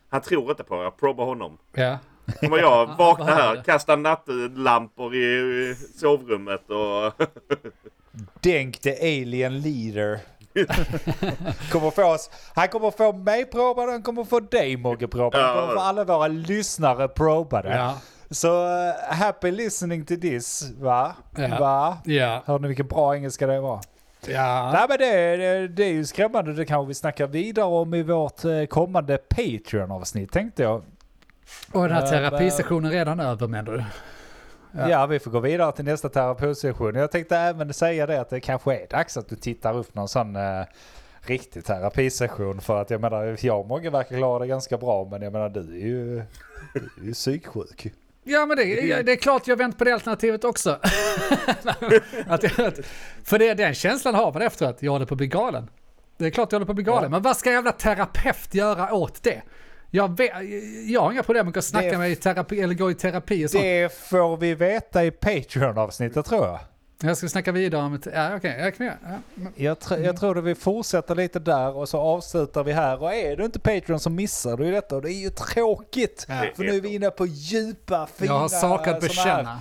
Han 0.10 0.22
tror 0.22 0.50
inte 0.50 0.64
på 0.64 0.84
jag 0.84 0.98
proba 0.98 1.24
honom. 1.24 1.58
Ja. 1.74 1.98
Kommer 2.40 2.58
jag 2.58 2.86
vakna 2.98 3.26
här, 3.26 3.56
det? 3.56 3.64
kasta 3.64 3.96
nattlampor 3.96 5.16
i, 5.16 5.20
i 5.26 5.76
sovrummet 5.76 6.70
och... 6.70 7.28
Denk 8.42 8.78
the 8.82 8.92
alien 9.00 9.60
leader. 9.62 10.20
kommer 11.72 11.92
få 11.92 12.04
oss, 12.14 12.30
han 12.56 12.68
kommer 12.68 12.92
få 12.92 13.14
mig 13.14 13.46
probad, 13.46 13.90
han 13.90 14.04
kommer 14.04 14.24
få 14.24 14.40
dig 14.40 14.78
Mogge 14.78 15.08
probad. 15.08 15.42
Han 15.42 15.56
kommer 15.62 15.74
få 15.74 15.80
alla 15.80 16.04
våra 16.04 16.28
lyssnare 16.28 17.08
probade. 17.08 17.70
Ja. 17.70 17.98
Så 18.36 18.66
eh, 18.88 19.16
happy 19.16 19.52
listening 19.52 20.06
to 20.06 20.16
this, 20.22 20.72
va? 20.80 21.16
Ja. 21.36 21.60
Va? 21.60 21.98
Ja. 22.06 22.44
Hör 22.46 22.60
ni 22.60 22.68
vilken 22.68 22.88
bra 22.88 23.16
engelska 23.16 23.48
det 23.48 23.60
var? 23.60 23.82
Ja. 24.28 24.72
Nej 24.74 24.86
men 24.90 24.98
det, 24.98 25.38
det, 25.38 25.68
det 25.68 25.84
är 25.84 25.92
ju 25.92 26.06
skrämmande, 26.06 26.54
det 26.54 26.66
kanske 26.66 26.88
vi 26.88 26.94
snackar 26.94 27.28
vidare 27.28 27.66
om 27.66 27.94
i 27.94 28.04
vårt 28.04 28.46
eh, 28.46 28.66
kommande 28.66 29.18
Patreon-avsnitt 29.18 30.32
tänkte 30.32 30.64
jag. 30.64 30.82
Och 31.72 31.84
den 31.84 31.92
här 31.92 32.08
terapisessionen 32.08 32.92
redan 32.92 33.20
över 33.20 33.48
menar 33.48 33.72
du? 33.72 33.84
Ja. 34.72 34.90
Ja. 34.90 35.06
vi 35.06 35.20
får 35.20 35.32
gå 35.32 35.40
vidare 35.40 35.72
till 35.72 35.86
nästa 35.86 36.10
terapisession. 36.10 36.96
Jag 36.96 37.12
tänkte 37.12 37.38
även 37.38 37.74
säga 37.74 38.06
det 38.06 38.22
att 38.22 38.30
det 38.30 38.40
kanske 38.40 38.76
är 38.76 38.88
dags 38.88 39.18
att 39.18 39.30
du 39.30 39.36
tittar 39.36 39.78
upp 39.78 39.96
någon 39.96 40.08
sån 40.08 40.36
eh, 40.36 40.64
riktig 41.22 41.66
terapisession. 41.66 42.62
För 42.62 42.82
att 42.82 42.90
jag 42.90 43.02
menar, 43.02 43.38
jag 43.42 43.60
och 43.60 43.68
Mogge 43.68 43.90
verkar 43.90 44.18
klara 44.18 44.40
det 44.40 44.48
ganska 44.48 44.78
bra 44.78 45.08
men 45.12 45.22
jag 45.22 45.34
menar 45.34 45.50
du 45.50 45.60
är 45.60 45.86
ju, 45.86 46.24
du 46.74 47.02
är 47.02 47.06
ju 47.06 47.14
psyksjuk. 47.14 47.94
Ja 48.28 48.46
men 48.46 48.58
det, 48.58 49.02
det 49.04 49.12
är 49.12 49.16
klart 49.16 49.48
jag 49.48 49.58
vänt 49.58 49.78
på 49.78 49.84
det 49.84 49.92
alternativet 49.94 50.44
också. 50.44 50.70
att, 52.28 52.60
att, 52.60 52.80
för 53.24 53.40
det, 53.40 53.54
den 53.54 53.74
känslan 53.74 54.16
har 54.16 54.34
man 54.34 54.42
efter 54.42 54.66
att 54.66 54.82
jag 54.84 54.92
håller 54.92 55.06
på 55.06 55.14
att 55.14 55.18
bli 55.18 55.28
galen. 55.28 55.70
Det 56.18 56.26
är 56.26 56.30
klart 56.30 56.52
jag 56.52 56.56
håller 56.60 56.66
på 56.66 56.72
att 56.72 56.76
bli 56.76 56.84
galen, 56.84 57.04
Ja. 57.04 57.10
men 57.10 57.22
vad 57.22 57.38
ska 57.38 57.52
jävla 57.52 57.72
terapeut 57.72 58.54
göra 58.54 58.94
åt 58.94 59.24
det? 59.24 59.42
Jag, 59.92 60.18
vet, 60.18 60.32
jag 60.88 61.02
har 61.02 61.12
inga 61.12 61.24
problem 61.24 61.46
med 61.46 61.58
att 61.58 61.64
snacka 61.66 61.88
Det- 61.88 61.98
med 61.98 62.12
i 62.12 62.16
terapi 62.16 62.62
eller 62.62 62.74
gå 62.74 62.92
i 62.92 62.94
terapi 62.96 63.46
och 63.46 63.50
sånt. 63.50 63.64
Det 63.64 63.94
får 64.10 64.38
vi 64.38 64.56
veta 64.56 65.06
i 65.06 65.12
Patreon-avsnittet 65.12 66.26
tror 66.26 66.46
jag. 66.46 66.60
Jag 67.02 67.18
ska 67.18 67.28
snacka 67.30 67.52
vidare 67.52 67.82
om 67.82 67.94
ett... 67.94 68.08
Ja, 68.14 68.36
okej, 68.36 68.56
jag 68.60 68.76
kan 68.78 68.86
göra. 68.86 68.98
Ja. 69.36 69.48
Jag, 69.56 69.78
tr- 69.78 70.06
jag 70.06 70.18
tror 70.20 70.38
att 70.38 70.44
vi 70.44 70.56
fortsätter 70.56 71.16
lite 71.16 71.40
där 71.40 71.76
och 71.78 71.90
så 71.90 72.00
avslutar 72.00 72.64
vi 72.64 72.72
här. 72.72 73.02
Och 73.04 73.14
är 73.14 73.36
du 73.38 73.46
inte 73.46 73.60
Patreon 73.60 74.00
så 74.00 74.10
missar 74.10 74.58
du 74.58 74.66
ju 74.66 74.72
detta 74.72 74.96
och 74.96 75.02
det 75.02 75.12
är 75.12 75.22
ju 75.24 75.30
tråkigt. 75.30 76.26
Ja. 76.30 76.44
För 76.56 76.64
nu 76.64 76.76
är 76.76 76.82
vi 76.82 76.94
inne 76.96 77.10
på 77.10 77.26
djupa, 77.26 78.08
fina... 78.16 78.34
Jag 78.34 78.40
har 78.40 78.48
saker 78.50 78.92
att 78.94 79.02
bekänna. 79.02 79.60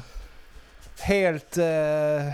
Helt, 1.01 1.59
eh, 1.59 1.65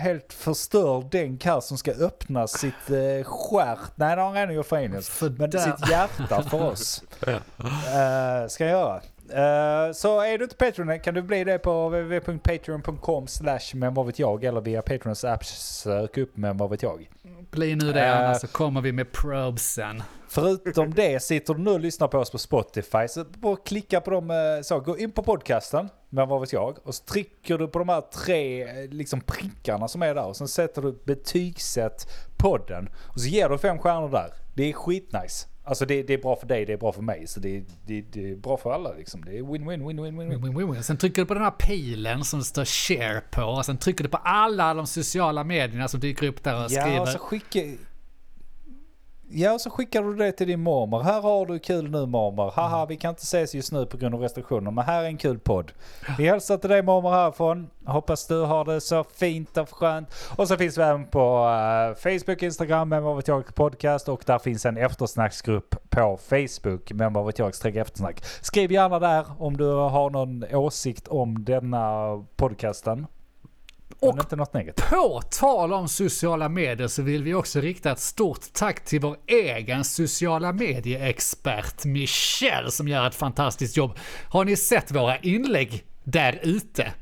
helt 0.02 0.32
förstörd 0.32 1.04
denk 1.10 1.44
här 1.44 1.60
som 1.60 1.78
ska 1.78 1.90
öppna 1.92 2.46
sitt 2.46 2.90
eh, 2.90 3.24
stjärt. 3.24 3.78
Nej, 3.94 4.16
det 4.16 4.22
har 4.22 4.28
han 4.28 4.34
redan 4.34 4.54
gjort 4.54 4.66
för 4.66 4.76
engelsk. 4.76 5.12
Men 5.20 5.50
där- 5.50 5.58
sitt 5.58 5.90
hjärta 5.90 6.42
för 6.42 6.62
oss. 6.62 7.02
Eh, 7.26 8.48
ska 8.48 8.64
jag 8.64 8.70
göra. 8.80 9.00
Eh, 9.32 9.92
så 9.92 10.20
är 10.20 10.38
du 10.38 10.44
inte 10.44 10.56
Patreon 10.56 11.00
kan 11.00 11.14
du 11.14 11.22
bli 11.22 11.44
det 11.44 11.58
på 11.58 11.88
www.patreon.com 11.88 13.26
slash 13.26 13.60
men 13.74 13.94
vad 13.94 14.06
vet 14.06 14.18
jag 14.18 14.44
eller 14.44 14.60
via 14.60 14.82
Patrons 14.82 15.24
app 15.24 15.44
sök 15.44 16.16
upp 16.18 16.36
men 16.36 16.56
vad 16.56 16.70
vet 16.70 16.82
jag. 16.82 17.10
Bli 17.50 17.74
nu 17.76 17.92
det, 17.92 18.06
Äh. 18.06 18.18
annars 18.18 18.40
så 18.40 18.46
kommer 18.46 18.80
vi 18.80 18.92
med 18.92 19.12
probesen. 19.12 20.02
Förutom 20.28 20.94
det, 20.94 21.22
sitter 21.22 21.54
du 21.54 21.60
nu 21.60 21.70
och 21.70 21.80
lyssnar 21.80 22.08
på 22.08 22.18
oss 22.18 22.30
på 22.30 22.38
Spotify 22.38 23.08
så 23.08 23.24
bara 23.24 23.56
klicka 23.56 24.00
på 24.00 24.10
dem, 24.10 24.30
eh, 24.30 24.36
så 24.62 24.80
gå 24.80 24.98
in 24.98 25.10
på 25.12 25.22
podcasten, 25.22 25.88
men 26.08 26.28
vad 26.28 26.40
vet 26.40 26.52
jag, 26.52 26.78
och 26.84 26.94
så 26.94 27.04
trycker 27.04 27.58
du 27.58 27.68
på 27.68 27.78
de 27.78 27.88
här 27.88 28.00
tre 28.00 28.66
liksom 28.86 29.20
prickarna 29.20 29.88
som 29.88 30.02
är 30.02 30.14
där 30.14 30.24
och 30.26 30.36
sen 30.36 30.48
sätter 30.48 30.82
du 30.82 30.98
betygsätt 31.04 32.06
podden 32.36 32.88
och 33.14 33.20
så 33.20 33.28
ger 33.28 33.48
du 33.48 33.58
fem 33.58 33.78
stjärnor 33.78 34.08
där. 34.08 34.34
Det 34.54 34.68
är 34.68 34.72
skitnice. 34.72 35.46
Alltså 35.64 35.86
det, 35.86 36.02
det 36.02 36.14
är 36.14 36.18
bra 36.18 36.36
för 36.36 36.46
dig, 36.46 36.64
det 36.66 36.72
är 36.72 36.76
bra 36.76 36.92
för 36.92 37.02
mig, 37.02 37.26
så 37.26 37.40
det, 37.40 37.62
det, 37.86 38.00
det 38.12 38.30
är 38.30 38.36
bra 38.36 38.56
för 38.56 38.72
alla 38.72 38.92
liksom. 38.92 39.24
Det 39.24 39.38
är 39.38 39.42
win-win, 39.42 39.82
win-win, 39.84 40.00
win-win. 40.00 40.42
Win, 40.44 40.56
win, 40.58 40.72
win. 40.72 40.82
Sen 40.82 40.96
trycker 40.96 41.22
du 41.22 41.26
på 41.26 41.34
den 41.34 41.42
här 41.42 41.50
pilen 41.50 42.24
som 42.24 42.38
det 42.38 42.44
står 42.44 42.64
share 42.64 43.20
på. 43.30 43.42
Och 43.42 43.66
sen 43.66 43.76
trycker 43.78 44.04
du 44.04 44.10
på 44.10 44.16
alla 44.16 44.74
de 44.74 44.86
sociala 44.86 45.44
medierna 45.44 45.88
som 45.88 46.00
dyker 46.00 46.26
upp 46.26 46.42
där 46.44 46.54
och 46.64 46.70
Ja, 46.70 46.80
skriver. 46.82 47.00
och 47.00 47.08
så 47.08 47.18
skickar... 47.18 47.89
Ja, 49.32 49.52
och 49.52 49.60
så 49.60 49.70
skickar 49.70 50.02
du 50.02 50.14
det 50.14 50.32
till 50.32 50.46
din 50.46 50.60
mormor. 50.60 51.02
Här 51.02 51.20
har 51.20 51.46
du 51.46 51.58
kul 51.58 51.90
nu 51.90 52.06
mormor. 52.06 52.50
Haha, 52.50 52.86
vi 52.86 52.96
kan 52.96 53.10
inte 53.10 53.22
ses 53.22 53.54
just 53.54 53.72
nu 53.72 53.86
på 53.86 53.96
grund 53.96 54.14
av 54.14 54.20
restriktioner, 54.20 54.70
men 54.70 54.84
här 54.84 55.02
är 55.02 55.06
en 55.06 55.16
kul 55.16 55.38
podd. 55.38 55.72
Vi 56.18 56.28
hälsar 56.28 56.56
till 56.56 56.70
dig 56.70 56.82
mormor 56.82 57.10
härifrån. 57.10 57.70
Hoppas 57.84 58.26
du 58.26 58.40
har 58.40 58.64
det 58.64 58.80
så 58.80 59.04
fint 59.04 59.56
och 59.56 59.70
skönt. 59.70 60.08
Och 60.36 60.48
så 60.48 60.56
finns 60.56 60.78
vi 60.78 60.82
även 60.82 61.06
på 61.06 61.48
eh, 61.48 61.96
Facebook, 61.96 62.42
Instagram, 62.42 62.88
men 62.88 63.02
vad 63.02 63.16
vet 63.16 63.28
jag 63.28 63.54
podcast. 63.54 64.08
Och 64.08 64.22
där 64.26 64.38
finns 64.38 64.66
en 64.66 64.76
eftersnacksgrupp 64.76 65.90
på 65.90 66.16
Facebook, 66.16 66.92
men 66.92 67.12
vad 67.12 67.26
vet 67.26 67.38
jag 67.38 67.76
eftersnack. 67.76 68.24
Skriv 68.40 68.72
gärna 68.72 68.98
där 68.98 69.26
om 69.38 69.56
du 69.56 69.66
har 69.66 70.10
någon 70.10 70.44
åsikt 70.54 71.08
om 71.08 71.44
denna 71.44 72.24
podcasten. 72.36 73.06
Och 73.98 74.18
inte 74.18 74.36
något 74.36 74.54
negativt. 74.54 74.90
På 74.90 75.22
tal 75.30 75.72
om 75.72 75.88
sociala 75.88 76.48
medier 76.48 76.88
så 76.88 77.02
vill 77.02 77.22
vi 77.22 77.34
också 77.34 77.60
rikta 77.60 77.92
ett 77.92 77.98
stort 77.98 78.52
tack 78.52 78.84
till 78.84 79.00
vår 79.00 79.16
egen 79.26 79.84
sociala 79.84 80.52
medieexpert 80.52 81.84
Michelle 81.84 82.70
som 82.70 82.88
gör 82.88 83.06
ett 83.06 83.14
fantastiskt 83.14 83.76
jobb. 83.76 83.98
Har 84.28 84.44
ni 84.44 84.56
sett 84.56 84.90
våra 84.90 85.16
inlägg 85.16 85.84
där 86.04 86.40
ute? 86.42 86.92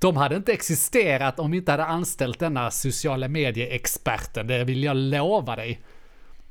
De 0.00 0.16
hade 0.16 0.36
inte 0.36 0.52
existerat 0.52 1.38
om 1.38 1.50
vi 1.50 1.56
inte 1.56 1.70
hade 1.70 1.84
anställt 1.84 2.38
denna 2.38 2.70
sociala 2.70 3.28
medieexperten, 3.28 4.46
det 4.46 4.64
vill 4.64 4.84
jag 4.84 4.96
lova 4.96 5.56
dig. 5.56 5.80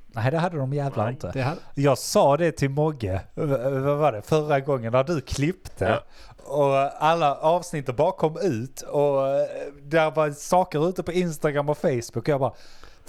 Nej, 0.07 0.31
det 0.31 0.37
hade 0.37 0.57
de 0.57 0.73
jävlar 0.73 1.09
inte. 1.09 1.31
Det 1.33 1.41
hade... 1.41 1.61
Jag 1.75 1.97
sa 1.97 2.37
det 2.37 2.51
till 2.51 2.69
Mogge, 2.69 3.21
vad 3.33 3.97
var 3.97 4.11
det, 4.11 4.21
förra 4.21 4.59
gången 4.59 4.91
när 4.91 5.03
du 5.03 5.21
klippte. 5.21 5.85
Ja. 5.85 6.03
Och 6.47 7.03
alla 7.03 7.35
avsnitt 7.35 7.95
bara 7.95 8.11
kom 8.11 8.37
ut 8.41 8.81
och 8.81 9.27
eh, 9.27 9.47
där 9.83 10.11
var 10.11 10.31
saker 10.31 10.89
ute 10.89 11.03
på 11.03 11.11
Instagram 11.11 11.69
och 11.69 11.77
Facebook 11.77 12.17
och 12.17 12.29
jag 12.29 12.39
bara 12.39 12.53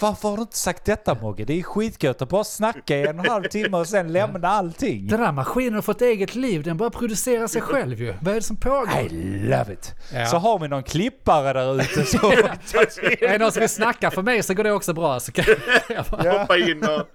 varför 0.01 0.29
har 0.29 0.37
du 0.37 0.43
inte 0.43 0.57
sagt 0.57 0.85
detta 0.85 1.15
Mogge? 1.15 1.45
Det 1.45 1.59
är 1.59 1.63
skitgött 1.63 2.23
att 2.23 2.29
bara 2.29 2.45
snacka 2.45 2.97
i 2.97 3.07
en 3.07 3.19
och 3.19 3.25
en 3.25 3.31
halv 3.31 3.45
timme 3.45 3.77
och 3.77 3.87
sen 3.87 4.13
lämna 4.13 4.49
allting. 4.49 5.07
Den 5.11 5.21
där 5.21 5.33
maskinen 5.33 5.75
har 5.75 5.83
fått 5.83 6.03
eget 6.03 6.35
liv, 6.35 6.63
den 6.63 6.77
bara 6.77 6.91
producerar 6.91 7.47
sig 7.47 7.63
själv 7.63 8.01
ju. 8.01 8.15
Vad 8.21 8.31
är 8.31 8.35
det 8.35 8.43
som 8.43 8.57
pågår? 8.57 9.01
I 9.01 9.09
love 9.39 9.73
it. 9.73 9.95
Ja. 10.13 10.27
Så 10.27 10.37
har 10.37 10.59
vi 10.59 10.69
någon 10.69 10.83
klippare 10.83 11.53
där 11.53 11.75
ute 11.75 12.05
så... 12.05 12.33
Är 12.33 13.33
det 13.33 13.39
någon 13.39 13.53
som 13.53 13.61
vill 13.61 13.69
snacka 13.69 14.11
för 14.11 14.23
mig 14.23 14.43
så 14.43 14.55
går 14.55 14.65
det 14.65 14.73
också 14.73 14.93
bra. 14.93 15.21
Så 15.21 15.33
kan 15.33 15.45
jag 15.89 16.05
bara... 16.11 16.39
Hoppa 16.39 16.57
in 16.57 16.85
och... 16.85 17.07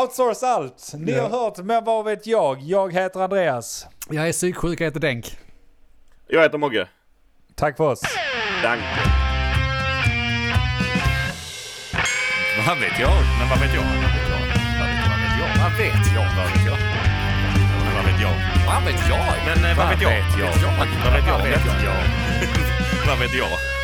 Outsource 0.00 0.46
allt. 0.46 0.92
Ni 0.94 1.12
har 1.12 1.28
hört, 1.28 1.58
men 1.58 1.84
vad 1.84 2.04
vet 2.04 2.26
jag? 2.26 2.60
Jag 2.60 2.92
heter 2.92 3.20
Andreas. 3.20 3.86
Jag 4.10 4.28
är 4.28 4.32
psyksjuk, 4.32 4.80
jag 4.80 4.84
heter 4.86 5.00
Denk. 5.00 5.36
Jag 6.28 6.42
heter 6.42 6.58
Mogge. 6.58 6.88
Tack 7.54 7.76
för 7.76 7.84
oss. 7.84 8.00
Danke. 8.62 8.84
Vad 12.66 12.78
vet 12.80 13.00
jag? 13.00 13.12
Men 13.38 13.48
vad 13.48 13.58
vet 13.60 13.74
jag? 13.74 13.82
Vad 13.82 13.92
vet 13.92 14.12
jag? 15.40 15.48
Vad 15.62 15.72
vet 15.78 16.12
jag? 16.14 16.26
Vad 16.36 16.46
vet 16.52 16.66
jag? 16.66 16.78
Men 17.84 17.94
vad 17.94 18.04
vet 18.04 18.20
jag? 18.20 18.34
Vad 18.66 18.84
vet 18.84 19.08
jag? 19.08 19.24
Men 19.46 19.70
eh? 19.70 19.76
Vad 19.76 19.88
vet 19.88 20.02
jag? 20.02 20.10
Vad 20.10 20.18
vet 20.18 21.26
jag? 21.26 21.32
Vad 21.32 21.42
vet 21.42 21.64
jag? 21.84 21.94
Vad 23.06 23.18
vet 23.18 23.34
jag? 23.34 23.77